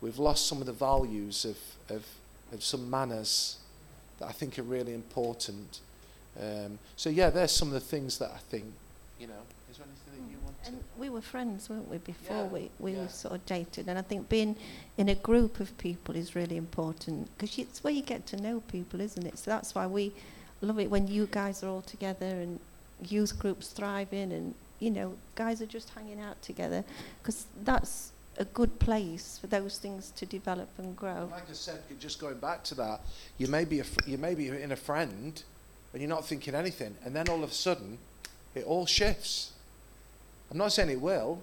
We've 0.01 0.19
lost 0.19 0.47
some 0.47 0.61
of 0.61 0.67
the 0.67 0.73
values 0.73 1.45
of, 1.45 1.57
of, 1.89 2.07
of 2.53 2.63
some 2.63 2.91
manners 2.91 3.57
that 4.19 4.27
I 4.27 4.33
think 4.33 4.59
are 4.59 4.63
really 4.63 4.93
important. 4.93 5.81
Um, 6.39 6.79
so, 6.97 7.09
yeah, 7.11 7.31
there's 7.31 7.53
some 7.53 7.69
of 7.69 7.75
the 7.75 7.81
things 7.81 8.19
that 8.19 8.31
I 8.31 8.39
think, 8.51 8.67
you 9.19 9.27
know, 9.29 9.33
is 9.71 9.79
there 9.79 9.87
anything 9.87 10.27
that 10.27 10.31
you 10.31 10.39
want 10.45 10.54
to... 10.54 10.54
And 10.67 10.83
we 10.99 11.11
were 11.11 11.21
friends, 11.21 11.69
weren't 11.69 11.91
we, 11.91 11.99
before 11.99 12.37
Yeah, 12.37 12.45
we, 12.45 12.71
we 12.79 12.93
yeah. 12.93 13.07
sort 13.09 13.35
of 13.35 13.47
dated. 13.47 13.89
And 13.89 13.99
I 13.99 14.03
think 14.03 14.29
being 14.29 14.57
in 14.97 15.09
a 15.09 15.15
group 15.15 15.61
of 15.61 15.77
people 15.79 16.17
is 16.17 16.35
really 16.35 16.57
important 16.57 17.29
because 17.37 17.59
it's 17.59 17.85
where 17.85 17.93
you 17.93 18.03
get 18.03 18.27
to 18.29 18.37
know 18.37 18.61
people, 18.61 19.01
isn't 19.01 19.27
it? 19.27 19.39
So 19.39 19.51
that's 19.51 19.75
why 19.75 19.87
we 19.87 20.13
love 20.61 20.79
it 20.81 20.91
when 20.91 21.07
you 21.09 21.29
guys 21.31 21.63
are 21.63 21.69
all 21.69 21.83
together 21.83 22.27
and 22.27 22.59
youth 23.07 23.39
groups 23.39 23.69
thriving 23.69 24.33
and, 24.33 24.55
you 24.79 24.91
know, 24.91 25.15
guys 25.35 25.61
are 25.61 25.67
just 25.67 25.91
hanging 25.91 26.21
out 26.21 26.41
together 26.41 26.85
because 27.23 27.47
that's 27.65 28.13
a 28.39 28.45
good 28.47 28.79
place 28.79 29.39
for 29.41 29.47
those 29.47 29.79
things 29.79 30.11
to 30.17 30.27
develop 30.27 30.69
and 30.79 30.97
grow. 30.97 31.29
Like 31.31 31.49
I 31.49 31.53
said, 31.53 31.81
just 32.01 32.21
going 32.21 32.39
back 32.39 32.65
to 32.65 32.75
that, 32.77 33.01
you 33.39 33.47
may 33.47 33.65
be 33.65 33.81
a, 33.81 33.85
fr- 33.85 34.09
you 34.09 34.19
may 34.19 34.35
be 34.35 34.49
in 34.49 34.73
a 34.73 34.77
friend, 34.77 35.41
and 35.93 36.03
you're 36.03 36.09
not 36.09 36.25
thinking 36.27 36.55
anything, 36.55 36.97
and 37.05 37.15
then 37.15 37.29
all 37.29 37.45
of 37.45 37.51
a 37.51 37.55
sudden, 37.55 37.99
it 38.57 38.65
all 38.65 38.87
shifts. 38.87 39.53
I'm 40.55 40.59
not 40.59 40.73
saying 40.73 40.89
it 40.89 41.01
will. 41.01 41.41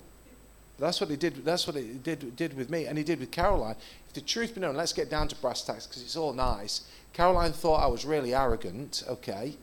But 0.79 0.85
that's 0.85 1.01
what 1.01 1.09
he 1.09 1.17
did. 1.17 1.43
That's 1.43 1.67
what 1.67 1.75
he 1.75 1.83
did 2.01 2.35
did 2.37 2.57
with 2.57 2.69
me, 2.69 2.85
and 2.85 2.97
he 2.97 3.03
did 3.03 3.19
with 3.19 3.29
Caroline. 3.29 3.75
If 4.07 4.13
the 4.13 4.21
truth 4.21 4.55
be 4.55 4.61
known, 4.61 4.75
let's 4.75 4.93
get 4.93 5.09
down 5.09 5.27
to 5.27 5.35
brass 5.35 5.63
tacks 5.63 5.85
because 5.85 6.01
it's 6.01 6.15
all 6.15 6.33
nice. 6.33 6.81
Caroline 7.13 7.51
thought 7.51 7.83
I 7.83 7.87
was 7.87 8.05
really 8.05 8.33
arrogant, 8.33 9.03
okay, 9.07 9.57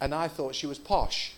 and 0.00 0.14
I 0.14 0.26
thought 0.26 0.54
she 0.54 0.66
was 0.66 0.78
posh. 0.78 1.34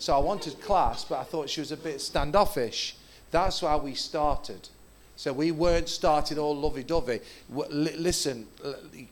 So 0.00 0.14
I 0.14 0.18
wanted 0.18 0.60
class, 0.60 1.04
but 1.04 1.20
I 1.20 1.22
thought 1.22 1.48
she 1.48 1.60
was 1.60 1.70
a 1.70 1.76
bit 1.76 2.00
standoffish. 2.00 2.96
That's 3.30 3.60
how 3.60 3.78
we 3.78 3.94
started. 3.94 4.68
So 5.16 5.32
we 5.32 5.52
weren't 5.52 5.88
started 5.88 6.38
all 6.38 6.56
lovey-dovey. 6.56 7.20
W- 7.50 7.72
li- 7.72 7.96
listen, 7.96 8.48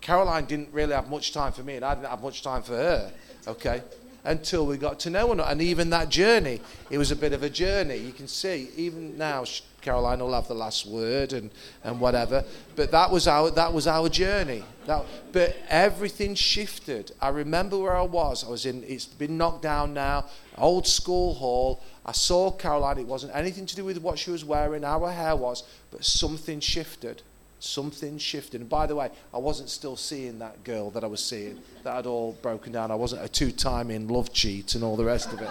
Caroline 0.01 0.47
didn't 0.47 0.71
really 0.73 0.95
have 0.95 1.09
much 1.09 1.33
time 1.33 1.53
for 1.53 1.63
me, 1.63 1.77
and 1.77 1.85
I 1.85 1.95
didn't 1.95 2.09
have 2.09 2.23
much 2.23 2.43
time 2.43 2.63
for 2.63 2.75
her. 2.75 3.13
Okay, 3.47 3.83
until 4.25 4.67
we 4.67 4.77
got 4.77 5.01
to 5.01 5.11
know 5.11 5.27
one 5.27 5.39
another, 5.39 5.53
and 5.53 5.63
even 5.63 5.91
that 5.91 6.09
journey, 6.09 6.61
it 6.91 6.99
was 6.99 7.11
a 7.11 7.17
bit 7.17 7.33
of 7.33 7.43
a 7.43 7.51
journey. 7.51 7.97
You 7.97 8.13
can 8.13 8.29
see, 8.29 8.71
even 8.77 9.19
now, 9.19 9.45
Caroline 9.81 10.21
will 10.21 10.33
have 10.33 10.47
the 10.47 10.55
last 10.55 10.87
word 10.87 11.33
and, 11.33 11.51
and 11.83 12.01
whatever. 12.01 12.45
But 12.77 12.93
that 12.93 13.11
was 13.11 13.27
our 13.27 13.51
that 13.51 13.73
was 13.73 13.87
our 13.87 14.09
journey. 14.09 14.65
That, 14.87 15.05
but 15.33 15.57
everything 15.69 16.35
shifted. 16.37 17.13
I 17.21 17.29
remember 17.31 17.79
where 17.79 17.97
I 17.97 18.03
was. 18.03 18.45
I 18.45 18.49
was 18.49 18.65
in. 18.65 18.85
It's 18.85 19.07
been 19.07 19.37
knocked 19.37 19.63
down 19.63 19.93
now. 19.93 20.27
Old 20.57 20.87
school 20.87 21.35
hall. 21.35 21.83
I 22.07 22.13
saw 22.13 22.53
Caroline. 22.53 22.99
It 22.99 23.07
wasn't 23.07 23.35
anything 23.35 23.67
to 23.67 23.77
do 23.77 23.85
with 23.85 23.99
what 23.99 24.19
she 24.19 24.31
was 24.31 24.45
wearing, 24.45 24.85
how 24.85 25.01
her 25.01 25.13
hair 25.13 25.35
was, 25.35 25.65
but 25.91 26.05
something 26.05 26.61
shifted. 26.61 27.23
Something 27.65 28.19
shifted. 28.19 28.61
And 28.61 28.69
by 28.69 28.87
the 28.87 28.97
way, 28.97 29.09
I 29.33 29.39
wasn't 29.39 29.69
still 29.69 29.95
seeing 29.95 30.41
that 30.41 30.65
girl 30.65 30.91
that 30.91 31.05
I 31.05 31.07
was 31.07 31.25
seeing. 31.25 31.61
That 31.85 31.95
had 31.95 32.07
all 32.07 32.33
broken 32.43 32.73
down. 32.73 32.91
I 32.91 32.97
wasn't 32.97 33.25
a 33.25 33.29
two-time 33.29 33.89
in 33.89 34.09
love 34.09 34.33
cheat 34.33 34.75
and 34.75 34.83
all 34.83 34.97
the 34.97 35.05
rest 35.05 35.33
of 35.33 35.41
it. 35.41 35.51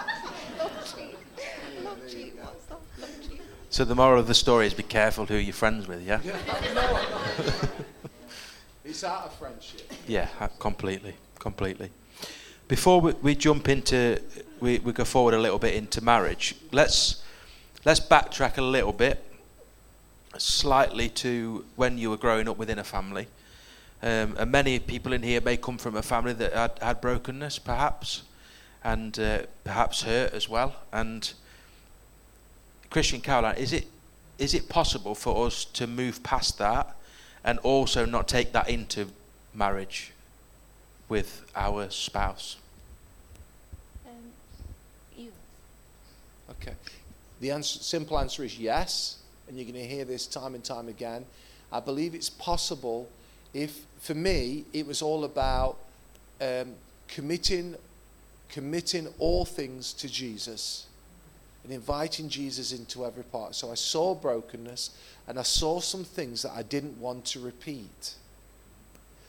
So 3.70 3.86
the 3.86 3.94
moral 3.94 4.20
of 4.20 4.26
the 4.26 4.34
story 4.34 4.66
is 4.66 4.74
be 4.74 4.82
careful 4.82 5.24
who 5.24 5.36
you're 5.36 5.54
friends 5.54 5.88
with, 5.88 6.06
yeah? 6.06 6.20
It's 8.84 9.04
out 9.04 9.24
of 9.24 9.34
friendship. 9.36 9.90
Yeah, 10.06 10.28
uh, 10.38 10.48
completely, 10.58 11.14
completely. 11.38 11.88
Before 12.68 13.00
we, 13.00 13.12
we 13.22 13.34
jump 13.34 13.70
into, 13.70 14.20
we, 14.60 14.80
we 14.80 14.92
go 14.92 15.04
forward 15.04 15.32
a 15.32 15.38
little 15.38 15.58
bit 15.58 15.72
into 15.74 16.04
marriage. 16.04 16.56
Let's 16.72 17.22
let's 17.86 18.00
backtrack 18.00 18.58
a 18.58 18.62
little 18.62 18.92
bit, 18.92 19.24
slightly 20.38 21.08
to 21.08 21.64
when 21.76 21.98
you 21.98 22.10
were 22.10 22.16
growing 22.16 22.48
up 22.48 22.56
within 22.56 22.78
a 22.78 22.84
family. 22.84 23.26
Um, 24.02 24.34
and 24.38 24.50
many 24.50 24.78
people 24.78 25.12
in 25.12 25.22
here 25.22 25.40
may 25.40 25.56
come 25.56 25.78
from 25.78 25.96
a 25.96 26.02
family 26.02 26.32
that 26.32 26.52
had, 26.52 26.78
had 26.80 27.00
brokenness, 27.00 27.58
perhaps, 27.58 28.22
and 28.82 29.16
uh, 29.18 29.42
perhaps 29.62 30.02
hurt 30.02 30.32
as 30.32 30.48
well. 30.48 30.74
And 30.92 31.32
Kristian 32.90 33.22
Caroline, 33.22 33.56
is 33.56 33.72
it 33.72 33.86
is 34.38 34.54
it 34.54 34.68
possible 34.68 35.14
for 35.14 35.46
us 35.46 35.64
to 35.66 35.86
move 35.86 36.22
past 36.24 36.58
that 36.58 36.96
and 37.44 37.58
also 37.60 38.04
not 38.04 38.26
take 38.26 38.52
that 38.52 38.68
into 38.68 39.06
marriage 39.54 40.12
with 41.08 41.48
our 41.54 41.88
spouse? 41.90 42.56
Um, 44.04 44.14
you. 45.16 45.30
Okay. 46.50 46.74
The 47.40 47.52
answer, 47.52 47.78
simple 47.78 48.18
answer 48.18 48.42
is 48.42 48.58
yes 48.58 49.21
and 49.52 49.60
you're 49.60 49.70
going 49.70 49.86
to 49.86 49.94
hear 49.94 50.06
this 50.06 50.26
time 50.26 50.54
and 50.54 50.64
time 50.64 50.88
again. 50.88 51.26
I 51.70 51.78
believe 51.78 52.14
it's 52.14 52.30
possible 52.30 53.06
if, 53.52 53.84
for 54.00 54.14
me, 54.14 54.64
it 54.72 54.86
was 54.86 55.02
all 55.02 55.24
about 55.24 55.76
um, 56.40 56.72
committing, 57.06 57.76
committing 58.48 59.08
all 59.18 59.44
things 59.44 59.92
to 59.92 60.08
Jesus 60.08 60.86
and 61.64 61.72
inviting 61.72 62.30
Jesus 62.30 62.72
into 62.72 63.04
every 63.04 63.24
part. 63.24 63.54
So 63.54 63.70
I 63.70 63.74
saw 63.74 64.14
brokenness 64.14 64.96
and 65.28 65.38
I 65.38 65.42
saw 65.42 65.80
some 65.80 66.04
things 66.04 66.40
that 66.42 66.52
I 66.52 66.62
didn't 66.62 66.98
want 66.98 67.26
to 67.26 67.40
repeat. 67.40 68.14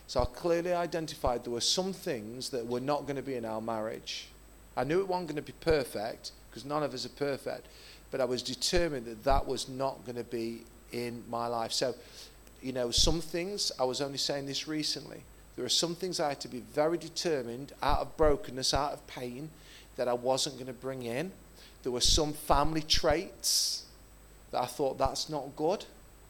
So 0.06 0.22
I 0.22 0.24
clearly 0.24 0.72
identified 0.72 1.44
there 1.44 1.52
were 1.52 1.60
some 1.60 1.92
things 1.92 2.48
that 2.48 2.66
were 2.66 2.80
not 2.80 3.02
going 3.02 3.16
to 3.16 3.22
be 3.22 3.34
in 3.34 3.44
our 3.44 3.60
marriage. 3.60 4.28
I 4.74 4.84
knew 4.84 5.00
it 5.00 5.06
wasn't 5.06 5.28
going 5.28 5.36
to 5.36 5.42
be 5.42 5.52
perfect 5.60 6.32
because 6.48 6.64
none 6.64 6.82
of 6.82 6.94
us 6.94 7.04
are 7.04 7.10
perfect, 7.10 7.66
but 8.14 8.20
I 8.20 8.26
was 8.26 8.44
determined 8.44 9.06
that 9.06 9.24
that 9.24 9.44
was 9.44 9.68
not 9.68 10.04
going 10.04 10.14
to 10.14 10.22
be 10.22 10.62
in 10.92 11.24
my 11.28 11.48
life. 11.48 11.72
So, 11.72 11.96
you 12.62 12.72
know, 12.72 12.92
some 12.92 13.20
things, 13.20 13.72
I 13.76 13.82
was 13.82 14.00
only 14.00 14.18
saying 14.18 14.46
this 14.46 14.68
recently, 14.68 15.24
there 15.56 15.64
are 15.64 15.68
some 15.68 15.96
things 15.96 16.20
I 16.20 16.28
had 16.28 16.40
to 16.42 16.48
be 16.48 16.60
very 16.60 16.96
determined 16.96 17.72
out 17.82 17.98
of 17.98 18.16
brokenness, 18.16 18.72
out 18.72 18.92
of 18.92 19.04
pain, 19.08 19.50
that 19.96 20.06
I 20.06 20.12
wasn't 20.12 20.54
going 20.54 20.68
to 20.68 20.72
bring 20.72 21.02
in. 21.02 21.32
There 21.82 21.90
were 21.90 22.00
some 22.00 22.34
family 22.34 22.82
traits 22.82 23.82
that 24.52 24.62
I 24.62 24.66
thought 24.66 24.96
that's 24.96 25.28
not 25.28 25.56
good. 25.56 25.84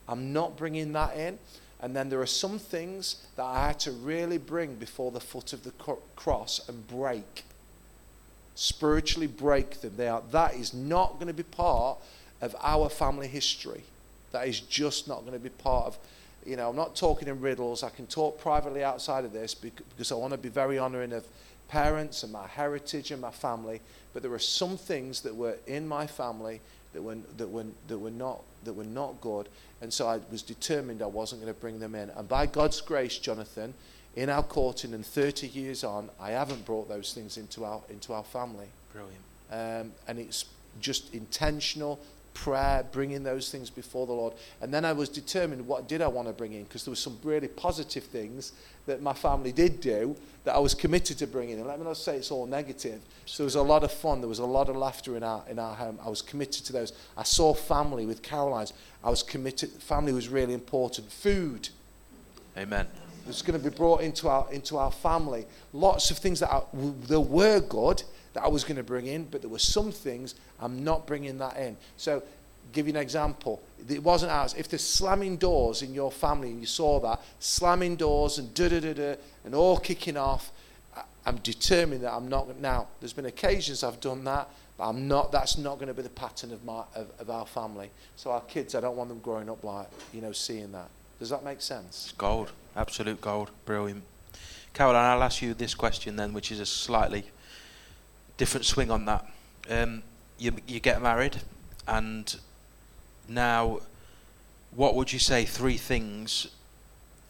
I'm 0.08 0.32
not 0.32 0.56
bringing 0.56 0.94
that 0.94 1.14
in. 1.18 1.38
And 1.82 1.94
then 1.94 2.08
there 2.08 2.22
are 2.22 2.24
some 2.24 2.58
things 2.58 3.26
that 3.36 3.44
I 3.44 3.66
had 3.66 3.80
to 3.80 3.92
really 3.92 4.38
bring 4.38 4.76
before 4.76 5.10
the 5.10 5.20
foot 5.20 5.52
of 5.52 5.64
the 5.64 5.72
cross 6.16 6.66
and 6.66 6.88
break. 6.88 7.44
Spiritually 8.54 9.26
break 9.26 9.80
them. 9.80 9.92
They 9.96 10.12
that 10.30 10.54
is 10.54 10.74
not 10.74 11.14
going 11.14 11.26
to 11.26 11.34
be 11.34 11.42
part 11.42 11.98
of 12.40 12.54
our 12.62 12.88
family 12.88 13.26
history. 13.26 13.82
That 14.32 14.48
is 14.48 14.60
just 14.60 15.08
not 15.08 15.20
going 15.20 15.32
to 15.32 15.38
be 15.38 15.48
part 15.48 15.86
of, 15.86 15.98
you 16.44 16.56
know, 16.56 16.70
I'm 16.70 16.76
not 16.76 16.96
talking 16.96 17.28
in 17.28 17.40
riddles. 17.40 17.82
I 17.82 17.90
can 17.90 18.06
talk 18.06 18.38
privately 18.38 18.84
outside 18.84 19.24
of 19.24 19.32
this 19.32 19.54
because 19.54 20.12
I 20.12 20.16
want 20.16 20.32
to 20.32 20.38
be 20.38 20.48
very 20.48 20.78
honoring 20.78 21.12
of 21.12 21.24
parents 21.68 22.22
and 22.22 22.32
my 22.32 22.46
heritage 22.46 23.10
and 23.10 23.20
my 23.20 23.30
family. 23.30 23.80
But 24.12 24.22
there 24.22 24.32
are 24.32 24.38
some 24.38 24.76
things 24.76 25.20
that 25.22 25.34
were 25.34 25.56
in 25.66 25.86
my 25.88 26.06
family 26.06 26.60
that 26.92 27.02
were, 27.02 27.16
that 27.36 27.48
were, 27.48 27.64
that 27.88 27.98
were, 27.98 28.10
not, 28.10 28.42
that 28.64 28.72
were 28.72 28.84
not 28.84 29.20
good. 29.20 29.48
And 29.80 29.92
so 29.92 30.06
I 30.06 30.20
was 30.30 30.42
determined 30.42 31.02
I 31.02 31.06
wasn't 31.06 31.42
going 31.42 31.52
to 31.52 31.60
bring 31.60 31.80
them 31.80 31.94
in. 31.94 32.10
And 32.10 32.28
by 32.28 32.46
God's 32.46 32.80
grace, 32.80 33.18
Jonathan, 33.18 33.74
in 34.16 34.30
our 34.30 34.42
courting 34.42 34.94
and 34.94 35.04
30 35.04 35.48
years 35.48 35.84
on, 35.84 36.10
I 36.20 36.30
haven't 36.30 36.64
brought 36.64 36.88
those 36.88 37.12
things 37.12 37.36
into 37.36 37.64
our, 37.64 37.80
into 37.88 38.12
our 38.12 38.24
family. 38.24 38.66
Brilliant. 38.92 39.22
Um, 39.50 39.92
and 40.06 40.18
it's 40.18 40.46
just 40.80 41.12
intentional 41.14 42.00
prayer, 42.34 42.84
bringing 42.92 43.22
those 43.22 43.50
things 43.50 43.70
before 43.70 44.06
the 44.06 44.12
Lord. 44.12 44.34
And 44.60 44.74
then 44.74 44.84
I 44.84 44.92
was 44.92 45.08
determined 45.08 45.66
what 45.66 45.88
did 45.88 46.02
I 46.02 46.08
want 46.08 46.28
to 46.28 46.34
bring 46.34 46.52
in 46.52 46.64
because 46.64 46.84
there 46.84 46.92
were 46.92 46.96
some 46.96 47.18
really 47.22 47.48
positive 47.48 48.04
things 48.04 48.52
that 48.86 49.00
my 49.00 49.12
family 49.12 49.52
did 49.52 49.80
do 49.80 50.16
that 50.44 50.54
I 50.54 50.58
was 50.58 50.74
committed 50.74 51.18
to 51.18 51.26
bringing 51.26 51.58
in. 51.58 51.66
Let 51.66 51.78
me 51.78 51.84
not 51.84 51.96
say 51.96 52.16
it's 52.16 52.30
all 52.30 52.46
negative. 52.46 53.00
So 53.24 53.42
there 53.42 53.46
was 53.46 53.54
a 53.54 53.62
lot 53.62 53.84
of 53.84 53.92
fun. 53.92 54.20
There 54.20 54.28
was 54.28 54.40
a 54.40 54.44
lot 54.44 54.68
of 54.68 54.76
laughter 54.76 55.16
in 55.16 55.22
our, 55.22 55.42
in 55.48 55.58
our 55.58 55.74
home. 55.74 55.98
I 56.04 56.10
was 56.10 56.20
committed 56.20 56.66
to 56.66 56.72
those. 56.72 56.92
I 57.16 57.22
saw 57.22 57.54
family 57.54 58.04
with 58.04 58.20
Caroline's. 58.22 58.72
I 59.02 59.10
was 59.10 59.22
committed. 59.22 59.70
Family 59.70 60.12
was 60.12 60.28
really 60.28 60.54
important. 60.54 61.10
Food. 61.10 61.70
Amen. 62.58 62.86
It's 63.28 63.42
going 63.42 63.60
to 63.60 63.70
be 63.70 63.74
brought 63.74 64.00
into 64.02 64.28
our, 64.28 64.46
into 64.52 64.76
our 64.76 64.90
family. 64.90 65.46
Lots 65.72 66.10
of 66.10 66.18
things 66.18 66.40
that 66.40 66.66
there 66.72 67.20
were 67.20 67.60
good 67.60 68.02
that 68.34 68.42
I 68.42 68.48
was 68.48 68.64
going 68.64 68.76
to 68.76 68.82
bring 68.82 69.06
in, 69.06 69.24
but 69.24 69.40
there 69.40 69.50
were 69.50 69.58
some 69.58 69.92
things 69.92 70.34
I'm 70.60 70.84
not 70.84 71.06
bringing 71.06 71.38
that 71.38 71.56
in. 71.56 71.76
So, 71.96 72.22
give 72.72 72.86
you 72.86 72.94
an 72.94 73.00
example. 73.00 73.62
It 73.88 74.02
wasn't 74.02 74.32
ours. 74.32 74.54
If 74.58 74.68
there's 74.68 74.84
slamming 74.84 75.36
doors 75.36 75.82
in 75.82 75.94
your 75.94 76.10
family 76.10 76.50
and 76.50 76.60
you 76.60 76.66
saw 76.66 76.98
that, 77.00 77.20
slamming 77.38 77.96
doors 77.96 78.38
and 78.38 78.52
da 78.54 78.68
da 78.68 78.80
da 78.80 78.92
da, 78.92 79.16
and 79.44 79.54
all 79.54 79.78
kicking 79.78 80.16
off, 80.16 80.50
I'm 81.26 81.36
determined 81.36 82.02
that 82.02 82.12
I'm 82.12 82.28
not. 82.28 82.58
Now, 82.60 82.88
there's 83.00 83.12
been 83.12 83.26
occasions 83.26 83.82
I've 83.82 84.00
done 84.00 84.24
that, 84.24 84.48
but 84.76 84.88
I'm 84.88 85.08
not. 85.08 85.32
That's 85.32 85.56
not 85.56 85.76
going 85.76 85.88
to 85.88 85.94
be 85.94 86.02
the 86.02 86.10
pattern 86.10 86.52
of 86.52 86.64
my 86.64 86.82
of, 86.94 87.08
of 87.18 87.30
our 87.30 87.46
family. 87.46 87.90
So 88.16 88.30
our 88.30 88.42
kids, 88.42 88.74
I 88.74 88.80
don't 88.80 88.96
want 88.96 89.08
them 89.08 89.20
growing 89.20 89.48
up 89.48 89.64
like 89.64 89.88
you 90.12 90.20
know 90.20 90.32
seeing 90.32 90.72
that. 90.72 90.88
Does 91.18 91.30
that 91.30 91.44
make 91.44 91.60
sense? 91.60 92.06
It's 92.06 92.12
gold, 92.12 92.50
absolute 92.76 93.20
gold, 93.20 93.50
brilliant. 93.64 94.04
Caroline, 94.72 95.04
I'll 95.04 95.22
ask 95.22 95.40
you 95.40 95.54
this 95.54 95.74
question 95.74 96.16
then, 96.16 96.32
which 96.32 96.50
is 96.50 96.60
a 96.60 96.66
slightly 96.66 97.24
different 98.36 98.66
swing 98.66 98.90
on 98.90 99.04
that. 99.06 99.24
Um, 99.70 100.02
you 100.38 100.52
you 100.66 100.80
get 100.80 101.00
married, 101.00 101.36
and 101.86 102.34
now, 103.28 103.80
what 104.74 104.94
would 104.94 105.12
you 105.12 105.18
say? 105.18 105.44
Three 105.44 105.76
things. 105.76 106.48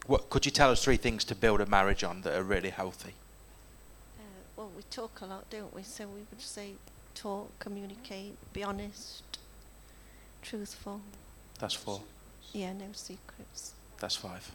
What 0.07 0.31
could 0.31 0.45
you 0.45 0.53
tell 0.53 0.71
us? 0.71 0.83
Three 0.83 0.97
things 0.97 1.25
to 1.25 1.35
build 1.35 1.61
a 1.61 1.67
marriage 1.67 2.03
on 2.03 2.23
that 2.23 2.35
are 2.35 2.43
really 2.43 2.71
healthy. 2.71 3.15
Uh, 4.19 4.23
well, 4.57 4.71
we 4.77 4.83
talk 4.91 5.21
a 5.21 5.27
lot, 5.27 5.49
don't 5.51 5.75
we? 5.75 5.83
So 5.83 6.07
we 6.07 6.21
would 6.31 6.41
say 6.41 6.73
talk, 7.15 7.51
communicate, 7.59 8.37
be 8.53 8.65
honest, 8.65 9.23
truthful. 10.43 11.01
That's 11.61 11.75
four. 11.75 12.01
Yeah, 12.55 12.73
no 12.73 12.87
secrets. 12.93 13.75
That's 13.99 14.15
five. 14.15 14.49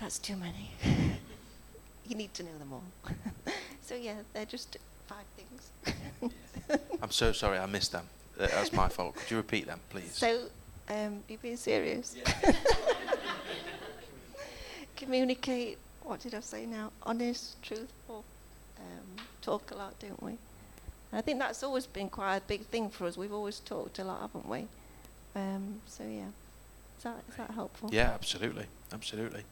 That's 0.00 0.18
too 0.18 0.36
many. 0.36 0.70
you 2.08 2.16
need 2.16 2.34
to 2.34 2.42
know 2.42 2.58
them 2.58 2.72
all. 2.72 2.82
so 3.82 3.94
yeah, 3.94 4.16
they're 4.32 4.44
just 4.44 4.76
five 5.06 5.24
things. 5.36 6.82
I'm 7.02 7.12
so 7.12 7.30
sorry, 7.30 7.58
I 7.58 7.66
missed 7.66 7.92
them. 7.92 8.06
That's 8.36 8.72
my 8.72 8.88
fault. 8.88 9.14
Could 9.14 9.30
you 9.30 9.36
repeat 9.36 9.66
them, 9.66 9.78
please? 9.88 10.12
So, 10.14 10.46
um, 10.88 11.22
you 11.28 11.38
being 11.38 11.56
serious? 11.56 12.16
Communicate. 14.96 15.78
What 16.02 16.20
did 16.20 16.34
I 16.34 16.40
say 16.40 16.66
now? 16.66 16.90
Honest, 17.04 17.62
truthful. 17.62 18.24
Um, 18.78 19.24
talk 19.42 19.70
a 19.70 19.76
lot, 19.76 19.96
don't 20.00 20.20
we? 20.20 20.38
I 21.12 21.20
think 21.20 21.38
that's 21.38 21.62
always 21.62 21.86
been 21.86 22.08
quite 22.10 22.36
a 22.36 22.40
big 22.40 22.66
thing 22.66 22.90
for 22.90 23.06
us. 23.06 23.16
We've 23.16 23.32
always 23.32 23.60
talked 23.60 24.00
a 24.00 24.04
lot, 24.04 24.22
haven't 24.22 24.48
we? 24.48 24.66
Um, 25.36 25.80
so 25.86 26.02
yeah, 26.04 26.26
is 26.98 27.04
that 27.04 27.22
is 27.28 27.36
that 27.36 27.50
helpful? 27.52 27.88
Yeah, 27.92 28.10
absolutely, 28.12 28.64
absolutely. 28.92 29.44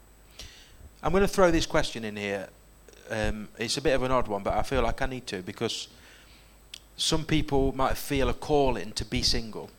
I'm 1.03 1.13
going 1.13 1.23
to 1.23 1.29
throw 1.29 1.51
this 1.51 1.67
question 1.67 2.05
in 2.05 2.17
here. 2.17 2.49
Um, 3.09 3.49
it's 3.57 3.77
a 3.77 3.83
bit 3.83 3.95
of 3.95 4.03
an 4.03 4.11
odd 4.11 4.27
one, 4.27 4.43
but 4.43 4.55
I 4.55 4.63
feel 4.63 4.83
like 4.83 5.01
I 5.01 5.07
need 5.07 5.29
to 5.29 5.43
because 5.43 5.87
some 6.97 7.25
people 7.25 7.73
might 7.73 7.97
feel 7.97 8.29
a 8.29 8.35
calling 8.35 8.91
to 8.93 9.05
be 9.05 9.23
single, 9.23 9.71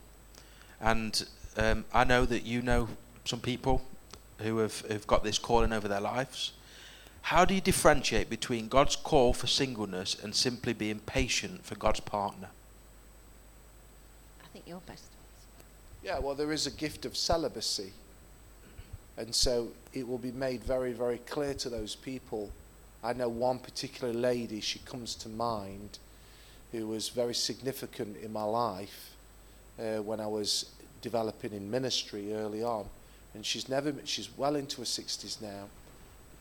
and 0.80 1.28
um, 1.58 1.84
I 1.94 2.06
know 2.06 2.26
that 2.26 2.46
you 2.46 2.62
know 2.62 2.88
some 3.26 3.42
people 3.42 3.82
who 4.40 4.60
have, 4.60 4.82
have 4.90 5.06
got 5.06 5.26
this 5.26 5.38
calling 5.38 5.74
over 5.74 5.90
their 5.90 6.00
lives. 6.00 6.54
How 7.24 7.44
do 7.44 7.54
you 7.54 7.60
differentiate 7.60 8.30
between 8.30 8.70
God's 8.70 8.96
call 8.96 9.34
for 9.34 9.48
singleness 9.48 10.16
and 10.24 10.34
simply 10.34 10.72
being 10.72 11.00
patient 11.00 11.66
for 11.66 11.76
God's 11.76 12.00
partner? 12.00 12.48
I 14.42 14.48
think 14.54 14.66
you're 14.66 14.80
best. 14.86 15.17
Yeah, 16.08 16.20
well, 16.20 16.36
there 16.36 16.54
is 16.54 16.68
a 16.68 16.72
gift 16.72 17.06
of 17.06 17.18
celibacy. 17.18 17.92
And 19.18 19.36
so 19.36 19.68
it 19.92 20.08
will 20.08 20.18
be 20.18 20.32
made 20.32 20.64
very, 20.64 20.94
very 20.94 21.18
clear 21.18 21.54
to 21.56 21.68
those 21.68 21.96
people. 21.96 22.50
I 23.04 23.12
know 23.12 23.28
one 23.28 23.60
particular 23.60 24.14
lady, 24.14 24.62
she 24.62 24.80
comes 24.80 25.16
to 25.16 25.28
mind, 25.28 26.00
who 26.72 26.88
was 26.88 27.10
very 27.10 27.36
significant 27.36 28.16
in 28.24 28.32
my 28.32 28.46
life 28.46 29.18
uh, 29.78 29.98
when 29.98 30.22
I 30.22 30.28
was 30.28 30.72
developing 31.02 31.52
in 31.52 31.70
ministry 31.70 32.34
early 32.34 32.64
on. 32.64 32.86
And 33.34 33.46
she's 33.46 33.68
never, 33.68 33.94
she's 34.06 34.30
well 34.38 34.56
into 34.56 34.78
her 34.78 34.86
60s 34.86 35.42
now, 35.42 35.66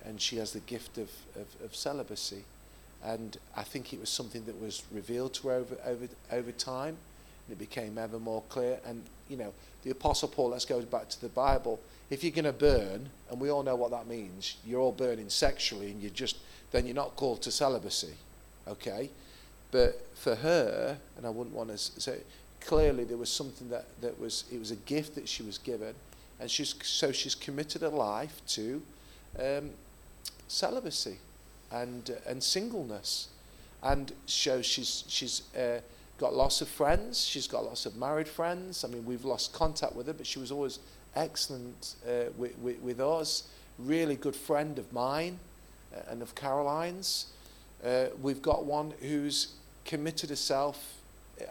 and 0.05 0.21
she 0.21 0.37
has 0.37 0.53
the 0.53 0.61
gift 0.61 0.97
of, 0.97 1.11
of, 1.35 1.65
of 1.65 1.75
celibacy. 1.75 2.45
And 3.03 3.37
I 3.57 3.65
think 3.65 3.93
it 3.93 3.99
was 3.99 4.11
something 4.11 4.45
that 4.45 4.61
was 4.61 4.85
revealed 4.93 5.35
to 5.35 5.49
her 5.49 5.55
over, 5.55 5.77
over, 5.85 6.09
over 6.31 6.53
time, 6.53 6.99
it 7.51 7.59
became 7.59 7.99
ever 7.99 8.19
more 8.19 8.43
clear. 8.49 8.79
And, 8.87 9.03
you 9.29 9.37
know, 9.37 9.53
the 9.83 9.91
Apostle 9.91 10.29
Paul, 10.29 10.51
let's 10.51 10.65
go 10.65 10.81
back 10.83 11.09
to 11.11 11.21
the 11.21 11.29
Bible. 11.29 11.81
If 12.11 12.23
you're 12.23 12.33
going 12.33 12.45
to 12.45 12.53
burn, 12.53 13.09
and 13.31 13.41
we 13.41 13.51
all 13.51 13.63
know 13.63 13.77
what 13.77 13.91
that 13.91 14.07
means, 14.07 14.57
you're 14.65 14.81
all 14.81 14.93
burning 14.93 15.29
sexually, 15.29 15.91
and 15.91 16.03
you 16.03 16.11
just, 16.11 16.37
then 16.73 16.87
you're 16.87 16.95
not 16.95 17.17
called 17.17 17.43
to 17.43 17.51
celibacy, 17.51 18.15
okay? 18.67 19.11
But 19.71 20.07
for 20.15 20.35
her, 20.37 20.99
and 21.17 21.27
I 21.27 21.31
wouldn't 21.31 21.55
want 21.55 21.71
to 21.71 21.79
say, 21.79 22.19
clearly 22.61 23.05
there 23.05 23.17
was 23.17 23.31
something 23.31 23.69
that, 23.71 23.87
that 24.01 24.19
was, 24.21 24.45
it 24.53 24.59
was 24.59 24.71
a 24.71 24.77
gift 24.77 25.15
that 25.15 25.29
she 25.29 25.43
was 25.43 25.59
given. 25.59 25.95
And 26.39 26.51
she's, 26.51 26.75
so 26.83 27.13
she's 27.13 27.35
committed 27.35 27.83
her 27.83 27.89
life 27.89 28.43
to 28.49 28.83
um, 29.39 29.71
celibacy 30.49 31.17
and, 31.73 32.11
uh, 32.11 32.31
and 32.31 32.43
singleness. 32.43 33.29
And 33.83 34.13
so 34.27 34.63
she's, 34.63 35.05
she's 35.09 35.43
uh, 35.57 35.81
got 36.19 36.35
lots 36.35 36.61
of 36.61 36.69
friends. 36.69 37.25
She's 37.25 37.47
got 37.47 37.65
lots 37.65 37.87
of 37.87 37.97
married 37.97 38.29
friends. 38.29 38.85
I 38.85 38.89
mean, 38.89 39.05
we've 39.05 39.25
lost 39.25 39.53
contact 39.53 39.95
with 39.95 40.07
her, 40.07 40.13
but 40.13 40.27
she 40.27 40.39
was 40.39 40.51
always 40.51 40.79
excellent 41.15 41.97
uh, 42.07 42.31
with, 42.37 42.57
with, 42.59 42.81
with, 42.81 43.01
us. 43.01 43.45
Really 43.79 44.17
good 44.17 44.37
friend 44.37 44.79
of 44.79 44.93
mine 44.93 45.39
uh, 45.95 46.01
and 46.09 46.23
of 46.23 46.35
Caroline's. 46.35 47.27
Uh, 47.85 48.07
we've 48.23 48.43
got 48.43 48.65
one 48.65 48.95
who's 49.01 49.55
committed 49.85 50.31
herself 50.31 50.97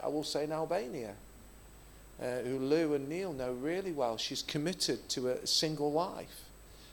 I 0.02 0.08
will 0.08 0.24
say 0.24 0.44
in 0.44 0.52
Albania, 0.52 1.14
uh, 2.20 2.38
who 2.38 2.58
Lou 2.58 2.94
and 2.94 3.08
Neil 3.08 3.32
know 3.32 3.52
really 3.52 3.92
well. 3.92 4.16
She's 4.16 4.42
committed 4.42 5.08
to 5.10 5.28
a 5.28 5.46
single 5.46 5.92
life. 5.92 6.44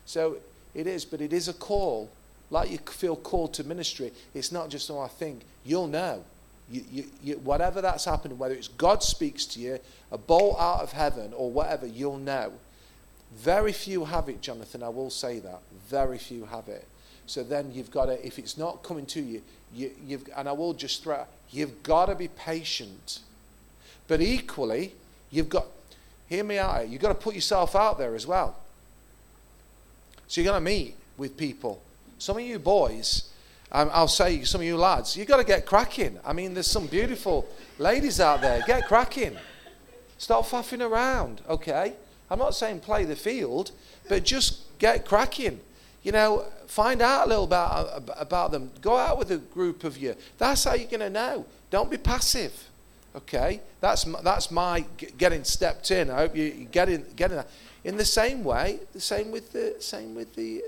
So 0.06 0.38
it 0.74 0.88
is, 0.88 1.06
but 1.06 1.22
it 1.22 1.34
is 1.34 1.48
a 1.48 1.54
call. 1.54 2.10
Like 2.50 2.70
you 2.70 2.78
feel 2.78 3.16
called 3.16 3.54
to 3.56 3.64
ministry, 3.64 4.12
it's 4.34 4.52
not 4.52 4.70
just, 4.70 4.92
oh, 4.92 5.00
I 5.00 5.08
think. 5.08 5.42
You'll 5.64 5.88
know. 5.88 6.24
You, 6.72 6.84
you, 6.92 7.06
you, 7.22 7.34
whatever 7.40 7.82
that's 7.82 8.06
happening, 8.06 8.38
whether 8.38 8.56
it's 8.56 8.70
God 8.70 9.04
speaks 9.04 9.46
to 9.48 9.60
you, 9.60 9.80
a 10.12 10.18
bolt 10.18 10.58
out 10.60 10.82
of 10.82 10.92
heaven, 10.94 11.34
or 11.36 11.52
whatever, 11.52 11.86
you'll 11.86 12.18
know. 12.18 12.54
Very 13.36 13.74
few 13.74 14.06
have 14.06 14.30
it, 14.30 14.42
Jonathan. 14.42 14.84
I 14.84 14.90
will 14.90 15.10
say 15.10 15.40
that. 15.40 15.60
Very 15.88 16.18
few 16.18 16.46
have 16.46 16.68
it. 16.68 16.88
So 17.26 17.44
then 17.44 17.72
you've 17.74 17.92
got 17.92 18.06
to, 18.06 18.26
if 18.26 18.38
it's 18.38 18.58
not 18.58 18.84
coming 18.84 19.06
to 19.08 19.22
you, 19.22 19.42
you 19.74 19.92
you've, 20.06 20.30
and 20.36 20.48
I 20.48 20.52
will 20.52 20.74
just 20.74 21.04
throw, 21.04 21.26
you've 21.50 21.84
got 21.84 22.08
to 22.08 22.16
be 22.16 22.28
patient. 22.28 23.20
But 24.08 24.22
equally, 24.22 24.94
you've 25.32 25.50
got, 25.50 25.66
hear 26.28 26.44
me 26.44 26.58
out, 26.58 26.88
you've 26.90 27.02
got 27.02 27.10
to 27.10 27.16
put 27.16 27.36
yourself 27.36 27.76
out 27.76 27.98
there 27.98 28.16
as 28.16 28.28
well. 28.28 28.56
So 30.28 30.42
you're 30.42 30.52
going 30.52 30.64
to 30.64 30.66
meet 30.66 30.96
with 31.18 31.38
people. 31.38 31.82
Some 32.18 32.38
of 32.38 32.44
you 32.44 32.60
boys, 32.60 33.30
um, 33.74 33.90
I'll 33.92 34.08
say 34.08 34.44
some 34.44 34.62
of 34.62 34.68
you 34.68 34.78
lads, 34.78 35.18
you've 35.18 35.28
got 35.28 35.38
to 35.38 35.44
get 35.44 35.66
cracking. 35.66 36.20
I 36.24 36.32
mean, 36.32 36.54
there's 36.54 36.70
some 36.70 36.86
beautiful 36.86 37.48
ladies 37.80 38.20
out 38.20 38.42
there. 38.42 38.62
Get 38.68 38.88
cracking. 38.88 39.36
Stop 40.20 40.46
faffing 40.46 40.88
around, 40.88 41.42
okay? 41.50 41.94
I'm 42.30 42.40
not 42.40 42.56
saying 42.56 42.82
play 42.82 43.06
the 43.06 43.16
field, 43.16 43.72
but 44.08 44.24
just 44.24 44.78
get 44.78 45.06
cracking. 45.06 45.60
You 46.04 46.12
know, 46.12 46.46
find 46.68 47.02
out 47.02 47.26
a 47.26 47.30
little 47.30 47.46
about, 47.46 48.04
about 48.18 48.52
them. 48.52 48.72
Go 48.82 48.96
out 48.96 49.18
with 49.18 49.32
a 49.32 49.38
group 49.38 49.84
of 49.84 49.98
you. 49.98 50.16
That's 50.38 50.64
how 50.66 50.76
you're 50.76 50.90
going 50.90 51.00
to 51.00 51.10
know. 51.10 51.46
Don't 51.72 51.90
be 51.90 51.98
passive. 51.98 52.54
Okay? 53.16 53.62
That's, 53.82 54.04
that's 54.04 54.52
my 54.52 54.86
getting 55.18 55.44
stepped 55.44 55.90
in. 55.92 56.12
I 56.12 56.18
hope 56.18 56.36
you, 56.36 56.44
you 56.44 56.66
getting, 56.66 57.06
in, 57.18 57.32
that. 57.32 57.48
In 57.84 57.98
the 57.98 58.06
same 58.06 58.44
way, 58.44 58.80
the 58.94 59.02
same 59.02 59.32
with 59.32 59.52
the, 59.52 59.76
same 59.80 60.14
with 60.14 60.36
the 60.36 60.62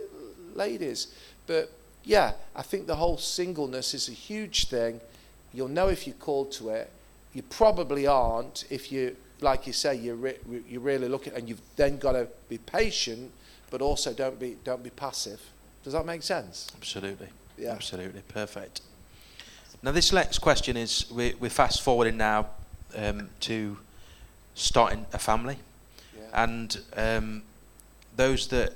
ladies. 0.56 1.08
But 1.48 1.72
yeah, 2.06 2.34
I 2.56 2.62
think 2.62 2.88
the 2.88 2.96
whole 2.96 3.18
singleness 3.18 3.94
is 3.94 4.08
a 4.08 4.14
huge 4.14 4.68
thing. 4.68 5.02
You'll 5.54 5.68
know 5.68 5.90
if 5.90 6.06
you're 6.06 6.16
called 6.16 6.52
to 6.54 6.70
it. 6.70 6.92
You 7.34 7.42
probably 7.42 8.08
aren't 8.08 8.64
if 8.70 8.92
you, 8.92 9.18
like 9.42 9.68
you 9.68 9.74
say, 9.74 9.96
you're, 9.96 10.16
re- 10.16 10.38
you're 10.70 10.82
really 10.82 11.10
looking, 11.10 11.34
and 11.34 11.50
you've 11.50 11.62
then 11.76 11.98
got 11.98 12.14
to 12.14 12.28
be 12.48 12.60
patient, 12.60 13.32
but 13.72 13.82
also 13.82 14.14
don't 14.14 14.40
be, 14.40 14.56
don't 14.64 14.84
be 14.84 14.92
passive. 14.92 15.42
Does 15.84 15.94
that 15.94 16.06
make 16.06 16.24
sense? 16.24 16.72
Absolutely. 16.78 17.28
Yeah. 17.58 17.72
Absolutely. 17.72 18.22
Perfect. 18.28 18.82
Now, 19.82 19.92
this 19.92 20.14
next 20.14 20.40
question 20.40 20.78
is 20.78 21.10
we're, 21.12 21.36
we're 21.40 21.50
fast 21.50 21.82
forwarding 21.82 22.18
now 22.18 22.48
um, 22.96 23.30
to 23.42 23.78
starting 24.54 25.06
a 25.12 25.20
family. 25.20 25.58
Yeah. 26.16 26.44
And 26.44 26.78
um, 26.96 27.44
those 28.16 28.48
that 28.48 28.76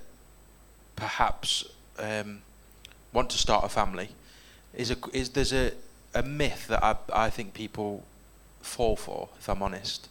perhaps 0.96 1.66
um, 1.98 2.42
want 3.14 3.30
to 3.32 3.38
start 3.38 3.66
a 3.66 3.70
family, 3.70 4.10
is, 4.76 4.92
a, 4.92 4.98
is 5.14 5.30
there's 5.30 5.54
a, 5.54 5.72
a 6.14 6.24
myth 6.24 6.68
that 6.68 6.84
I, 6.84 6.96
I 7.14 7.30
think 7.30 7.54
people 7.54 8.04
fall 8.62 8.96
for, 8.96 9.30
if 9.40 9.50
I'm 9.50 9.62
honest, 9.62 10.10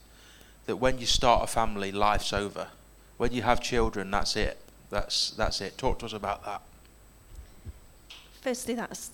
that 0.67 0.77
when 0.77 0.99
you 0.99 1.07
start 1.07 1.45
a 1.45 1.47
family, 1.47 1.93
life's 1.93 2.33
over. 2.33 2.69
When 3.17 3.33
you 3.33 3.43
have 3.43 3.61
children, 3.61 4.11
that's 4.11 4.37
it. 4.37 4.59
That's, 4.91 5.31
that's 5.31 5.61
it. 5.61 5.77
Talk 5.77 5.99
to 6.01 6.07
us 6.07 6.13
about 6.13 6.45
that. 6.45 6.63
Firstly, 8.41 8.75
that's 8.75 9.11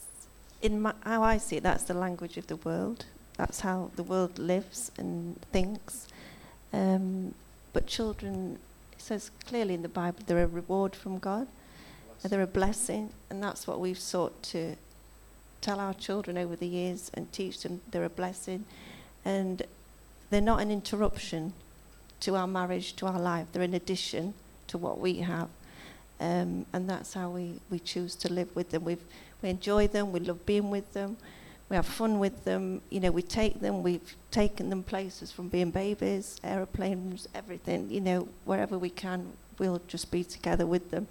in 0.62 0.82
my, 0.82 0.94
how 1.02 1.22
I 1.22 1.38
see 1.38 1.56
it. 1.56 1.62
That's 1.62 1.84
the 1.84 1.94
language 1.94 2.36
of 2.36 2.46
the 2.46 2.56
world. 2.56 3.06
That's 3.36 3.60
how 3.60 3.90
the 3.96 4.02
world 4.02 4.38
lives 4.38 4.92
and 4.96 5.40
thinks. 5.52 6.06
Um, 6.72 7.34
but 7.72 7.86
children, 7.86 8.58
it 8.92 9.00
says 9.00 9.30
clearly 9.46 9.74
in 9.74 9.82
the 9.82 9.88
Bible, 9.88 10.20
they're 10.26 10.44
a 10.44 10.46
reward 10.46 10.94
from 10.94 11.18
God. 11.18 11.48
They're 12.28 12.42
a 12.42 12.46
blessing, 12.46 13.10
and 13.28 13.42
that's 13.42 13.66
what 13.66 13.80
we've 13.80 13.98
sought 13.98 14.42
to 14.44 14.76
tell 15.60 15.78
our 15.78 15.94
children 15.94 16.38
over 16.38 16.56
the 16.56 16.66
years 16.66 17.10
and 17.14 17.30
teach 17.32 17.62
them 17.62 17.80
they're 17.90 18.04
a 18.04 18.10
blessing. 18.10 18.64
And 19.24 19.62
they're 20.30 20.40
not 20.40 20.60
an 20.60 20.70
interruption 20.70 21.52
to 22.20 22.36
our 22.36 22.46
marriage, 22.46 22.96
to 22.96 23.06
our 23.06 23.20
life. 23.20 23.46
They're 23.52 23.62
an 23.62 23.74
addition 23.74 24.34
to 24.68 24.78
what 24.78 24.98
we 24.98 25.16
have. 25.16 25.48
Um, 26.20 26.64
and 26.72 26.88
that's 26.88 27.12
how 27.12 27.30
we, 27.30 27.60
we 27.70 27.78
choose 27.78 28.14
to 28.16 28.32
live 28.32 28.54
with 28.56 28.70
them. 28.70 28.84
We've, 28.84 29.04
we 29.42 29.50
enjoy 29.50 29.88
them, 29.88 30.12
we 30.12 30.20
love 30.20 30.46
being 30.46 30.70
with 30.70 30.92
them, 30.94 31.16
we 31.68 31.76
have 31.76 31.86
fun 31.86 32.18
with 32.18 32.44
them. 32.44 32.80
You 32.90 33.00
know, 33.00 33.10
we 33.10 33.22
take 33.22 33.60
them, 33.60 33.82
we've 33.82 34.14
taken 34.30 34.70
them 34.70 34.82
places 34.82 35.32
from 35.32 35.48
being 35.48 35.70
babies, 35.70 36.38
aeroplanes, 36.42 37.28
everything. 37.34 37.90
You 37.90 38.00
know, 38.00 38.28
wherever 38.44 38.78
we 38.78 38.90
can, 38.90 39.32
we'll 39.58 39.82
just 39.88 40.10
be 40.10 40.24
together 40.24 40.66
with 40.66 40.90
them. 40.90 41.08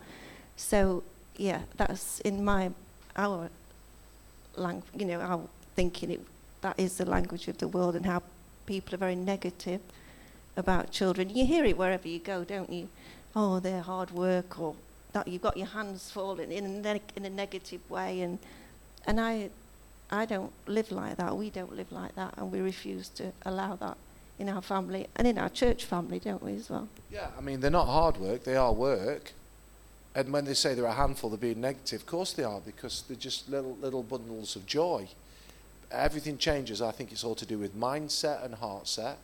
So, 0.56 1.04
yeah, 1.38 1.62
that's 1.78 2.20
in 2.22 2.44
my, 2.44 2.72
our 3.16 3.50
language, 4.56 4.90
you 4.98 5.06
know, 5.06 5.20
our 5.20 5.42
thinking, 5.76 6.12
it, 6.12 6.22
that 6.62 6.80
is 6.80 6.98
the 6.98 7.06
language 7.06 7.48
of 7.48 7.58
the 7.58 7.68
world 7.68 7.96
and 7.96 8.06
how 8.06 8.22
people 8.66 8.94
are 8.94 8.98
very 8.98 9.16
negative 9.16 9.82
about 10.56 10.92
children. 10.92 11.30
You 11.30 11.46
hear 11.46 11.66
it 11.66 11.78
wherever 11.78 12.08
you 12.08 12.20
go, 12.20 12.44
don't 12.44 12.72
you? 12.72 12.90
Oh, 13.36 13.60
they're 13.60 13.82
hard 13.82 14.12
work, 14.12 14.60
or 14.60 14.76
that 15.14 15.28
you've 15.28 15.42
got 15.42 15.58
your 15.58 15.68
hands 15.68 16.12
full 16.12 16.40
in, 16.40 16.52
in, 16.52 16.66
a, 16.66 16.70
neg- 16.70 17.02
in 17.16 17.26
a 17.26 17.30
negative 17.30 17.82
way. 17.90 18.22
And, 18.22 18.40
and 19.08 19.20
I, 19.20 19.50
I 20.12 20.26
don't 20.26 20.52
live 20.68 20.92
like 20.92 21.18
that. 21.18 21.36
We 21.36 21.50
don't 21.50 21.76
live 21.76 21.92
like 21.92 22.16
that, 22.16 22.36
and 22.38 22.52
we 22.52 22.60
refuse 22.60 23.10
to 23.10 23.32
allow 23.46 23.76
that 23.78 23.98
in 24.40 24.50
our 24.50 24.62
family 24.62 25.08
and 25.16 25.28
in 25.28 25.38
our 25.38 25.50
church 25.50 25.86
family, 25.86 26.20
don't 26.20 26.42
we, 26.44 26.54
as 26.54 26.70
well? 26.70 26.88
Yeah, 27.12 27.28
I 27.38 27.42
mean, 27.42 27.60
they're 27.60 27.72
not 27.72 27.88
hard 27.88 28.18
work, 28.18 28.44
they 28.44 28.56
are 28.56 28.74
work. 28.74 29.32
And 30.16 30.32
when 30.32 30.46
they 30.46 30.54
say 30.54 30.74
they're 30.74 30.86
a 30.86 30.94
handful, 30.94 31.30
they're 31.30 31.40
being 31.40 31.62
negative. 31.62 32.02
Of 32.02 32.06
course 32.06 32.34
they 32.34 32.44
are, 32.44 32.60
because 32.60 33.04
they're 33.08 33.18
just 33.18 33.50
little, 33.50 33.76
little 33.78 34.04
bundles 34.04 34.56
of 34.56 34.66
joy. 34.66 35.08
Everything 35.92 36.38
changes. 36.38 36.82
I 36.82 36.92
think 36.92 37.12
it's 37.12 37.24
all 37.24 37.36
to 37.36 37.46
do 37.46 37.58
with 37.58 37.76
mindset 37.76 38.46
and 38.46 38.56
heart 38.56 38.88
set. 38.88 39.18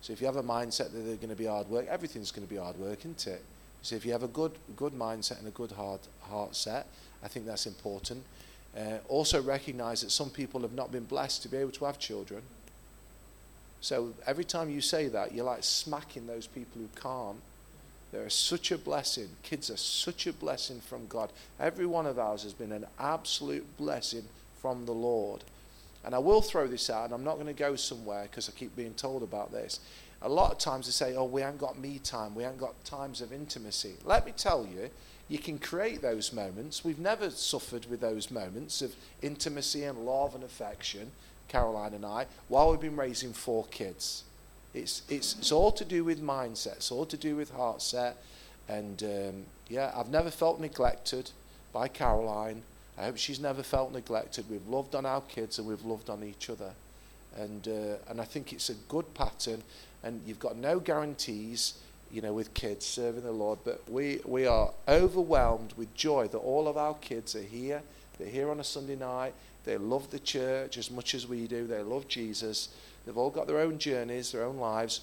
So 0.00 0.12
if 0.12 0.20
you 0.20 0.26
have 0.26 0.36
a 0.36 0.42
mindset 0.42 0.92
that 0.92 1.04
they're 1.04 1.16
going 1.16 1.30
to 1.30 1.34
be 1.34 1.46
hard 1.46 1.68
work, 1.68 1.86
everything's 1.88 2.30
going 2.30 2.46
to 2.46 2.52
be 2.52 2.60
hard 2.60 2.78
work, 2.78 3.00
isn't 3.00 3.26
it? 3.26 3.42
So 3.82 3.96
if 3.96 4.06
you 4.06 4.12
have 4.12 4.22
a 4.22 4.28
good, 4.28 4.52
good 4.76 4.92
mindset 4.92 5.38
and 5.38 5.48
a 5.48 5.50
good 5.50 5.72
heart, 5.72 6.00
heart 6.22 6.56
set, 6.56 6.86
I 7.22 7.28
think 7.28 7.46
that's 7.46 7.66
important. 7.66 8.22
Uh, 8.76 8.98
also 9.08 9.42
recognize 9.42 10.00
that 10.00 10.10
some 10.10 10.30
people 10.30 10.60
have 10.62 10.72
not 10.72 10.90
been 10.90 11.04
blessed 11.04 11.42
to 11.42 11.48
be 11.48 11.58
able 11.58 11.70
to 11.72 11.84
have 11.84 11.98
children. 11.98 12.42
So 13.80 14.14
every 14.26 14.44
time 14.44 14.70
you 14.70 14.80
say 14.80 15.08
that, 15.08 15.34
you're 15.34 15.44
like 15.44 15.62
smacking 15.62 16.26
those 16.26 16.46
people 16.46 16.80
who 16.80 16.88
can't. 17.00 17.36
They're 18.14 18.30
such 18.30 18.70
a 18.70 18.78
blessing. 18.78 19.28
Kids 19.42 19.70
are 19.70 19.76
such 19.76 20.28
a 20.28 20.32
blessing 20.32 20.80
from 20.80 21.08
God. 21.08 21.32
Every 21.58 21.84
one 21.84 22.06
of 22.06 22.16
ours 22.16 22.44
has 22.44 22.52
been 22.52 22.70
an 22.70 22.86
absolute 22.96 23.76
blessing 23.76 24.22
from 24.62 24.86
the 24.86 24.92
Lord. 24.92 25.42
And 26.04 26.14
I 26.14 26.18
will 26.20 26.40
throw 26.40 26.68
this 26.68 26.88
out, 26.88 27.06
and 27.06 27.12
I'm 27.12 27.24
not 27.24 27.34
going 27.34 27.48
to 27.48 27.52
go 27.52 27.74
somewhere 27.74 28.28
because 28.30 28.48
I 28.48 28.52
keep 28.52 28.76
being 28.76 28.94
told 28.94 29.24
about 29.24 29.50
this. 29.50 29.80
A 30.22 30.28
lot 30.28 30.52
of 30.52 30.58
times 30.58 30.86
they 30.86 30.92
say, 30.92 31.16
oh, 31.16 31.24
we 31.24 31.40
haven't 31.40 31.58
got 31.58 31.76
me 31.76 31.98
time, 31.98 32.36
we 32.36 32.44
haven't 32.44 32.60
got 32.60 32.84
times 32.84 33.20
of 33.20 33.32
intimacy. 33.32 33.94
Let 34.04 34.24
me 34.24 34.30
tell 34.30 34.64
you, 34.64 34.90
you 35.28 35.38
can 35.38 35.58
create 35.58 36.00
those 36.00 36.32
moments. 36.32 36.84
We've 36.84 37.00
never 37.00 37.30
suffered 37.30 37.86
with 37.90 38.00
those 38.00 38.30
moments 38.30 38.80
of 38.80 38.94
intimacy 39.22 39.82
and 39.82 40.06
love 40.06 40.36
and 40.36 40.44
affection, 40.44 41.10
Caroline 41.48 41.94
and 41.94 42.06
I, 42.06 42.26
while 42.46 42.70
we've 42.70 42.80
been 42.80 42.96
raising 42.96 43.32
four 43.32 43.66
kids. 43.72 44.22
It's, 44.74 45.02
it's, 45.08 45.36
it's 45.38 45.52
all 45.52 45.70
to 45.72 45.84
do 45.84 46.04
with 46.04 46.20
mindset, 46.20 46.76
it's 46.76 46.90
all 46.90 47.06
to 47.06 47.16
do 47.16 47.36
with 47.36 47.50
heart 47.50 47.80
set. 47.80 48.16
And 48.68 49.02
um, 49.02 49.44
yeah, 49.68 49.92
I've 49.94 50.08
never 50.08 50.30
felt 50.30 50.60
neglected 50.60 51.30
by 51.72 51.88
Caroline. 51.88 52.62
I 52.98 53.04
hope 53.04 53.16
she's 53.16 53.40
never 53.40 53.62
felt 53.62 53.92
neglected. 53.92 54.48
We've 54.48 54.66
loved 54.66 54.94
on 54.94 55.04
our 55.04 55.20
kids 55.22 55.58
and 55.58 55.66
we've 55.66 55.84
loved 55.84 56.10
on 56.10 56.22
each 56.22 56.48
other. 56.48 56.72
And, 57.36 57.66
uh, 57.66 57.96
and 58.08 58.20
I 58.20 58.24
think 58.24 58.52
it's 58.52 58.70
a 58.70 58.74
good 58.88 59.12
pattern. 59.14 59.62
And 60.02 60.22
you've 60.26 60.38
got 60.38 60.56
no 60.56 60.78
guarantees, 60.78 61.74
you 62.12 62.22
know, 62.22 62.32
with 62.32 62.54
kids 62.54 62.86
serving 62.86 63.24
the 63.24 63.32
Lord. 63.32 63.58
But 63.64 63.82
we, 63.90 64.20
we 64.24 64.46
are 64.46 64.70
overwhelmed 64.86 65.74
with 65.76 65.92
joy 65.94 66.28
that 66.28 66.38
all 66.38 66.68
of 66.68 66.76
our 66.76 66.94
kids 66.94 67.34
are 67.34 67.42
here. 67.42 67.82
They're 68.18 68.28
here 68.28 68.50
on 68.50 68.60
a 68.60 68.64
Sunday 68.64 68.96
night. 68.96 69.34
They 69.64 69.76
love 69.76 70.10
the 70.10 70.20
church 70.20 70.78
as 70.78 70.90
much 70.90 71.14
as 71.14 71.26
we 71.26 71.46
do. 71.46 71.66
They 71.66 71.82
love 71.82 72.06
Jesus. 72.06 72.68
They've 73.04 73.16
all 73.16 73.30
got 73.30 73.46
their 73.46 73.58
own 73.58 73.78
journeys, 73.78 74.32
their 74.32 74.44
own 74.44 74.58
lives. 74.58 75.00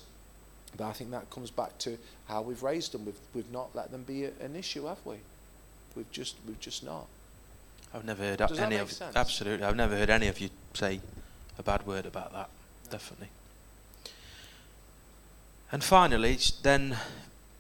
But 0.78 0.86
I 0.88 0.94
think 0.94 1.12
that 1.12 1.30
comes 1.30 1.52
back 1.52 1.78
to 1.80 1.98
how 2.28 2.42
we've 2.42 2.64
raised 2.64 2.94
them. 2.94 3.06
We've, 3.06 3.20
we've 3.34 3.52
not 3.52 3.76
let 3.76 3.92
them 3.92 4.04
be 4.04 4.26
a, 4.26 4.32
an 4.42 4.56
issue, 4.56 4.86
have 4.86 5.00
we? 5.06 5.18
We've 5.96 6.12
just, 6.12 6.36
we've 6.48 6.60
just 6.60 6.84
not. 6.84 7.08
I've 7.94 8.06
never 8.06 8.24
heard 8.24 8.38
Does 8.40 8.60
any 8.60 8.78
of 8.78 8.92
sense? 8.92 9.16
absolutely. 9.16 9.66
I've 9.66 9.76
never 9.76 9.98
heard 9.98 10.10
any 10.10 10.28
of 10.28 10.40
you 10.40 10.50
say 10.74 11.02
a 11.60 11.64
bad 11.64 11.86
word 11.86 12.06
about 12.06 12.32
that. 12.32 12.50
Definitely. 12.90 13.28
And 15.72 15.84
finally, 15.84 16.38
then 16.64 16.98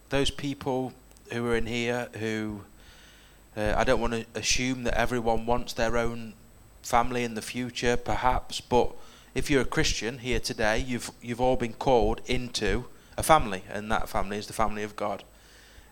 those 0.10 0.32
people 0.32 0.94
who 1.32 1.46
are 1.48 1.56
in 1.56 1.66
here 1.66 2.10
who 2.20 2.62
uh, 3.56 3.74
I 3.76 3.84
don't 3.84 4.00
want 4.00 4.14
to 4.14 4.26
assume 4.36 4.84
that 4.84 4.98
everyone 4.98 5.46
wants 5.46 5.74
their 5.74 5.98
own 5.98 6.34
family 6.82 7.24
in 7.24 7.36
the 7.36 7.42
future, 7.42 7.98
perhaps, 7.98 8.62
but 8.62 8.92
if 9.34 9.50
you're 9.50 9.62
a 9.62 9.66
Christian 9.66 10.20
here 10.20 10.40
today, 10.40 10.78
you've 10.80 11.12
you've 11.22 11.42
all 11.42 11.56
been 11.56 11.74
called 11.74 12.22
into 12.26 12.86
a 13.18 13.24
family, 13.24 13.64
and 13.70 13.92
that 13.92 14.10
family 14.10 14.38
is 14.38 14.48
the 14.48 14.54
family 14.54 14.84
of 14.84 14.96
God. 14.96 15.24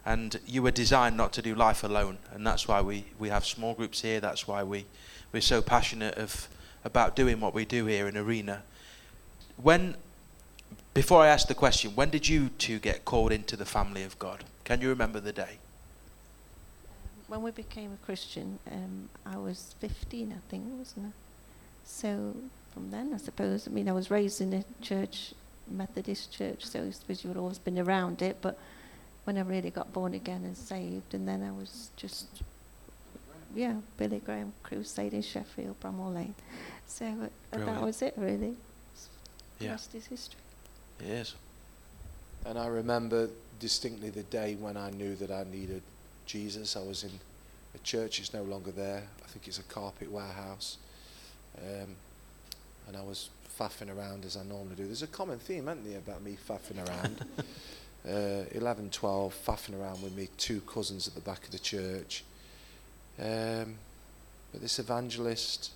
And 0.05 0.39
you 0.47 0.63
were 0.63 0.71
designed 0.71 1.17
not 1.17 1.33
to 1.33 1.41
do 1.41 1.53
life 1.53 1.83
alone, 1.83 2.17
and 2.33 2.45
that's 2.45 2.67
why 2.67 2.81
we, 2.81 3.05
we 3.19 3.29
have 3.29 3.45
small 3.45 3.73
groups 3.73 4.01
here. 4.01 4.19
That's 4.19 4.47
why 4.47 4.63
we 4.63 4.85
we're 5.31 5.41
so 5.41 5.61
passionate 5.61 6.15
of 6.15 6.47
about 6.83 7.15
doing 7.15 7.39
what 7.39 7.53
we 7.53 7.65
do 7.65 7.85
here 7.85 8.07
in 8.07 8.17
Arena. 8.17 8.63
When 9.57 9.95
before 10.93 11.21
I 11.21 11.27
ask 11.27 11.47
the 11.47 11.55
question, 11.55 11.91
when 11.95 12.09
did 12.09 12.27
you 12.27 12.49
two 12.57 12.79
get 12.79 13.05
called 13.05 13.31
into 13.31 13.55
the 13.55 13.65
family 13.65 14.03
of 14.03 14.17
God? 14.19 14.43
Can 14.63 14.81
you 14.81 14.89
remember 14.89 15.19
the 15.19 15.31
day? 15.31 15.59
When 17.27 17.43
we 17.43 17.51
became 17.51 17.93
a 17.93 18.05
Christian, 18.05 18.57
um, 18.71 19.09
I 19.25 19.37
was 19.37 19.75
15, 19.79 20.33
I 20.35 20.49
think, 20.49 20.63
wasn't 20.77 21.07
I? 21.07 21.11
So 21.85 22.35
from 22.74 22.91
then, 22.91 23.13
I 23.13 23.17
suppose, 23.17 23.67
I 23.67 23.72
mean, 23.72 23.89
I 23.89 23.91
was 23.91 24.09
raised 24.11 24.41
in 24.41 24.53
a 24.53 24.63
church, 24.82 25.34
Methodist 25.70 26.32
church, 26.32 26.65
so 26.65 26.84
I 26.84 26.89
suppose 26.91 27.24
you 27.24 27.30
had 27.30 27.38
always 27.38 27.59
been 27.59 27.80
around 27.80 28.22
it, 28.22 28.38
but 28.41 28.57
when 29.26 29.38
I 29.38 29.41
really 29.41 29.70
got 29.70 29.93
born 29.93 30.13
again 30.13 30.43
and 30.43 30.57
saved, 30.57 31.13
and 31.13 31.28
then 31.28 31.43
I 31.43 31.51
was 31.51 31.89
just, 31.95 32.28
yeah, 33.55 33.76
Billy 33.97 34.20
Graham 34.20 34.53
Crusade 34.63 35.13
in 35.13 35.22
Sheffield, 35.22 35.80
Bramall 35.80 36.13
Lane. 36.13 36.36
So 36.88 37.05
uh, 37.05 37.57
that 37.57 37.82
was 37.82 38.01
it, 38.01 38.13
really. 38.17 38.55
The 39.59 39.65
Yeah. 39.65 39.72
rest 39.72 39.93
is 39.93 40.05
history. 40.05 40.39
Yes. 41.05 41.36
And 42.45 42.57
I 42.57 42.67
remember 42.67 43.30
distinctly 43.59 44.09
the 44.09 44.24
day 44.24 44.55
when 44.55 44.78
I 44.78 44.89
knew 44.91 45.15
that 45.15 45.32
I 45.32 45.43
needed 45.43 45.82
Jesus. 46.26 46.76
I 46.76 46.82
was 46.82 47.03
in 47.03 47.11
a 47.76 47.78
church, 47.80 48.20
it's 48.20 48.34
no 48.34 48.43
longer 48.43 48.72
there. 48.72 49.03
I 49.24 49.28
think 49.28 49.47
it's 49.47 49.59
a 49.59 49.63
carpet 49.63 50.11
warehouse. 50.11 50.78
Um, 51.57 51.95
and 52.89 52.97
I 52.97 53.03
was 53.03 53.29
faffing 53.59 53.95
around 53.95 54.25
as 54.25 54.35
I 54.35 54.43
normally 54.43 54.75
do. 54.75 54.85
There's 54.85 55.03
a 55.03 55.07
common 55.07 55.37
theme, 55.37 55.69
isn't 55.69 55.87
there, 55.87 55.99
about 55.99 56.23
me 56.23 56.35
faffing 56.49 56.85
around. 56.87 57.23
uh, 58.09 58.49
11, 58.51 58.89
12, 58.89 59.35
faffing 59.45 59.79
around 59.79 60.01
with 60.01 60.17
me 60.17 60.27
two 60.37 60.59
cousins 60.61 61.07
at 61.07 61.13
the 61.13 61.21
back 61.21 61.45
of 61.45 61.51
the 61.51 61.59
church. 61.59 62.23
Um, 63.19 63.75
but 64.51 64.61
this 64.61 64.79
evangelist 64.79 65.71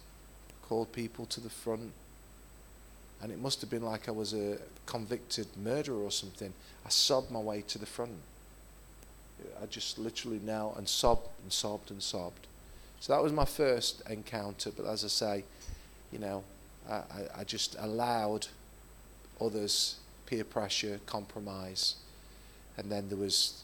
called 0.64 0.91
people 0.91 1.28
to 1.28 1.39
the 1.39 1.51
front. 1.51 1.91
And 3.22 3.32
it 3.32 3.39
must 3.39 3.61
have 3.61 3.70
been 3.70 3.84
like 3.84 4.09
I 4.09 4.11
was 4.11 4.34
a 4.34 4.57
convicted 4.88 5.45
murderer 5.55 5.97
or 5.97 6.11
something. 6.11 6.51
I 6.84 6.89
sobbed 6.89 7.30
my 7.30 7.39
way 7.39 7.61
to 7.68 7.78
the 7.78 7.86
front. 7.86 8.18
I 9.61 9.68
just 9.68 9.99
literally 9.99 10.39
knelt 10.43 10.78
and 10.78 10.89
sobbed 10.89 11.28
and 11.43 11.53
sobbed 11.53 11.91
and 11.91 12.01
sobbed. 12.01 12.47
So 13.01 13.14
that 13.14 13.22
was 13.22 13.32
my 13.32 13.45
first 13.45 14.01
encounter. 14.09 14.72
But 14.72 14.88
as 14.88 15.05
I 15.05 15.09
say, 15.09 15.43
you 16.11 16.18
know, 16.18 16.43
I, 16.90 16.94
I, 16.94 17.04
I 17.40 17.44
just 17.44 17.76
allowed 17.80 18.48
others, 19.40 19.98
peer 20.26 20.44
pressure, 20.44 21.00
compromise. 21.06 21.96
And 22.78 22.92
then 22.92 23.10
there 23.10 23.18
was 23.18 23.64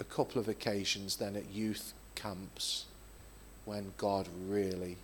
a 0.00 0.04
couple 0.04 0.40
of 0.40 0.48
occasions 0.48 1.16
then 1.16 1.36
at 1.36 1.50
youth 1.50 1.92
camps 2.14 2.84
when 3.64 3.92
God 3.96 4.28
really 4.48 4.96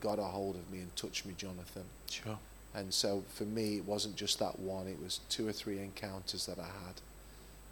got 0.00 0.18
a 0.18 0.24
hold 0.24 0.56
of 0.56 0.70
me 0.70 0.78
and 0.78 0.94
touched 0.96 1.26
me, 1.26 1.34
Jonathan. 1.36 1.84
Sure. 2.10 2.38
And 2.74 2.92
so 2.92 3.24
for 3.28 3.44
me, 3.44 3.78
it 3.78 3.84
wasn't 3.84 4.16
just 4.16 4.38
that 4.38 4.58
one, 4.58 4.86
it 4.86 5.02
was 5.02 5.20
two 5.28 5.48
or 5.48 5.52
three 5.52 5.78
encounters 5.78 6.46
that 6.46 6.58
I 6.58 6.66
had 6.66 7.00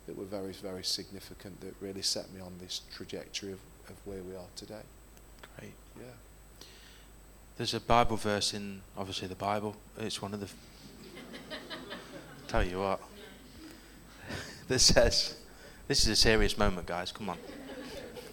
that 0.07 0.16
were 0.16 0.24
very, 0.24 0.53
very 0.53 0.85
significant 0.85 1.61
that 1.61 1.74
really 1.80 2.03
set 2.03 2.32
me 2.32 2.41
on 2.41 2.53
this 2.59 2.82
trajectory 2.95 3.53
of, 3.53 3.59
of 3.89 3.95
where 4.05 4.22
we 4.22 4.35
are 4.35 4.49
today. 4.57 4.82
Great. 5.59 5.72
Yeah. 5.97 6.05
There's 7.57 7.74
a 7.74 7.80
Bible 7.80 8.16
verse 8.16 8.52
in 8.52 8.80
obviously 8.96 9.28
the 9.28 9.34
Bible. 9.34 9.76
It's 9.98 10.20
one 10.20 10.34
of 10.34 10.40
the. 10.40 10.48
tell 12.48 12.64
you 12.64 12.80
what. 12.80 13.00
that 14.68 14.78
says, 14.80 15.36
this 15.86 16.02
is 16.02 16.09
a 16.09 16.16
serious 16.16 16.59
moment, 16.59 16.86
guys. 16.86 17.12
Come 17.12 17.30
on. 17.30 17.38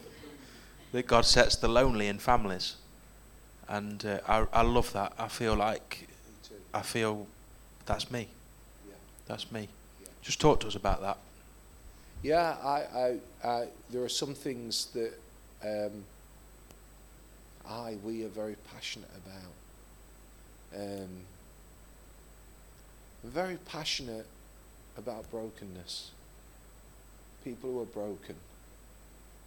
that 0.91 1.05
God 1.05 1.25
sets 1.25 1.55
the 1.55 1.67
lonely 1.67 2.07
in 2.07 2.17
families, 2.17 2.75
and 3.67 4.03
uh, 4.05 4.19
I 4.27 4.47
I 4.51 4.61
love 4.63 4.91
that. 4.93 5.13
I 5.19 5.27
feel 5.27 5.55
like 5.55 6.07
I 6.73 6.81
feel 6.81 7.27
that's 7.85 8.09
me. 8.09 8.27
Yeah. 8.87 8.93
That's 9.27 9.51
me. 9.51 9.67
Yeah. 10.01 10.07
Just 10.21 10.39
talk 10.39 10.61
to 10.61 10.67
us 10.67 10.75
about 10.75 11.01
that. 11.01 11.17
Yeah, 12.23 12.55
I, 12.63 13.17
I, 13.43 13.43
I, 13.43 13.67
there 13.89 14.03
are 14.03 14.09
some 14.09 14.35
things 14.35 14.89
that 14.93 15.13
um, 15.63 16.03
I, 17.67 17.97
we 18.03 18.23
are 18.23 18.29
very 18.29 18.55
passionate 18.73 19.09
about. 19.25 20.81
Um, 20.81 21.09
very 23.23 23.57
passionate 23.65 24.25
about 24.97 25.29
brokenness. 25.31 26.11
People 27.43 27.71
who 27.71 27.81
are 27.81 27.85
broken. 27.85 28.35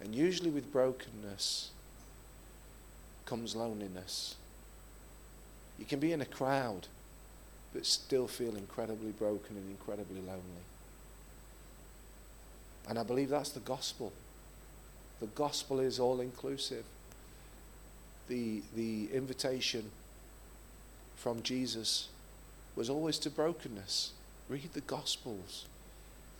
And 0.01 0.13
usually 0.13 0.49
with 0.49 0.71
brokenness 0.71 1.71
comes 3.25 3.55
loneliness. 3.55 4.35
You 5.79 5.85
can 5.85 5.99
be 5.99 6.11
in 6.11 6.21
a 6.21 6.25
crowd, 6.25 6.87
but 7.73 7.85
still 7.85 8.27
feel 8.27 8.55
incredibly 8.55 9.11
broken 9.11 9.57
and 9.57 9.69
incredibly 9.69 10.21
lonely. 10.21 10.63
And 12.87 12.99
I 12.99 13.03
believe 13.03 13.29
that's 13.29 13.49
the 13.49 13.59
gospel. 13.61 14.13
The 15.19 15.27
gospel 15.27 15.79
is 15.79 15.99
all 15.99 16.19
inclusive. 16.21 16.85
The, 18.27 18.61
the 18.75 19.09
invitation 19.13 19.91
from 21.15 21.43
Jesus 21.43 22.09
was 22.75 22.89
always 22.89 23.17
to 23.19 23.29
brokenness. 23.29 24.11
Read 24.49 24.73
the 24.73 24.81
gospels. 24.81 25.65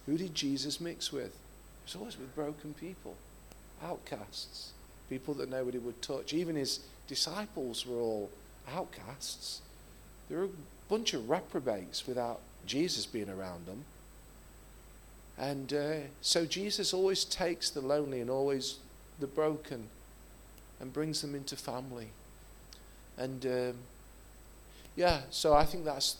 Who 0.05 0.17
did 0.17 0.35
Jesus 0.35 0.79
mix 0.79 1.11
with? 1.11 1.25
It 1.25 1.85
was 1.85 1.95
always 1.95 2.17
with 2.17 2.35
broken 2.35 2.73
people, 2.73 3.15
outcasts, 3.83 4.71
people 5.09 5.33
that 5.35 5.49
nobody 5.49 5.77
would 5.77 6.01
touch. 6.01 6.33
Even 6.33 6.55
his 6.55 6.79
disciples 7.07 7.85
were 7.85 7.99
all 7.99 8.29
outcasts. 8.73 9.61
They 10.29 10.35
were 10.35 10.45
a 10.45 10.49
bunch 10.89 11.13
of 11.13 11.29
reprobates 11.29 12.07
without 12.07 12.41
Jesus 12.65 13.05
being 13.05 13.29
around 13.29 13.65
them. 13.65 13.83
And 15.37 15.73
uh, 15.73 15.93
so 16.21 16.45
Jesus 16.45 16.93
always 16.93 17.25
takes 17.25 17.69
the 17.69 17.81
lonely 17.81 18.21
and 18.21 18.29
always 18.29 18.77
the 19.19 19.27
broken 19.27 19.87
and 20.79 20.91
brings 20.91 21.21
them 21.21 21.35
into 21.35 21.55
family. 21.55 22.07
And 23.17 23.45
um, 23.45 23.73
yeah, 24.95 25.21
so 25.29 25.53
I 25.53 25.65
think 25.65 25.85
that's, 25.85 26.17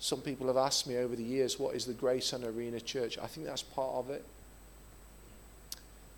some 0.00 0.20
people 0.20 0.46
have 0.46 0.56
asked 0.56 0.86
me 0.86 0.96
over 0.96 1.16
the 1.16 1.22
years, 1.22 1.58
what 1.58 1.74
is 1.74 1.84
the 1.84 1.92
Grace 1.92 2.32
on 2.32 2.44
Arena 2.44 2.80
Church? 2.80 3.18
I 3.18 3.26
think 3.26 3.46
that's 3.46 3.62
part 3.62 3.94
of 3.96 4.10
it. 4.10 4.24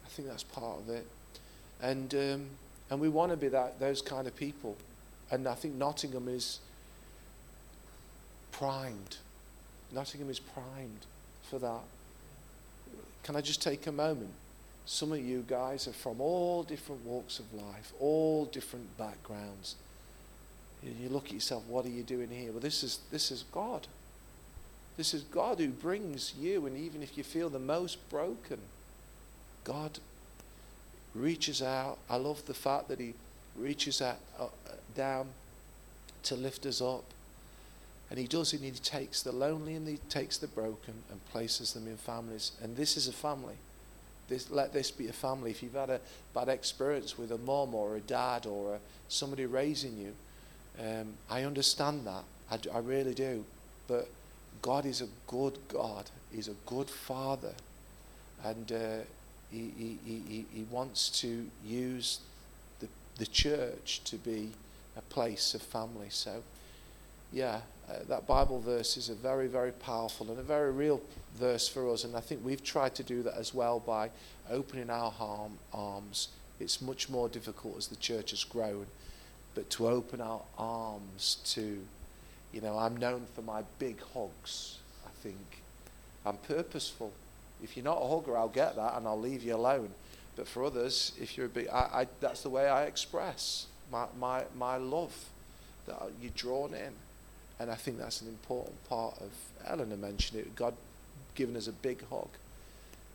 I 0.04 0.08
think 0.08 0.28
that's 0.28 0.42
part 0.42 0.78
of 0.78 0.88
it. 0.90 1.06
And, 1.82 2.14
um, 2.14 2.46
and 2.90 3.00
we 3.00 3.08
want 3.08 3.30
to 3.30 3.36
be 3.36 3.48
that, 3.48 3.80
those 3.80 4.02
kind 4.02 4.26
of 4.26 4.36
people. 4.36 4.76
And 5.30 5.46
I 5.46 5.54
think 5.54 5.74
Nottingham 5.74 6.28
is 6.28 6.58
primed. 8.52 9.16
Nottingham 9.92 10.28
is 10.28 10.40
primed 10.40 11.06
for 11.48 11.58
that. 11.58 11.80
Can 13.22 13.36
I 13.36 13.40
just 13.40 13.62
take 13.62 13.86
a 13.86 13.92
moment? 13.92 14.32
Some 14.86 15.12
of 15.12 15.20
you 15.20 15.44
guys 15.46 15.86
are 15.86 15.92
from 15.92 16.20
all 16.20 16.62
different 16.62 17.04
walks 17.04 17.38
of 17.38 17.52
life, 17.54 17.92
all 18.00 18.46
different 18.46 18.96
backgrounds. 18.98 19.76
You 20.82 20.92
you 21.00 21.08
look 21.08 21.26
at 21.26 21.32
yourself, 21.32 21.64
what 21.66 21.84
are 21.84 21.90
you 21.90 22.02
doing 22.02 22.28
here? 22.30 22.50
Well, 22.50 22.60
this 22.60 22.82
is, 22.82 23.00
this 23.10 23.30
is 23.30 23.44
God. 23.52 23.86
This 24.96 25.14
is 25.14 25.22
God 25.22 25.58
who 25.58 25.68
brings 25.68 26.34
you, 26.38 26.66
and 26.66 26.76
even 26.76 27.02
if 27.02 27.16
you 27.16 27.24
feel 27.24 27.48
the 27.48 27.58
most 27.58 28.08
broken, 28.10 28.58
God 29.64 29.98
reaches 31.14 31.62
out. 31.62 31.98
I 32.08 32.16
love 32.16 32.44
the 32.46 32.54
fact 32.54 32.88
that 32.88 32.98
He 32.98 33.14
reaches 33.56 34.02
out, 34.02 34.18
uh, 34.38 34.46
down 34.94 35.28
to 36.24 36.36
lift 36.36 36.66
us 36.66 36.80
up. 36.80 37.04
And 38.10 38.18
he 38.18 38.26
does 38.26 38.52
it, 38.52 38.60
and 38.60 38.64
he 38.64 38.72
takes 38.72 39.22
the 39.22 39.32
lonely 39.32 39.74
and 39.76 39.86
he 39.86 39.98
takes 40.08 40.36
the 40.36 40.48
broken 40.48 40.94
and 41.10 41.24
places 41.26 41.74
them 41.74 41.86
in 41.86 41.96
families. 41.96 42.52
And 42.60 42.76
this 42.76 42.96
is 42.96 43.06
a 43.06 43.12
family. 43.12 43.54
This, 44.30 44.50
let 44.50 44.72
this 44.72 44.90
be 44.90 45.08
a 45.08 45.12
family. 45.12 45.50
If 45.50 45.62
you've 45.62 45.74
had 45.74 45.90
a 45.90 46.00
bad 46.34 46.48
experience 46.48 47.18
with 47.18 47.32
a 47.32 47.38
mom 47.38 47.74
or 47.74 47.96
a 47.96 48.00
dad 48.00 48.46
or 48.46 48.76
a, 48.76 48.78
somebody 49.08 49.44
raising 49.44 49.98
you, 49.98 50.14
um, 50.82 51.08
I 51.28 51.42
understand 51.42 52.06
that. 52.06 52.24
I 52.72 52.78
really 52.78 53.12
do. 53.14 53.44
But 53.88 54.08
God 54.62 54.86
is 54.86 55.00
a 55.02 55.08
good 55.26 55.58
God. 55.68 56.08
He's 56.32 56.48
a 56.48 56.54
good 56.66 56.88
Father. 56.88 57.52
And 58.44 58.72
uh, 58.72 58.76
he, 59.50 59.72
he, 59.76 59.98
he, 60.04 60.22
he- 60.28 60.46
he 60.52 60.66
wants 60.70 61.10
to 61.20 61.46
use 61.64 62.20
the, 62.78 62.88
the 63.18 63.26
church 63.26 64.00
to 64.04 64.16
be 64.16 64.50
a 64.96 65.02
place 65.02 65.54
of 65.54 65.62
family. 65.62 66.08
So, 66.10 66.42
yeah, 67.32 67.60
uh, 67.90 68.04
that 68.08 68.26
Bible 68.26 68.60
verse 68.60 68.96
is 68.96 69.08
a 69.08 69.14
very, 69.14 69.48
very 69.48 69.72
powerful 69.72 70.30
and 70.30 70.38
a 70.38 70.42
very 70.42 70.70
real 70.70 71.00
verse 71.34 71.66
for 71.68 71.92
us. 71.92 72.04
And 72.04 72.14
I 72.16 72.20
think 72.20 72.44
we've 72.44 72.62
tried 72.62 72.94
to 72.96 73.02
do 73.02 73.22
that 73.24 73.34
as 73.34 73.52
well 73.52 73.80
by 73.80 74.10
opening 74.50 74.90
our 74.90 75.12
arm, 75.18 75.58
arms. 75.72 76.28
It's 76.60 76.80
much 76.80 77.08
more 77.08 77.28
difficult 77.28 77.76
as 77.78 77.88
the 77.88 77.96
church 77.96 78.30
has 78.30 78.44
grown, 78.44 78.86
but 79.54 79.70
to 79.70 79.88
open 79.88 80.20
our 80.20 80.42
arms 80.58 81.38
to 81.46 81.80
You 82.52 82.60
know, 82.60 82.76
I'm 82.76 82.96
known 82.96 83.26
for 83.34 83.42
my 83.42 83.62
big 83.78 84.00
hugs. 84.12 84.78
I 85.06 85.10
think 85.22 85.62
I'm 86.26 86.36
purposeful. 86.36 87.12
If 87.62 87.76
you're 87.76 87.84
not 87.84 87.98
a 88.02 88.08
hugger, 88.08 88.36
I'll 88.36 88.48
get 88.48 88.76
that 88.76 88.96
and 88.96 89.06
I'll 89.06 89.20
leave 89.20 89.42
you 89.42 89.54
alone. 89.54 89.90
But 90.36 90.48
for 90.48 90.64
others, 90.64 91.12
if 91.20 91.36
you're 91.36 91.46
a 91.46 91.50
big, 91.50 91.68
I, 91.68 91.78
I, 92.00 92.06
that's 92.20 92.42
the 92.42 92.50
way 92.50 92.68
I 92.68 92.84
express 92.84 93.66
my, 93.92 94.06
my, 94.18 94.44
my 94.56 94.76
love 94.76 95.14
that 95.86 95.98
you're 96.20 96.32
drawn 96.34 96.74
in. 96.74 96.92
And 97.60 97.70
I 97.70 97.74
think 97.74 97.98
that's 97.98 98.22
an 98.22 98.28
important 98.28 98.82
part 98.88 99.18
of, 99.20 99.30
Eleanor 99.66 99.96
mentioned 99.96 100.40
it, 100.40 100.56
God 100.56 100.74
giving 101.34 101.56
us 101.56 101.68
a 101.68 101.72
big 101.72 102.02
hug. 102.08 102.28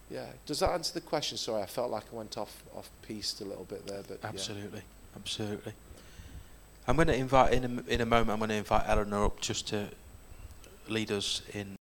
Yeah. 0.10 0.28
Does 0.46 0.60
that 0.60 0.70
answer 0.70 0.94
the 0.94 1.02
question? 1.02 1.38
Sorry, 1.38 1.64
I 1.64 1.66
felt 1.66 1.90
like 1.90 2.04
I 2.14 2.16
went 2.16 2.38
off, 2.38 2.64
off 2.78 2.90
piste 3.02 3.42
a 3.42 3.46
little 3.46 3.64
bit 3.64 3.88
there. 3.88 4.04
but 4.08 4.20
yeah. 4.22 4.30
Absolutely, 4.30 4.84
absolutely. 5.16 5.74
I'm 6.88 6.96
going 6.96 7.08
to 7.08 7.16
invite 7.16 7.54
in 7.54 7.64
a, 7.66 7.92
in 7.92 8.02
a 8.02 8.06
moment. 8.06 8.30
I'm 8.30 8.38
going 8.38 8.50
to 8.50 8.56
invite 8.56 8.84
Eleanor 8.88 9.26
up 9.26 9.42
just 9.42 9.68
to 9.70 9.88
lead 10.88 11.12
us 11.12 11.42
in 11.52 11.76